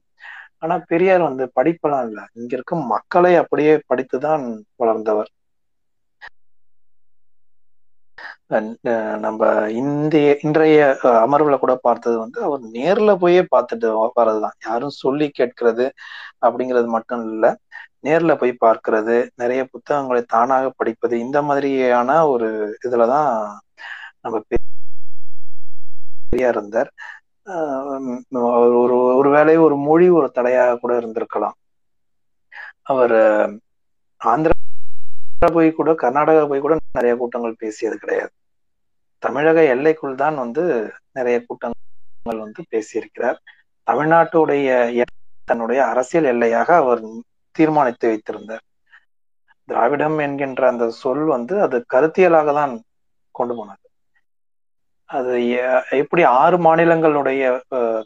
[0.61, 2.19] ஆனா பெரியார் வந்து படிப்பெல்லாம் இல்ல.
[2.33, 4.45] இங்க இருக்கும் மக்களை அப்படியே படித்துதான்
[4.75, 5.31] வளர்ந்தவர்.
[9.23, 9.41] நம்ம
[9.73, 10.79] இந்திய இன்றைய
[11.23, 14.55] அமர்வுல கூட பார்த்தது வந்து அவர் நேர்ல போயே பார்த்துட்டு வர்றதுதான்.
[14.67, 15.85] யாரும் சொல்லி கேட்கிறது
[16.45, 17.45] அப்படிங்கிறது மட்டும் இல்ல.
[18.03, 22.49] நேர்ல போய் பார்க்கிறது நிறைய புத்தகங்களை தானாக படிப்பது இந்த மாதிரியான ஒரு
[22.87, 23.31] இதுலதான்
[24.21, 24.37] நம்ம
[26.31, 26.89] பெரியார் இருந்தார்.
[27.45, 31.55] ஒரு ஒரு வேளை ஒரு மொழி ஒரு தடையாக கூட இருந்திருக்கலாம்.
[32.83, 33.17] அவர்
[34.21, 38.31] ஆந்திரா போய் கூட கர்நாடகா போய் கூட நிறைய கூட்டங்கள் பேசியது கிடையாது.
[39.23, 40.63] தமிழக எல்லைக்குள் தான் வந்து
[41.17, 43.39] நிறைய கூட்டங்கள் வந்து பேசியிருக்கிறார்.
[43.87, 45.03] தமிழ்நாட்டுடைய
[45.45, 47.01] தன்னுடைய அரசியல் எல்லையாக அவர்
[47.55, 48.63] தீர்மானித்து வைத்திருந்தார்.
[49.69, 52.73] திராவிடம் என்கின்ற அந்த சொல் வந்து அது கருத்தியலாக தான்
[53.35, 53.85] கொண்டு போனது.
[55.09, 55.33] அது
[56.01, 57.43] எப்படி ஆறு மாநிலங்களுடைய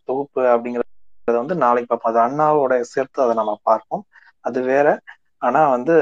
[0.07, 2.11] தொகுப்பு அப்படிங்கறத வந்து நாளைக்கு பார்ப்போம்.
[2.13, 4.03] அது அண்ணாவோட சேர்த்து அதை நம்ம பார்ப்போம்.
[4.47, 4.87] அது வேற.
[5.47, 5.95] ஆனா வந்து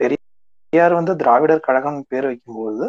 [0.00, 2.84] பெரியார் வந்து திராவிடர் கழகம் பேர் வைக்கும்போது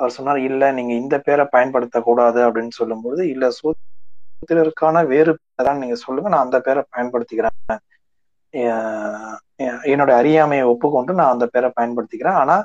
[0.00, 5.32] அவர் சொன்னார் இல்ல நீங்க இந்த பேரை பயன்படுத்தக்கூடாது அப்படின்னு சொல்லும்போது இல்ல சூத்திரருக்கான வேறு
[5.68, 7.56] தான் நீங்க சொல்லுங்க நான் அந்த பேரை பயன்படுத்திக்கிறேன்.
[9.92, 12.38] என்னோட அறியாமையை ஒப்புக்கொண்டு நான் அந்த பேரை பயன்படுத்திக்கிறேன்.
[12.42, 12.56] ஆனா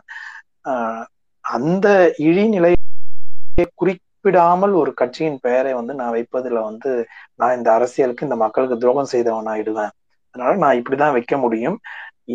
[1.46, 1.88] அந்த
[2.28, 3.94] இழிநிலையை குறி
[4.26, 6.92] ஒப்பிடாமல் ஒரு கட்சியின் பெயரை வந்து நான் வைப்பதுல வந்து
[7.40, 9.92] நான் இந்த அரசியலுக்கு இந்த மக்களுக்கு துரோகம் செய்தவன் ஆயிடுவேன்
[10.36, 11.76] அதனால நான் இப்படிதான் வைக்க முடியும்.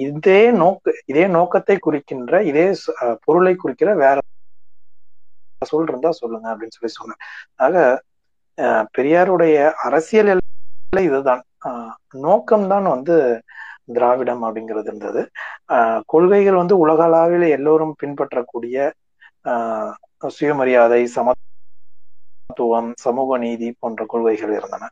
[0.07, 2.67] இதே நோக்க இதே நோக்கத்தை குறிக்கின்ற இதே
[3.25, 4.17] பொருளை குறிக்கிற வேற
[5.63, 7.23] சொல் இருந்தா சொல்லுங்க அப்படின்னு சொல்லி சொன்னேன்.
[7.65, 7.77] ஆக
[8.99, 9.57] பெரியாருடைய
[9.89, 11.43] அரசியல் எல்லை இதுதான்.
[12.27, 13.17] நோக்கம்தான் வந்து
[13.97, 15.23] திராவிடம் அப்படிங்கிறது இருந்தது.
[16.13, 18.77] கொள்கைகள் வந்து உலகளாவில் எல்லோரும் பின்பற்றக்கூடிய
[20.37, 21.35] சுயமரியாதை சம
[22.59, 24.89] சமத்துவம் சமூக நீதி போன்ற கொள்கைகள் இருந்தன.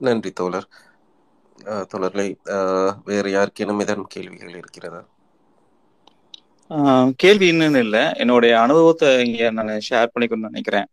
[0.00, 0.68] நன்றி தோழர்.
[1.64, 2.28] தோழர்களே
[3.04, 5.00] வேறு யாருக்கேனும் இதன் கேள்விகள் இருக்கிறதா?
[6.70, 8.04] ஆஹ் கேள்வி இன்னும் இல்லை.
[8.14, 10.86] என்னுடைய அனுபவத்தை இங்க நான் ஷேர் பண்ணிக்கணும்னு நினைக்கிறேன்.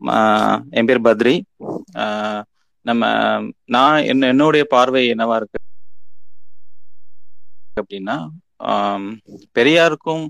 [0.00, 1.40] ஆஹ் என் பேர் பத்ரி.
[1.94, 2.42] ஆஹ்
[2.86, 3.02] நம்ம
[3.64, 5.58] நான் என்ன என்னுடைய பார்வை என்னவா இருக்கு?
[7.74, 8.16] அப்படின்னா
[9.54, 10.24] பெரியாருக்கும்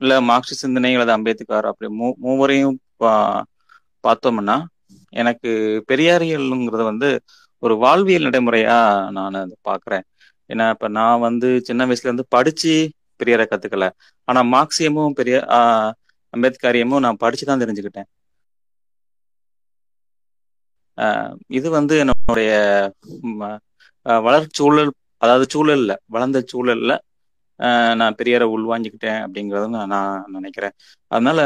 [0.00, 3.42] இல்ல மார்க்சிஸ்ட் சிந்தனை அல்லது அம்பேத்கர் அப்படி மூ மூவரையும் பா-
[4.04, 4.56] பார்த்தோம்னா
[5.12, 5.50] எனக்கு
[5.88, 7.08] பெரியாரியல்ங்கிறது வந்து
[7.62, 8.78] ஒரு வாழ்வியல் நடைமுறையா
[9.10, 9.56] நான் அதை
[10.50, 12.72] ஏன்னா இப்ப நான் வந்து சின்ன வயசுல இருந்து படிச்சு
[13.20, 13.86] பெரியாரை கத்துக்கல.
[14.28, 15.92] ஆனா மார்க்சியமும் பெரிய ஆஹ்
[16.34, 18.08] அம்பேத்கரியமும் நான் படிச்சுதான் தெரிஞ்சுக்கிட்டேன்.
[20.98, 22.50] ஆஹ் இது வந்து என்னுடைய
[24.22, 26.92] வளர்ச்சூழல் அதாவது சூழல்ல வளர்ந்த சூழல்ல
[27.60, 30.74] ஆஹ் நான் பெரியாரை உள்வாங்கிக்கிட்டேன் அப்படிங்கறத நான் நான் நினைக்கிறேன்.
[31.10, 31.38] அதனால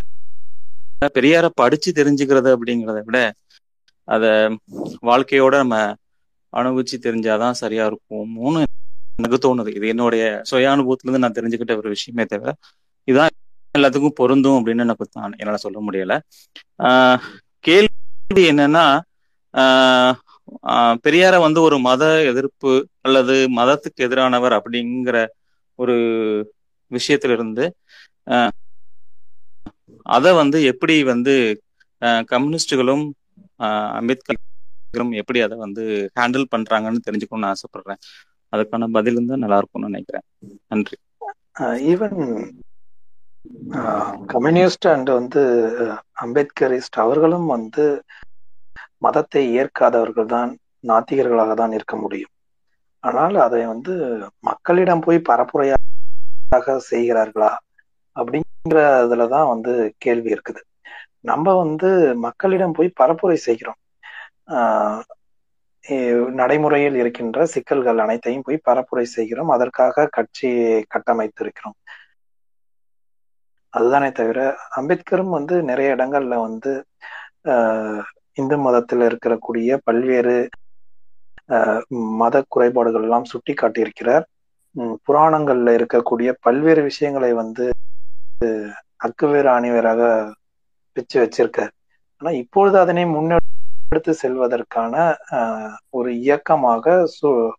[1.17, 3.19] பெரியாரை படிச்சு தெரிஞ்சுக்கிறது அப்படிங்கிறத விட
[4.09, 4.25] அத
[5.03, 5.77] வாழ்க்கையோட நம்ம
[6.53, 8.63] அனுபவிச்சு தெரிஞ்சாதான் சரியா இருக்கும்னு
[9.19, 9.71] எனக்கு தோணுது.
[9.77, 12.53] இது என்னுடைய சுய அனுபவத்துல இருந்து நான் தெரிஞ்சுக்கிட்ட ஒரு விஷயமே தவிர
[13.09, 13.35] இதான்
[13.75, 16.15] எல்லாத்துக்கும் பொருந்தும் அப்படின்னு எனக்கு தான் என்னால சொல்ல முடியல.
[16.81, 17.19] ஆஹ்
[17.65, 18.85] கேள்வி என்னன்னா
[19.55, 20.15] ஆஹ்
[21.07, 25.27] பெரியார வந்து ஒரு மத எதிர்ப்பு அல்லது மதத்துக்கு எதிரானவர் அப்படிங்கிற
[25.75, 25.97] ஒரு
[26.91, 27.71] விஷயத்திலிருந்து
[28.27, 28.51] ஆஹ்
[30.03, 31.63] அதை வந்து எப்படி வந்து
[32.01, 33.05] கம்யூனிஸ்டுகளும்
[33.99, 38.01] அம்பேத்கரும் எப்படி அதை வந்து ஹேண்டில் பண்றாங்கன்னு தெரிஞ்சுக்கணும்னு ஆசைப்படுறேன்.
[38.53, 40.27] அதுக்கான பதில் இருந்தா நல்லா இருக்கும்னு நினைக்கிறேன்.
[40.69, 40.97] நன்றி.
[41.93, 42.51] ஈவன்
[44.27, 45.43] கம்யூனிஸ்ட் அண்ட் வந்து
[46.21, 48.03] அம்பேத்கரிஸ்ட் அவர்களும் வந்து
[49.03, 50.51] மதத்தை ஏற்காதவர்கள் தான்
[50.89, 52.33] நாத்திகர்களாக தான் இருக்க முடியும்.
[53.05, 53.95] ஆனால் அதை வந்து
[54.41, 57.51] மக்களிடம் போய் பரப்புரையாக செய்கிறார்களா
[58.17, 60.61] அப்படிங்கிறதுல தான் வந்து கேள்வி இருக்குது.
[61.21, 63.79] நம்ம வந்து மக்களிடம் போய் பரப்புரை செய்கிறோம்.
[64.49, 65.03] ஆஹ்
[66.41, 69.49] நடைமுறையில் இருக்கின்ற சிக்கல்கள் அனைத்தையும் போய் பரப்புரை செய்கிறோம்.
[69.49, 70.49] அதற்காக கட்சி
[70.95, 71.77] கட்டமைத்திருக்கிறோம்.
[73.75, 74.39] அதுதானே தவிர
[74.77, 76.73] அம்பேத்கரும் வந்து நிறைய இடங்கள்ல வந்து
[77.45, 78.03] ஆஹ்
[78.35, 80.49] இந்து மதத்தில் இருக்கக்கூடிய பல்வேறு
[81.49, 84.23] ஆஹ் மத குறைபாடுகள் எல்லாம் சுட்டி காட்டியிருக்கிறார்.
[84.77, 87.71] புராணங்கள்ல இருக்கக்கூடிய பல்வேறு விஷயங்களை வந்து
[89.05, 90.33] அக்குவேறு அணிவராக
[90.93, 91.71] பிச்சு வச்சிருக்கார்.
[92.17, 97.53] ஆனா இப்பொழுது அதனை முன்னெடுத்து செல்வதற்கான ஆஹ் ஒரு இயக்கமாக சூ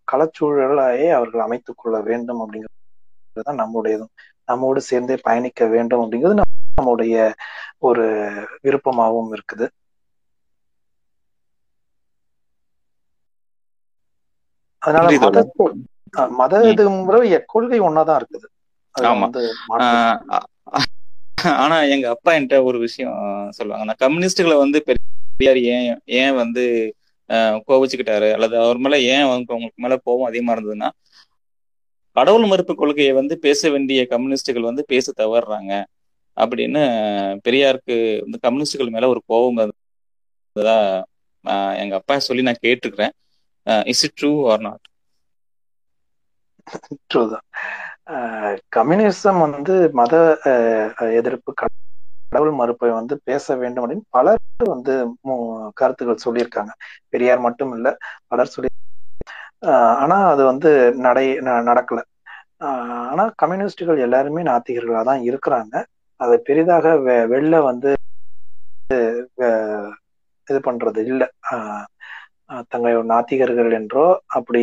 [1.11, 4.13] அவர்கள் அமைத்துக் கொள்ள வேண்டும் அப்படிங்கிறது தான் நம்முடையதும்.
[4.45, 6.41] நம்மோடு சேர்ந்தே பயணிக்க வேண்டும் அப்படிங்கிறது
[6.75, 7.33] நம்முடைய
[7.77, 8.05] ஒரு
[8.61, 9.69] விருப்பமாகவும் இருக்குது.
[14.81, 15.07] அதனால
[16.39, 16.53] மத.
[16.71, 17.17] இதுங்கிற
[17.53, 18.47] கொள்கை ஒன்னாதான் இருக்குது.
[19.23, 19.41] வந்து
[21.55, 23.13] ஆனா எங்க அப்பா என்கிட்ட ஒரு விஷயம்
[23.49, 23.85] சொல்லுவாங்க.
[23.85, 25.85] நான் கம்யூனிஸ்டுகளை வந்து பெரியார் ஏன்
[26.19, 26.63] ஏன் வந்து
[27.69, 28.27] கோவிச்சுக்கிட்டாரு?
[28.35, 30.89] அல்லது அவர் மேல ஏன் அவங்க உங்களுக்கு மேல கோபம் அதிகமா இருந்ததுன்னா
[32.15, 35.71] கடவுள் மறுப்பு கொள்கையை வந்து பேச வேண்டிய கம்யூனிஸ்டுகள் வந்து பேச தவறுறாங்க
[36.37, 36.81] அப்படின்னு
[37.45, 40.77] பெரியாருக்கு இந்த கம்யூனிஸ்டுகள் மேல ஒரு கோபம் இருந்ததா
[41.81, 43.13] எங்க அப்பா சொல்லி நான் கேட்டிருக்கிறேன்.
[43.85, 44.85] Is it true or not
[47.09, 47.45] true தான்.
[48.11, 54.93] Uh, கம்யூனிசம் வந்து மத அஹ், எதிர்ப்பு கடவுள் மறுப்பை வந்து பேச வேண்டும் அப்படின்னு பலர் வந்து
[55.73, 56.71] கருத்துக்கள் சொல்லியிருக்காங்க.
[57.09, 57.89] பெரியார் மட்டும் இல்ல
[58.27, 58.69] பலர் சொல்லி
[59.65, 60.69] ஆஹ் ஆனா அது வந்து
[61.05, 61.99] நடை ந- நடக்கல.
[62.59, 65.75] ஆஹ் ஆனா கம்யூனிஸ்டுகள் எல்லாருமே நாத்திகர்களா தான் இருக்கிறாங்க.
[66.19, 67.91] அதை பெரிதாக வெ- வெளில வந்து
[70.47, 71.23] இது பண்றது இல்ல.
[71.51, 71.85] ஆஹ்
[72.65, 74.05] தங்களை ஒரு நாத்திகர்கள் என்றோ
[74.37, 74.61] அப்படி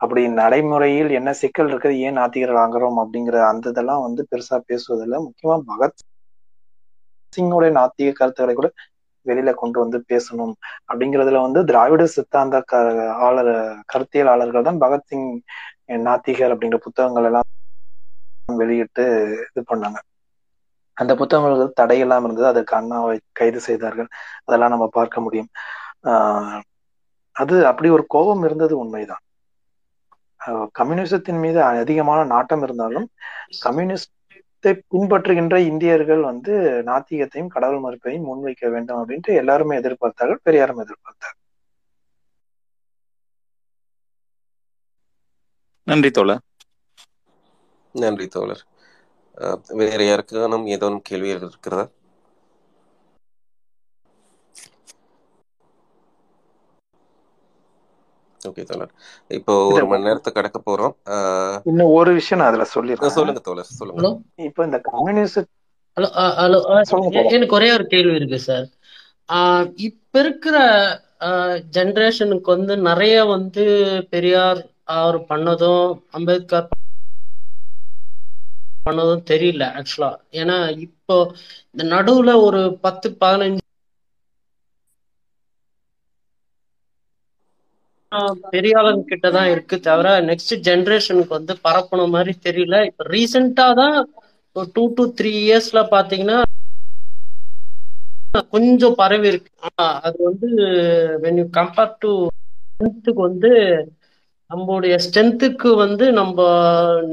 [0.00, 5.18] அப்படி நடைமுறையில் என்ன சிக்கல் இருக்குது ஏன் நாத்திகர்கள் ஆகிறோம் அப்படிங்கிற அந்த இதெல்லாம் வந்து பெருசா பேசுவதில்லை.
[5.26, 6.02] முக்கியமா பகத்
[7.32, 8.68] சிங்கோடைய நாத்திக கருத்துக்களை கூட
[9.26, 10.54] வெளியில கொண்டு வந்து பேசணும்
[10.88, 12.82] அப்படிங்கிறதுல வந்து திராவிட சித்தாந்த க
[13.26, 13.52] ஆளர்
[13.92, 15.28] கருத்தியலாளர்கள் தான் பகத்சிங்
[16.04, 17.48] நாத்திகர் அப்படிங்கிற புத்தகங்கள் எல்லாம்
[18.48, 19.04] வெளியிட்டு
[19.46, 19.98] இது பண்ணாங்க.
[20.96, 22.46] அந்த புத்தகங்களுக்கு தடையெல்லாம் இருந்தது.
[22.46, 24.08] அதற்கு அண்ணாவை கைது செய்தார்கள்.
[24.44, 25.50] அதெல்லாம் நம்ம பார்க்க முடியும்.
[26.06, 26.60] ஆஹ்
[27.36, 29.22] அது அப்படி ஒரு கோபம் இருந்தது உண்மைதான்.
[30.78, 33.06] கம்யூனிசத்தின் மீது அதிகமான நாட்டம் இருந்தாலும்
[33.64, 36.54] கம்யூனிஸ்டை பின்பற்றுகின்ற இந்தியர்கள் வந்து
[36.86, 41.36] நாத்திகத்தையும் கடவுள் மறுப்பையும் முன்வைக்க வேண்டும் அப்படின்ட்டு எல்லாருமே எதிர்பார்த்தார்கள் பெரியாரும் எதிர்பார்த்தார்
[45.86, 46.42] நன்றி தோழர்.
[47.94, 48.62] நன்றி தோழர்.
[49.80, 51.84] வேற யாருக்கானும் ஏதோ கேள்விகள் இருக்கிறதா?
[58.40, 58.92] ஓகே தோழர்.
[59.28, 60.94] இப்போ ஒரு மணி நேரத்துக்கு கடக்க போறோம்.
[61.64, 63.16] இன்னும் ஒரு விஷயம் நான் அதுல சொல்லிடுறேன்.
[63.18, 64.10] சொல்லுங்க தோழர் சொல்லுங்க.
[64.48, 65.40] இப்ப இந்த கம்யூனிஸ்ட்
[65.96, 66.08] ஹலோ
[66.40, 66.58] ஹலோ
[67.30, 68.66] எனக்கு ஒரே ஒரு கேள்வி இருக்கு சார்.
[69.28, 70.56] ஆஹ் இப்ப இருக்கிற
[71.72, 73.64] ஜெனரேஷனுக்கு வந்து நிறைய வந்து
[74.10, 74.60] பெரியார்
[74.92, 76.68] அவர் பண்ணதும் அம்பேத்கர்
[78.86, 81.16] பண்ணதும் தெரியல ஆக்சுவலா ஏன்னா இப்போ
[81.70, 83.62] இந்த நடுவுல ஒரு பத்து பதினஞ்சு
[88.54, 92.76] பெரியாளன் கிட்ட தான் இருக்கு தவிர நெக்ஸ்ட் ஜென்ரேஷனுக்கு வந்து பரப்பணும் மாதிரி தெரியல.
[92.88, 93.96] இப்ப ரீசெண்டா தான்
[94.56, 96.38] ஒரு டூ டு த்ரீ இயர்ஸ்ல பாத்தீங்கன்னா
[98.54, 99.50] கொஞ்சம் பரவி இருக்கு.
[100.06, 100.48] அது வந்து
[101.24, 102.10] வென் யூ கம்பேர் டு
[102.66, 103.50] ஸ்ட்ரென்த்துக்கு வந்து
[104.50, 106.38] நம்மளுடைய ஸ்ட்ரென்த்துக்கு வந்து நம்ம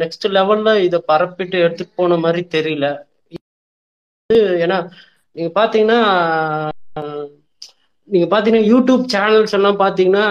[0.01, 2.87] நெக்ஸ்ட் லெவல்ல இதை பரப்பிட்டு எடுத்துட்டு போன மாதிரி தெரியல.
[4.63, 4.77] ஏன்னா
[5.35, 5.99] நீங்க பாத்தீங்கன்னா
[8.09, 10.25] நீங்க பாத்தீங்கன்னா யூடியூப் சேனல்ஸ் எல்லாம் பாத்தீங்கன்னா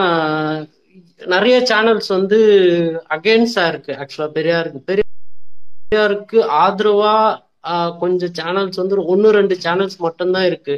[1.27, 2.39] நிறைய சேனல்ஸ் வந்து
[3.17, 3.93] அகேன்ஸ்டா இருக்கு.
[4.01, 4.81] ஆக்சுவலா பெரியாருக்கு.
[4.89, 7.17] பெரியாருக்கு ஆதரவா
[7.65, 10.75] ஆஹ், கொஞ்சம் சேனல்ஸ் வந்து ஒன்னு ரெண்டு சேனல்ஸ் மட்டும்தான் இருக்கு.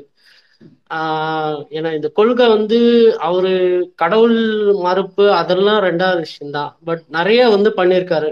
[0.91, 2.79] ஆஹ், ஏன்னா இந்த கொள்கை வந்து
[3.21, 3.53] அவரு
[3.95, 4.37] கடவுள்
[4.83, 6.73] மறுப்பு அதெல்லாம் ரெண்டாவது விஷயம்தான்.
[6.85, 8.31] பட் நிறைய வந்து பண்ணியிருக்காரு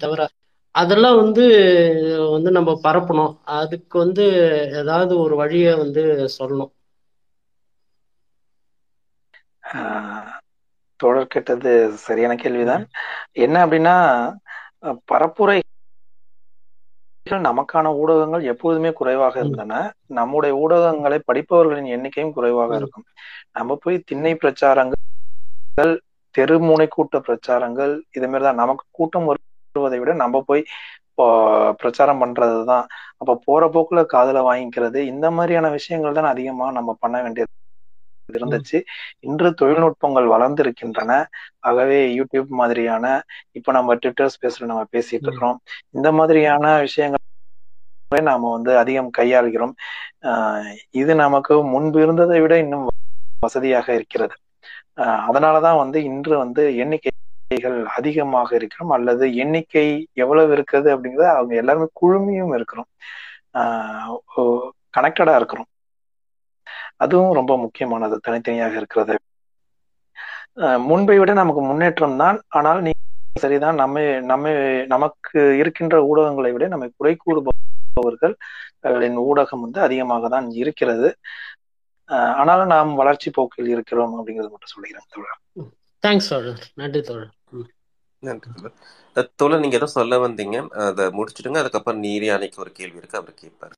[0.00, 0.22] தவிர
[0.76, 1.44] அதெல்லாம் வந்து
[2.30, 3.38] வந்து நம்ம பரப்பணும்.
[3.44, 4.24] அதுக்கு வந்து
[4.72, 6.72] ஏதாவது ஒரு வழியை வந்து சொல்லணும்.
[10.96, 12.88] தோழர் கேட்டது சரியான கேள்விதான்.
[13.32, 13.96] என்ன அப்படின்னா
[14.82, 15.60] அஹ் பரப்புரைகள்
[17.30, 19.40] நமக்கான ஊடகங்கள் எப்போதுமே குறைவாக.
[19.40, 19.92] இருந்தன.
[20.06, 22.76] நம்முடைய ஊடகங்களை படிப்பவர்களின் எண்ணிக்கையும் குறைவாக.
[22.76, 23.04] இருக்கும்.
[23.52, 25.98] நம்ம போய் திண்ணை பிரச்சாரங்கள்
[26.38, 29.34] தெருமுனை கூட்ட பிரச்சாரங்கள் இது மாதிரிதான் நமக்கு கூட்டம்
[29.76, 30.62] வருவதை விட நம்ம போய்
[31.80, 32.86] பிரச்சாரம் பண்றதுதான்.
[33.20, 37.52] அப்ப போற போக்குல காதுல வாங்கிக்கிறது இந்த மாதிரியான விஷயங்கள் தான் அதிகமா நம்ம பண்ண வேண்டியது
[38.28, 38.78] இருந்துச்சு.
[39.20, 41.10] இன்று தொழில்நுட்பங்கள் வளர்ந்திருக்கின்றன.
[41.60, 43.04] ஆகவே யூடியூப் மாதிரியான
[43.52, 45.26] இப்ப நம்ம ட்விட்டர் ஸ்பேஸ்ல நம்ம பேசிட்டு.
[45.26, 45.58] இருக்கிறோம்.
[45.90, 47.22] இந்த மாதிரியான விஷயங்களை
[48.10, 49.74] நாம வந்து அதிகம் கையாள்கிறோம்.
[51.00, 52.84] இது நமக்கு முன்பு இருந்ததை விட இன்னும்
[53.42, 54.34] வசதியாக இருக்கிறது.
[55.28, 56.62] அதனாலதான் வந்து இன்று வந்து
[57.48, 62.86] எண்ணிக்கைகள் அதிகமாக இருக்கிறோம் அல்லது எண்ணிக்கை எவ்வளவு இருக்குது அப்படிங்கறது அவங்க எல்லாருமே குழுமையும் இருக்கிறோம்.
[63.58, 65.66] ஆஹ் கனெக்டடா இருக்கிறோம்.
[66.96, 69.18] அதுவும் ரொம்ப முக்கியமானது தனித்தனியாக இருக்கிறது.
[70.78, 72.90] முன்பை விட நமக்கு முன்னேற்றம் தான் ஆனால் நீ
[73.38, 74.48] சரிதான் நம்ம நம்ம
[74.86, 81.16] நமக்கு இருக்கின்ற ஊடகங்களை விட நம்மை குறை கூறுபவர்களின் ஊடகம் வந்து அதிகமாக தான் இருக்கிறது.
[82.08, 85.70] ஆனாலும் நாம் வளர்ச்சி போக்கில் இருக்கிறோம் அப்படிங்கிறது மட்டும் சொல்லிக்கிறேன் தோழர்.
[86.06, 86.58] தேங்க்ஸ் தோழர்.
[86.74, 87.30] நன்றி தோழர்.
[88.22, 88.50] நன்றி
[89.36, 90.56] தோழர் நீங்க ஏதோ சொல்ல வந்தீங்க.
[90.86, 91.58] அதை முடிச்சிடுங்க.
[91.58, 93.18] அதுக்கப்புறம் நீரி யானைக்கு ஒரு கேள்வி இருக்கு.
[93.18, 93.74] அவர் கேட்பாரு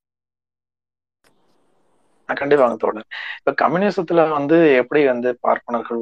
[2.28, 3.06] அஹ் கண்டிப்பாங்க தோழர்.
[3.38, 6.00] இப்ப கம்யூனிசத்துல வந்து எப்படி வந்து பார்ப்பனர்கள்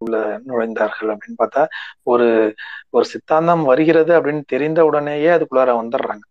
[0.00, 0.16] உள்ள
[0.46, 1.62] நுழைந்தார்கள் அப்படின்னு பார்த்தா
[2.02, 2.26] ஒரு
[2.90, 6.24] ஒரு சித்தாந்தம் வருகிறது அப்படின்னு தெரிந்த உடனேயே அதுக்குள்ளார வந்துடுறாங்க.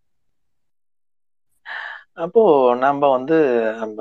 [2.16, 2.42] அப்போ
[2.76, 3.38] நம்ம வந்து
[3.76, 4.00] நம்ம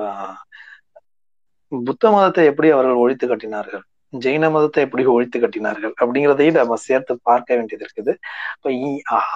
[1.71, 3.83] புத்த மதத்தை எப்படி அவர்கள் ஒழித்து கட்டினார்கள்?
[4.23, 8.13] ஜெயின மதத்தை எப்படி ஒழித்து கட்டினார்கள் அப்படிங்கிறதையும் நம்ம சேர்த்து பார்க்க வேண்டியது இருக்குது.
[8.55, 8.69] இப்போ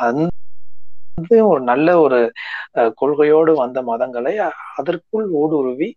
[0.07, 0.28] அந்த
[1.51, 2.19] ஒரு நல்ல ஒரு
[2.99, 4.34] கொள்கையோடு வந்த மதங்களை
[4.80, 5.89] அதற்குள் ஊடுருவி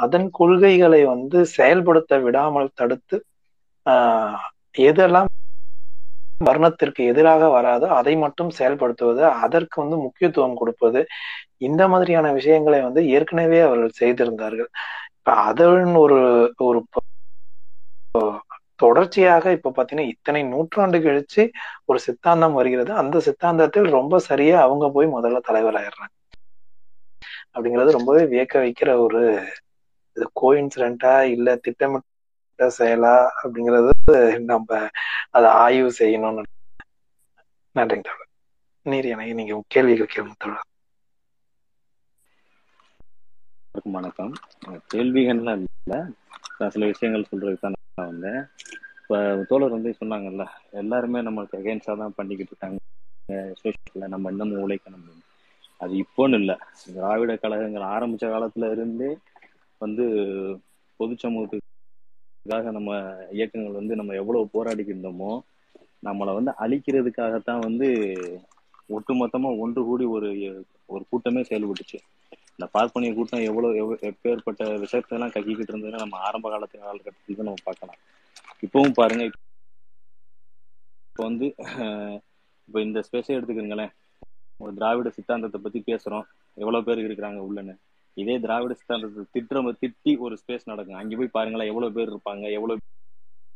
[0.00, 3.16] அதன் கொள்கைகளை வந்து செயல்படுத்த விடாமல் தடுத்து
[3.86, 4.40] ஆஹ்
[4.88, 5.30] எதெல்லாம்
[6.48, 11.00] வர்ணத்திற்கு எதிராக வராதோ அதை மட்டும் செயல்படுத்துவது அதற்கு வந்து முக்கியத்துவம் கொடுப்பது
[11.68, 14.70] இந்த மாதிரியான விஷயங்களை வந்து ஏற்கனவே அவர்கள் செய்திருந்தார்கள்.
[15.18, 16.18] இப்ப அதன் ஒரு
[16.68, 16.80] ஒரு
[18.74, 21.42] தொடர்ச்சியாக இப்ப பாத்தீங்கன்னா இத்தனை நூற்றாண்டு கழிச்சு
[21.84, 22.92] ஒரு சித்தாந்தம் வருகிறது.
[22.94, 26.14] அந்த சித்தாந்தத்தில் ரொம்ப சரியா அவங்க போய் முதல்ல தலைவராயிடுறாங்க.
[27.52, 29.20] அப்படிங்கிறது ரொம்பவே வியக்க வைக்கிற ஒரு
[30.16, 30.26] இது.
[30.40, 33.92] கோயின்சிடென்டா இல்ல திட்டமிட்ட செயலா அப்படிங்கிறது
[34.44, 34.70] நம்ம
[35.30, 36.44] அதை ஆய்வு செய்யணும்னு
[37.74, 38.30] நன்றிங்க தோழர்.
[38.86, 40.66] நீர் எனக்கு நீங்க கேள்விகள் கேளுங்க தோழர்.
[43.86, 44.32] வணக்கம்.
[44.94, 46.00] கேள்விகள்லாம் இல்லை.
[46.58, 48.40] நான் சில விஷயங்கள் சொல்றதுக்கு தான் நான் வந்தேன்.
[49.00, 49.16] இப்போ
[49.48, 52.78] தோழர் வந்து சொன்னாங்கல்ல எல்லாருமே நம்மளுக்கு அகேன்ஸ்டாக தான் பண்ணிக்கிட்டு இருக்காங்க.
[53.60, 55.00] சோஷியலில் நம்ம இன்னமும் உழைக்கணும்.
[55.00, 55.24] அப்படின்னு.
[55.80, 56.56] அது இப்போன்னு இல்லை.
[56.86, 59.10] திராவிட கழகங்கள் ஆரம்பிச்ச காலத்துல இருந்தே
[59.80, 60.04] வந்து
[61.00, 62.90] பொது சமூகத்துக்காக நம்ம
[63.30, 65.12] இயக்கங்கள் வந்து நம்ம எவ்வளவு போராடிக்கிட்டு
[66.02, 67.86] நம்மளை வந்து அழிக்கிறதுக்காகத்தான் வந்து
[68.90, 70.28] ஒட்டுமொத்தமா ஒன்று கூடி ஒரு
[70.86, 71.98] ஒரு கூட்டமே செயல்பட்டுச்சு.
[72.58, 78.00] இந்த பார்ப்பனிய கூட்டம் எவ்வளவு எவ்வ- எப்பேற்பட்ட விஷயத்தெல்லாம் கக்கிக்கிட்டு இருந்ததுன்னா நம்ம ஆரம்ப காலத்து காலகட்டத்துக்கு நம்ம பார்க்கலாம்.
[78.60, 79.24] இப்பவும் பாருங்க
[81.10, 81.46] இப்போ வந்து
[82.68, 83.92] இப்போ இந்த ஸ்பேஸே எடுத்துக்கிறீங்களேன்
[84.60, 86.24] ஒரு திராவிட சித்தாந்தத்தை பத்தி பேசுறோம்.
[86.56, 87.74] எவ்வளவு பேர் இருக்கிறாங்க உள்ளன்னு.
[88.16, 90.96] இதே திராவிட சித்தாந்தத்தை திட்டுற திட்டி ஒரு ஸ்பேஸ் நடக்கும்.
[90.96, 92.78] அங்க போய் பாருங்களேன் எவ்வளவு பேர் இருப்பாங்க எவ்வளவு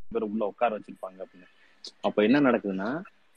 [0.09, 1.48] பேர் உள்ள உட்கார வச்சிருப்பாங்க அப்படின்னு.
[2.01, 2.89] அப்ப என்ன நடக்குதுன்னா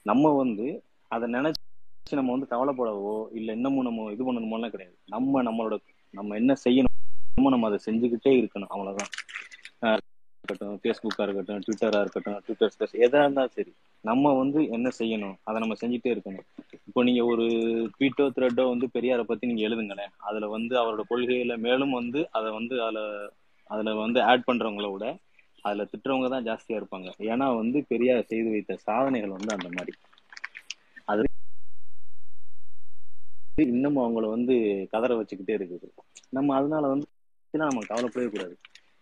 [0.06, 0.66] நம்ம வந்து
[1.10, 1.60] அதை நினைச்சு
[2.06, 4.96] நம்ம வந்து கவலைப்படவோ இல்ல இன்னமும் நம்ம இது பண்ணணுமோலாம் கிடையாது.
[5.08, 5.76] நம்ம நம்மளோட
[6.14, 6.92] நம்ம என்ன செய்யணும்
[7.46, 8.72] நம்ம அதை செஞ்சுக்கிட்டே இருக்கணும்.
[8.74, 9.10] அவ்வளவுதான்.
[10.44, 13.72] இருக்கட்டும் ஃபேஸ்புக்கா இருக்கட்டும் ட்விட்டரா இருக்கட்டும் ட்விட்டர் ஸ்பேஸ் எதா இருந்தாலும் சரி.
[14.04, 16.46] நம்ம வந்து என்ன செய்யணும் அதை நம்ம செஞ்சுட்டே இருக்கணும்.
[16.88, 17.44] இப்போ நீங்க ஒரு
[17.94, 20.12] ட்வீட்டோ த்ரெட்டோ வந்து பெரியாரை பத்தி நீங்க எழுதுங்களேன்.
[20.20, 23.00] அதுல வந்து அவரோட கொள்கையில மேலும் வந்து அதை வந்து அதுல
[23.70, 25.06] அதுல வந்து ஆட் பண்றவங்கள விட
[25.64, 27.08] அதுல திட்டுறவங்க தான் ஜாஸ்தியா இருப்பாங்க.
[27.32, 29.94] ஏன்னா வந்து பெரியார் செய்து வைத்த சாதனைகள் வந்து அந்த மாதிரி.
[31.08, 31.22] அது
[33.58, 34.54] இன்னமும் அவங்கள வந்து
[34.92, 35.86] கதற வச்சுக்கிட்டே இருக்குது.
[36.32, 37.06] நம்ம அதனால வந்து
[37.54, 38.54] நம்ம கவலைப்படவே கூடாது.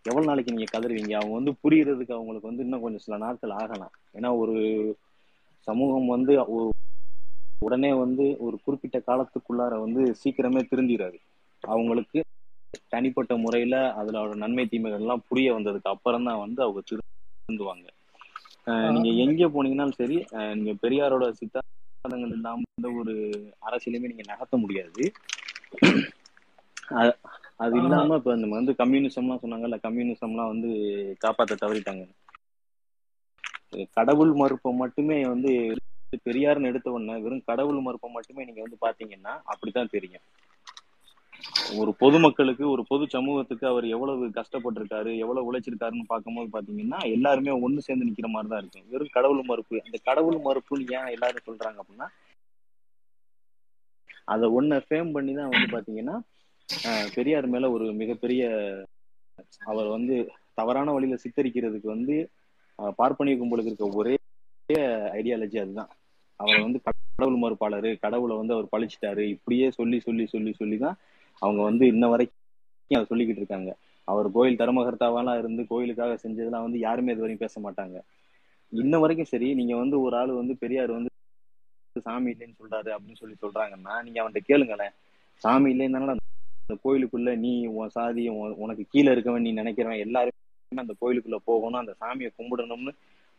[0.05, 1.15] எவ்வளவு நாளைக்கு நீங்க கதறுவீங்க?
[1.19, 3.95] அவங்க வந்து புரியறதுக்கு அவங்களுக்கு வந்து இன்னும் கொஞ்சம் சில நாட்கள் ஆகலாம்.
[4.17, 4.57] ஏன்னா ஒரு
[5.69, 6.33] சமூகம் வந்து
[7.63, 11.19] உடனே வந்து ஒரு குறிப்பிட்ட காலத்துக்குள்ளார வந்து சீக்கிரமே திருந்திராது.
[11.65, 12.19] அவங்களுக்கு
[12.93, 17.87] தனிப்பட்ட முறையில அதோட நன்மை தீமைகள் எல்லாம் புரிய வந்ததுக்கு அப்புறம் தான் வந்து அவங்க திருந்துவாங்க.
[18.93, 20.17] நீங்க எங்க போனீங்கன்னாலும் சரி
[20.57, 21.27] நீங்க பெரியாரோட
[22.05, 23.15] சித்தாந்தங்கள் இல்லாம எந்த ஒரு
[23.67, 25.03] அரசியலுமே நீங்க நகர்த்த முடியாது.
[27.61, 30.71] அது இல்லாம இப்ப நம்ம வந்து கம்யூனிசம்லாம் சொன்னாங்கல்ல கம்யூனிசம்லாம் வந்து
[31.23, 32.05] காப்பாத்த தவறிட்டாங்க.
[33.95, 35.53] கடவுள் மறுப்பை மட்டுமே வந்து
[36.27, 40.25] பெரியார்னு எடுத்த உடனே வெறும் கடவுள் மறுப்பை மட்டுமே நீங்க வந்து பாத்தீங்கன்னா அப்படித்தான் தெரியும்.
[41.81, 48.09] ஒரு பொதுமக்களுக்கு ஒரு பொது சமூகத்துக்கு அவர் எவ்வளவு கஷ்டப்பட்டிருக்காரு எவ்வளவு உழைச்சிருக்காருன்னு பார்க்கும்போது பாத்தீங்கன்னா எல்லாருமே ஒண்ணு சேர்ந்து
[48.09, 49.77] நிக்கிற மாதிரி தான் இருக்கும் வெறும் கடவுள் மறுப்பு.
[49.87, 52.09] அந்த கடவுள் மறுப்புன்னு ஏன் எல்லாரும் சொல்றாங்க அப்படின்னா
[54.33, 56.17] அதை ஒன்ன ஃபேம் பண்ணி தான் வந்து பாத்தீங்கன்னா
[57.17, 58.43] பெரியார் மேல ஒரு மிகப்பெரிய
[59.71, 60.15] அவர் வந்து
[60.61, 62.17] தவறான வழியில சித்தரிக்கிறதுக்கு வந்து
[62.99, 64.15] பார்ப்பனிய கும்பலுக்கு இருக்க ஒரே
[65.19, 65.91] ஐடியாலஜி அதுதான்.
[66.41, 67.91] அவர் வந்து கடவுள் மறுப்பாளரு.
[68.05, 69.25] கடவுளை வந்து அவர் பழிச்சிட்டாரு.
[69.35, 70.97] இப்படியே சொல்லி சொல்லி சொல்லி சொல்லி தான்
[71.43, 72.39] அவங்க வந்து இன்ன வரைக்கும்
[72.91, 73.71] அதை சொல்லிக்கிட்டு இருக்காங்க.
[74.09, 77.97] அவர் கோயில் தர்மகர்த்தாவெல்லாம் இருந்து கோயிலுக்காக செஞ்சதெல்லாம் வந்து யாருமே இது வரைக்கும் பேச மாட்டாங்க.
[78.73, 81.11] இன்ன வரைக்கும் சரி நீங்க வந்து ஒரு ஆள் வந்து பெரியார் வந்து
[81.97, 84.93] சாமி இல்லைன்னு சொல்றாரு அப்படின்னு சொல்லி சொல்றாங்கன்னா நீங்க அவன்கிட்ட கேளுங்களேன்.
[85.45, 88.23] சாமி இல்லைன்னால அந்த கோயிலுக்குள்ள நீ உன் சாதி
[88.65, 92.93] உனக்கு கீழே இருக்கவன் நீ நினைக்கிறவன் எல்லாருமே அந்த கோயிலுக்குள்ள போகணும் அந்த சாமியை கும்பிடணும்னு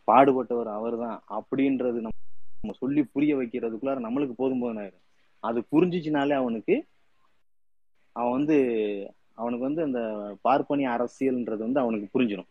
[0.07, 2.19] பாடுபட்டவர் அவர் தான் அப்படின்றது நம்ம
[2.63, 5.01] நம்ம சொல்லி புரிய வைக்கிறதுக்குள்ளார நம்மளுக்கு போதும் போதும் ஆயிரும்.
[5.43, 6.75] அது புரிஞ்சிச்சுனாலே அவனுக்கு
[8.13, 8.57] அவன் வந்து
[9.33, 9.99] அவனுக்கு வந்து அந்த
[10.41, 12.49] பார்ப்பனிய அரசியல்ன்றது வந்து அவனுக்கு புரிஞ்சிடும்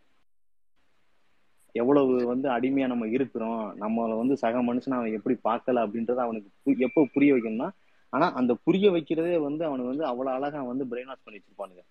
[1.71, 6.77] எவ்வளவு வந்து அடிமையா நம்ம இருக்கிறோம் நம்மளை வந்து சக மனுஷன் அவன் எப்படி பார்க்கல அப்படின்றத அவனுக்கு பு-
[6.77, 7.69] எப்போ புரிய வைக்கணும்னா
[8.09, 11.83] ஆனா அந்த புரிய வைக்கிறதே வந்து அவனுக்கு வந்து அவ்வளவு அழகா வந்து பிரெயின் வாஷ் பண்ணி வச்சிருப்பானுங்க.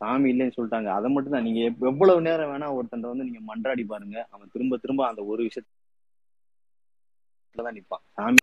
[0.00, 0.86] சாமி இல்லைன்னு சொல்லிட்டாங்க.
[0.86, 1.42] அதை மட்டும் தான்.
[1.42, 4.26] நீங்க எவ்வளவு நேரம் வேணா ஒருத்தன் வந்து நீங்க மன்றாடி பாருங்க.
[4.30, 5.82] அவன் திரும்ப திரும்ப அந்த ஒரு விஷயத்துலதான்
[7.58, 8.04] நிப்பான்.
[8.12, 8.38] சாமி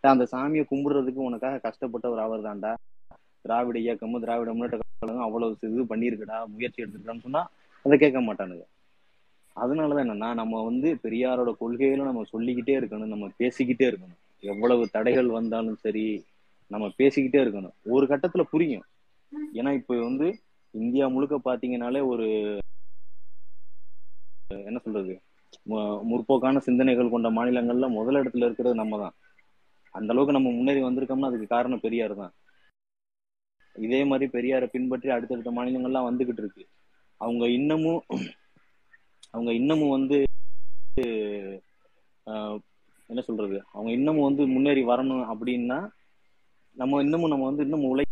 [0.00, 2.74] அந்த சாமியை கும்பிடுறதுக்கு உனக்காக கஷ்டப்பட்டவர் அவர் தான்டா
[3.44, 7.42] திராவிட இயக்கமும் திராவிட முன்னேற்ற கழகம் அவ்வளவு இது பண்ணியிருக்கடா முயற்சி எடுத்துருக்கான்னு சொன்னா
[7.84, 8.64] அதை கேட்க மாட்டானுங்க.
[9.56, 14.18] அதனாலதான் என்னன்னா நம்ம வந்து பெரியாரோட கொள்கைகளும் நம்ம சொல்லிக்கிட்டே இருக்கணும் நம்ம பேசிக்கிட்டே இருக்கணும்.
[14.42, 16.04] எவ்வளவு தடைகள் வந்தாலும் சரி
[16.70, 17.74] நம்ம பேசிக்கிட்டே இருக்கணும்.
[17.94, 18.86] ஒரு கட்டத்துல புரியும்.
[19.58, 20.26] ஏன்னா இப்ப வந்து
[20.74, 22.26] இந்தியா முழுக்க பாத்தீங்கன்னாலே ஒரு
[24.50, 25.14] என்ன சொல்றது
[26.10, 29.14] முற்போக்கான சிந்தனைகள் கொண்ட மாநிலங்கள்ல முதல் இடத்துல இருக்கிறது நம்ம தான்
[29.94, 32.32] அந்த அளவுக்கு நம்ம முன்னேறி வந்திருக்கோம்னா அதுக்கு காரணம் பெரியார் தான்.
[33.76, 36.64] இதே மாதிரி பெரியாரை பின்பற்றி அடுத்தடுத்த மாநிலங்கள்லாம் வந்துகிட்டு இருக்கு.
[37.20, 38.00] அவங்க இன்னமும்
[39.34, 40.16] அவங்க இன்னமும் வந்து
[42.26, 42.58] ஆஹ்,
[43.10, 43.58] என்ன சொல்றது?
[43.72, 45.78] அவங்க இன்னமும் வந்து முன்னேறி வரணும் அப்படின்னா
[46.76, 48.04] நம்ம இன்னமும் நம்ம வந்து இன்னும் உழை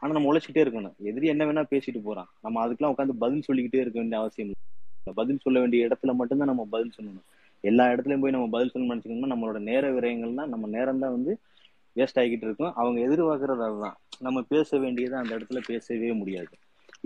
[0.00, 0.94] ஆனா நம்ம உழைச்சிட்டே இருக்கணும்.
[1.02, 2.28] எதிரி என்ன வேணா பேசிட்டு போறான்.
[2.40, 4.58] நம்ம அதுக்கெல்லாம் உட்காந்து பதில் சொல்லிக்கிட்டே இருக்க வேண்டிய அவசியம் இல்லை.
[5.16, 7.26] பதில் சொல்ல வேண்டிய இடத்துல மட்டும்தான் நம்ம பதில் சொல்லணும்.
[7.64, 11.32] எல்லா இடத்துலயும் போய் நம்ம பதில் சொல்லணும்னு நினைச்சுக்கோங்கன்னா நம்மளோட நேர விரயங்கள்னா நம்ம நேரம் தான் வந்து
[11.96, 12.74] வேஸ்ட் ஆகிக்கிட்டு இருக்கும்.
[12.74, 13.96] அவங்க எதிர்பார்க்கறது அதுதான்.
[14.20, 16.52] நம்ம பேச வேண்டியதை அந்த இடத்துல பேசவே முடியாது.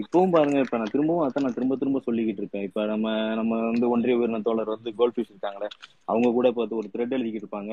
[0.03, 2.67] இப்பவும் பாருங்க இப்ப நான் திரும்பவும் அதான் நான் திரும்ப திரும்ப சொல்லிக்கிட்டு இருக்கேன்.
[2.69, 5.69] இப்ப நம்ம நம்ம வந்து ஒன்றிய உயிரின தோழர் வந்து கோல்ட் ஃபிஷ் இருக்காங்களே
[6.09, 7.73] அவங்க கூட பார்த்து ஒரு த்ரெட் எழுதிக்கிட்டு இருப்பாங்க.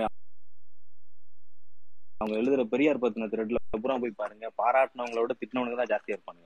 [2.22, 6.44] அவங்க எழுதுற பெரியார் பத்தின த்ரெட்ல பூரா போய் பாருங்க பாராட்டினவங்களோட திட்டினவனுக்கு தான் ஜாஸ்தியா இருப்பாங்க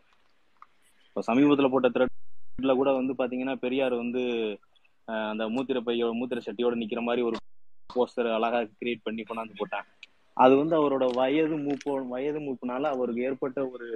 [1.07, 4.21] இப்ப சமீபத்துல போட்ட த்ரெட்ல கூட வந்து பாத்தீங்கன்னா பெரியார் வந்து
[5.31, 7.37] அந்த மூத்திர பையோட மூத்திர சட்டியோட நிக்கிற மாதிரி ஒரு
[7.89, 9.87] போஸ்டர் அழகா கிரியேட் பண்ணி கொண்டாந்து போட்டான்
[10.43, 13.87] அது வந்து அவரோட வயது மூப்பு வயது மூப்புனால அவருக்கு ஏற்பட்ட ஒரு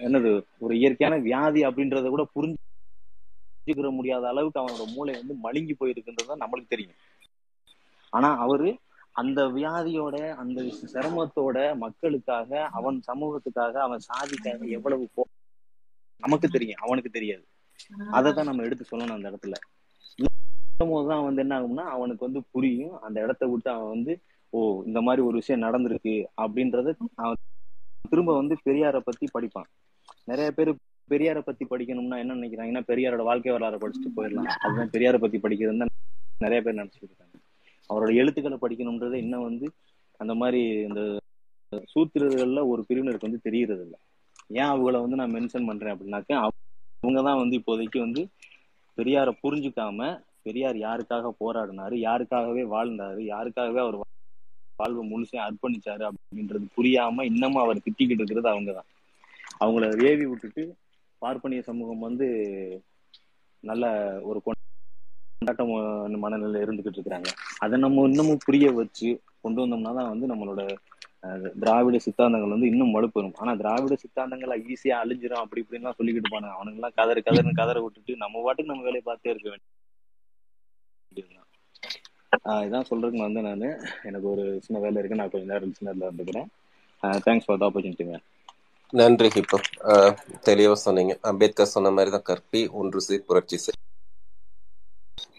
[0.00, 0.30] என்னது
[0.64, 6.98] ஒரு இயற்கையான வியாதி அப்படின்றத கூட புரிஞ்சுக்கிற முடியாத அளவுக்கு அவனோட மூளை வந்து மழுங்கி போயிருக்குன்றது நம்மளுக்கு தெரியும்.
[8.12, 8.70] ஆனா அவரு
[9.16, 10.60] அந்த வியாதியோட அந்த
[10.92, 15.22] சிரமத்தோட மக்களுக்காக அவன் சமூகத்துக்காக அவன் சாதிக்காக எவ்வளவு போ
[16.22, 17.44] நமக்கு தெரியும் அவனுக்கு தெரியாது.
[18.16, 19.56] அதை தான் நம்ம எடுத்து சொல்லணும் அந்த இடத்துல.
[20.92, 22.94] போதுதான் வந்து என்ன ஆகும்னா அவனுக்கு வந்து புரியும்.
[23.06, 24.12] அந்த இடத்த விட்டு அவன் வந்து
[24.52, 27.42] ஓ இந்த மாதிரி ஒரு விஷயம் நடந்திருக்கு அப்படின்றத நான்
[28.12, 29.68] திரும்ப வந்து பெரியாரை பத்தி படிப்பான்.
[30.24, 30.70] நிறைய பேர்
[31.10, 34.48] பெரியாரை பத்தி படிக்கணும்னா என்ன நினைக்கிறாங்கன்னா பெரியாரோட வாழ்க்கை வரலாறு படிச்சுட்டு போயிடலாம்.
[34.64, 35.94] அதுதான் பெரியாரை பத்தி படிக்கிறது தான்
[36.38, 37.36] நிறைய பேர் நினைச்சிட்டு இருக்காங்க.
[37.90, 39.66] அவரோட எழுத்துக்களை படிக்கணும்ன்றது இன்னும் வந்து
[40.20, 41.00] அந்த மாதிரி இந்த
[41.94, 43.98] சூத்திரர்கள்ல ஒரு பிரிவினருக்கு வந்து தெரியறது இல்லை.
[44.60, 46.32] ஏன் அவங்கள வந்து நான் மென்ஷன் பண்றேன் அப்படின்னாக்க
[47.02, 48.22] அவங்க தான் வந்து இப்போதைக்கு வந்து
[48.98, 50.08] பெரியாரை புரிஞ்சுக்காம
[50.42, 53.98] பெரியார் யாருக்காக போராடினாரு யாருக்காகவே வாழ்ந்தாரு யாருக்காகவே அவர்
[54.80, 58.88] வாழ்வை முழுசையும் அர்ப்பணிச்சாரு அப்படின்றது புரியாம இன்னமும் அவர் திட்டிக்கிட்டு இருக்கிறது அவங்க தான்
[59.62, 60.62] அவங்கள ஏவி விட்டுட்டு
[61.22, 62.26] பார்ப்பனிய சமூகம் வந்து
[63.64, 63.84] நல்ல
[64.28, 65.64] ஒரு கொண்டாட்ட
[66.22, 67.30] மனநிலையில இருந்துகிட்டு இருக்கிறாங்க.
[67.64, 69.08] அதை நம்ம இன்னமும் புரிய வச்சு
[69.44, 70.62] கொண்டு வந்தோம்னா தான் வந்து நம்மளோட
[71.62, 73.36] திராவிட சித்தாந்தங்கள் வந்து இன்னும் வலுப்பெறும்.
[73.42, 76.54] ஆனா திராவிட சித்தாந்தங்களை ஈஸியா அழிஞ்சிரும் அப்படி இப்படின்லாம் சொல்லிக்கிட்டு போனாங்க.
[76.58, 79.68] அவனுங்கெல்லாம் கதறு கதறுன்னு கதற விட்டுட்டு நம்ம பாட்டுக்கு நம்ம வேலையை பார்த்தே இருக்க வேண்டியது
[82.62, 83.64] இதான் சொல்றதுக்கு வந்து நான்.
[84.08, 85.18] எனக்கு ஒரு சின்ன வேலை இருக்கு.
[85.18, 86.48] நான் கொஞ்ச நேரம் சின்னதுல இருந்துக்கிறேன்.
[87.22, 88.18] தேங்க்ஸ் ஃபார் த ஆப்பர்ச்சுனிட்டிங்க
[88.92, 89.58] நன்றி ஹிப்போ.
[90.46, 91.14] தெளிவா சொன்னீங்க.
[91.30, 93.78] அம்பேத்கர் சொன்ன மாதிரி தான் கற்பி ஒன்று சீர் புரட்சி செய்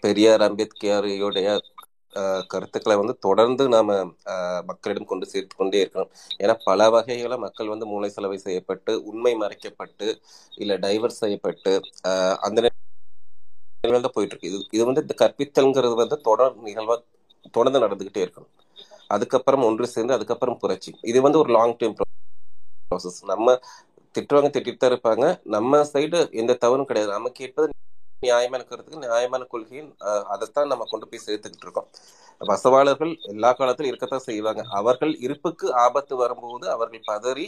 [0.02, 1.48] பெரியார் அம்பேத்கரையுடைய
[2.16, 3.90] ஆஹ், கருத்துக்களை வந்து தொடர்ந்து நாம
[4.68, 6.10] மக்களிடம் கொண்டு சேர்த்து கொண்டே இருக்கணும்.
[6.40, 10.08] ஏன்னா பல வகைகள மக்கள் வந்து மூளை செலவை செய்யப்பட்டு உண்மை மறைக்கப்பட்டு
[10.58, 11.72] இல்ல டைவர்ஸ் செய்யப்பட்டு
[12.42, 12.58] அந்த
[13.84, 14.48] தான் போயிட்டு இருக்கு.
[14.50, 16.96] இது இது வந்து இந்த கற்பித்தல்ங்கிறது வந்து தொடர் நிகழ்வா
[17.56, 18.52] தொடர்ந்து நடந்துகிட்டே இருக்கணும்.
[19.14, 20.90] அதுக்கப்புறம் ஒன்று சேர்ந்து அதுக்கப்புறம் புரட்சி.
[21.10, 23.56] இது வந்து ஒரு லாங் டேர்ம் ப்ராசஸ் நம்ம
[24.16, 25.26] திட்டுவாங்க திட்டிட்டு தான் இருப்பாங்க.
[25.54, 27.10] நம்ம சைடு எந்த தவறும் கிடையாது.
[27.16, 27.68] நம்ம கேட்பது
[28.28, 29.90] நியாயமான கருத்துக்கு நியாயமான கொள்கையின்
[30.34, 31.88] அதைத்தான் நம்ம கொண்டு போய் சேர்த்துக்கிட்டு இருக்கோம்.
[32.50, 34.62] வசவாளர்கள் எல்லா காலத்திலும் இருக்கத்தான் செய்வாங்க.
[34.80, 37.46] அவர்கள் இருப்புக்கு ஆபத்து வரும்போது அவர்கள் பதறி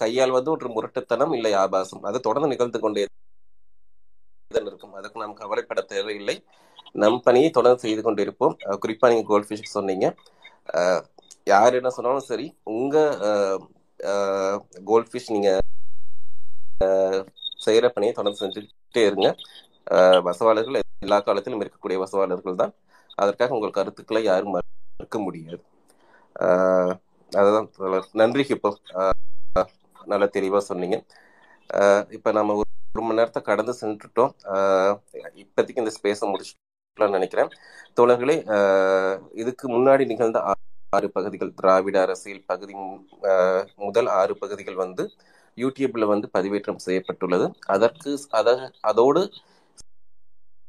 [0.00, 2.04] கையால் வந்து ஒரு முரட்டுத்தனம் இல்லை ஆபாசம்.
[2.08, 3.04] அது தொடர்ந்து நிகழ்ந்து கொண்டே
[4.50, 4.94] தான் இருக்கும்.
[4.94, 6.36] அதுக்கு நாம் கவலைப்பட தேவையில்லை.
[6.94, 8.54] நம் பணியை தொடர்ந்து செய்து கொண்டிருப்போம்.
[8.82, 10.06] குறிப்பா நீங்க கோல்ட் ஃபிஷ் சொன்னீங்க.
[10.74, 11.02] அஹ்,
[11.46, 12.96] யார் என்ன சொன்னாலும் சரி உங்க
[14.84, 15.50] கோல்ட் ஃபிஷ் நீங்க
[17.64, 19.28] செய்யற பணியை தொடர்ந்து செஞ்சுக்கிட்டே இருங்க.
[19.86, 22.72] அஹ், வசவாளர்கள் எல்லா காலத்திலும் இருக்கக்கூடிய வசவாளர்கள் தான்.
[23.18, 25.62] அதற்காக உங்கள் கருத்துக்களை யாரும் மறுக்க முடியாது.
[27.32, 27.68] அதுதான்.
[28.12, 29.64] நன்றி இப்போ நல்ல
[30.06, 30.96] நல்லா தெளிவா சொன்னீங்க.
[32.10, 32.56] இப்ப நம்ம
[32.96, 34.32] ஒரு மணி நேரத்தை கடந்து சென்றுட்டோம்.
[35.42, 37.50] இப்போதைக்கு இந்த ஸ்பேஸை முடிச்சுக்கலாம்னு நினைக்கிறேன்.
[37.98, 38.36] தோழர்களே
[39.42, 40.38] இதுக்கு முன்னாடி நிகழ்ந்த
[40.92, 42.74] ஆறு பகுதிகள் திராவிட அரசியல் பகுதி
[43.86, 45.04] முதல் ஆறு பகுதிகள் வந்து
[45.58, 47.46] யூடியூப்ல வந்து பதிவேற்றம் செய்யப்பட்டுள்ளது.
[47.74, 48.48] அதற்கு அத
[48.90, 49.22] அதோடு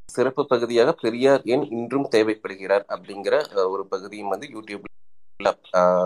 [0.10, 3.36] சிறப்பு பகுதியாக பெரியார் ஏன் இன்றும் தேவைப்படுகிறார் அப்படிங்கிற
[3.74, 5.52] ஒரு பகுதியும் வந்து யூடியூப்ல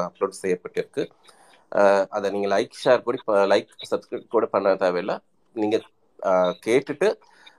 [0.08, 1.04] அப்லோட் செய்யப்பட்டிருக்கு.
[2.16, 3.18] அதை நீங்க லைக் ஷேர் கூட
[3.54, 5.16] லைக் சப்ஸ்கிரைப் கூட பண்ண தேவையில்லை.
[5.56, 5.78] நீங்க
[6.66, 7.08] கேட்டுட்டு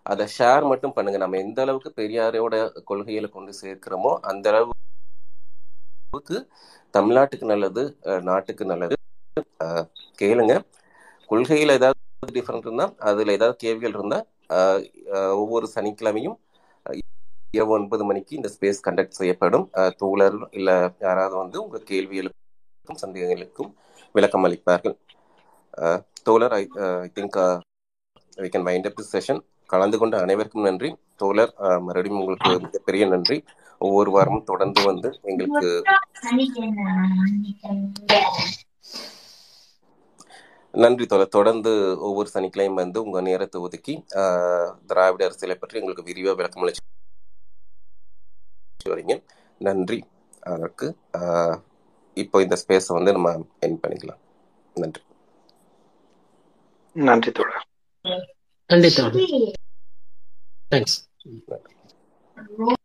[0.07, 1.19] அதை ஷேர் மட்டும் பண்ணுங்க.
[1.19, 2.55] நம்ம எந்த அளவுக்கு பெரியாரோட
[2.89, 6.39] கொள்கையில கொண்டு சேர்க்கிறோமோ அந்த அளவுக்கு
[6.95, 8.97] தமிழ்நாட்டுக்கு நல்லது அஹ், நாட்டுக்கு நல்லது.
[10.19, 10.55] கேளுங்க.
[11.31, 11.99] கொள்கையில ஏதாவது
[12.33, 14.19] டிஃபரெண்ட் இருந்தா அதுல ஏதாவது கேள்விகள் இருந்தா
[14.51, 14.81] அஹ்,
[15.15, 16.37] அஹ், ஒவ்வொரு சனிக்கிழமையும்
[17.55, 19.65] இரவு ஒன்பது மணிக்கு இந்த ஸ்பேஸ் கண்டக்ட் செய்யப்படும்.
[19.99, 20.71] தோழர் இல்ல
[21.01, 22.41] யாராவது வந்து உங்க கேள்விகளுக்கும்
[22.99, 23.71] சந்தேகங்களுக்கும்
[24.15, 24.97] விளக்கம் அளிப்பார்கள்
[25.79, 26.63] அஹ், தோழர் I
[27.17, 27.39] think
[28.39, 29.41] we can wind up this session
[29.71, 30.91] கலந்து கொண்ட அனைவருக்கும் நன்றி.
[31.17, 33.39] தோழர் மறுபடியும் உங்களுக்கு மிகப்பெரிய நன்றி.
[33.81, 35.71] ஒவ்வொரு வாரமும் தொடர்ந்து வந்து எங்களுக்கு
[40.75, 41.31] நன்றி தோழர்.
[41.31, 41.71] தொடர்ந்து
[42.09, 46.83] ஒவ்வொரு சனிக்கிழமையும் வந்து உங்க நேரத்தை ஒதுக்கி அஹ், திராவிட அரசியலை பற்றி எங்களுக்கு விரிவா விளக்கம் அளிச்சு
[48.87, 49.15] வரீங்க.
[49.61, 49.99] நன்றி.
[50.53, 50.87] அதற்கு
[52.17, 53.29] இப்போ இந்த ஸ்பேஸை வந்து நம்ம
[53.61, 54.23] என் பண்ணிக்கலாம்.
[54.77, 55.03] நன்றி.
[56.97, 57.67] நன்றி தோழர்.
[58.71, 59.19] நன்றி தோழர்
[60.73, 60.97] தேங்க்ஸ்
[62.57, 62.82] நன்றி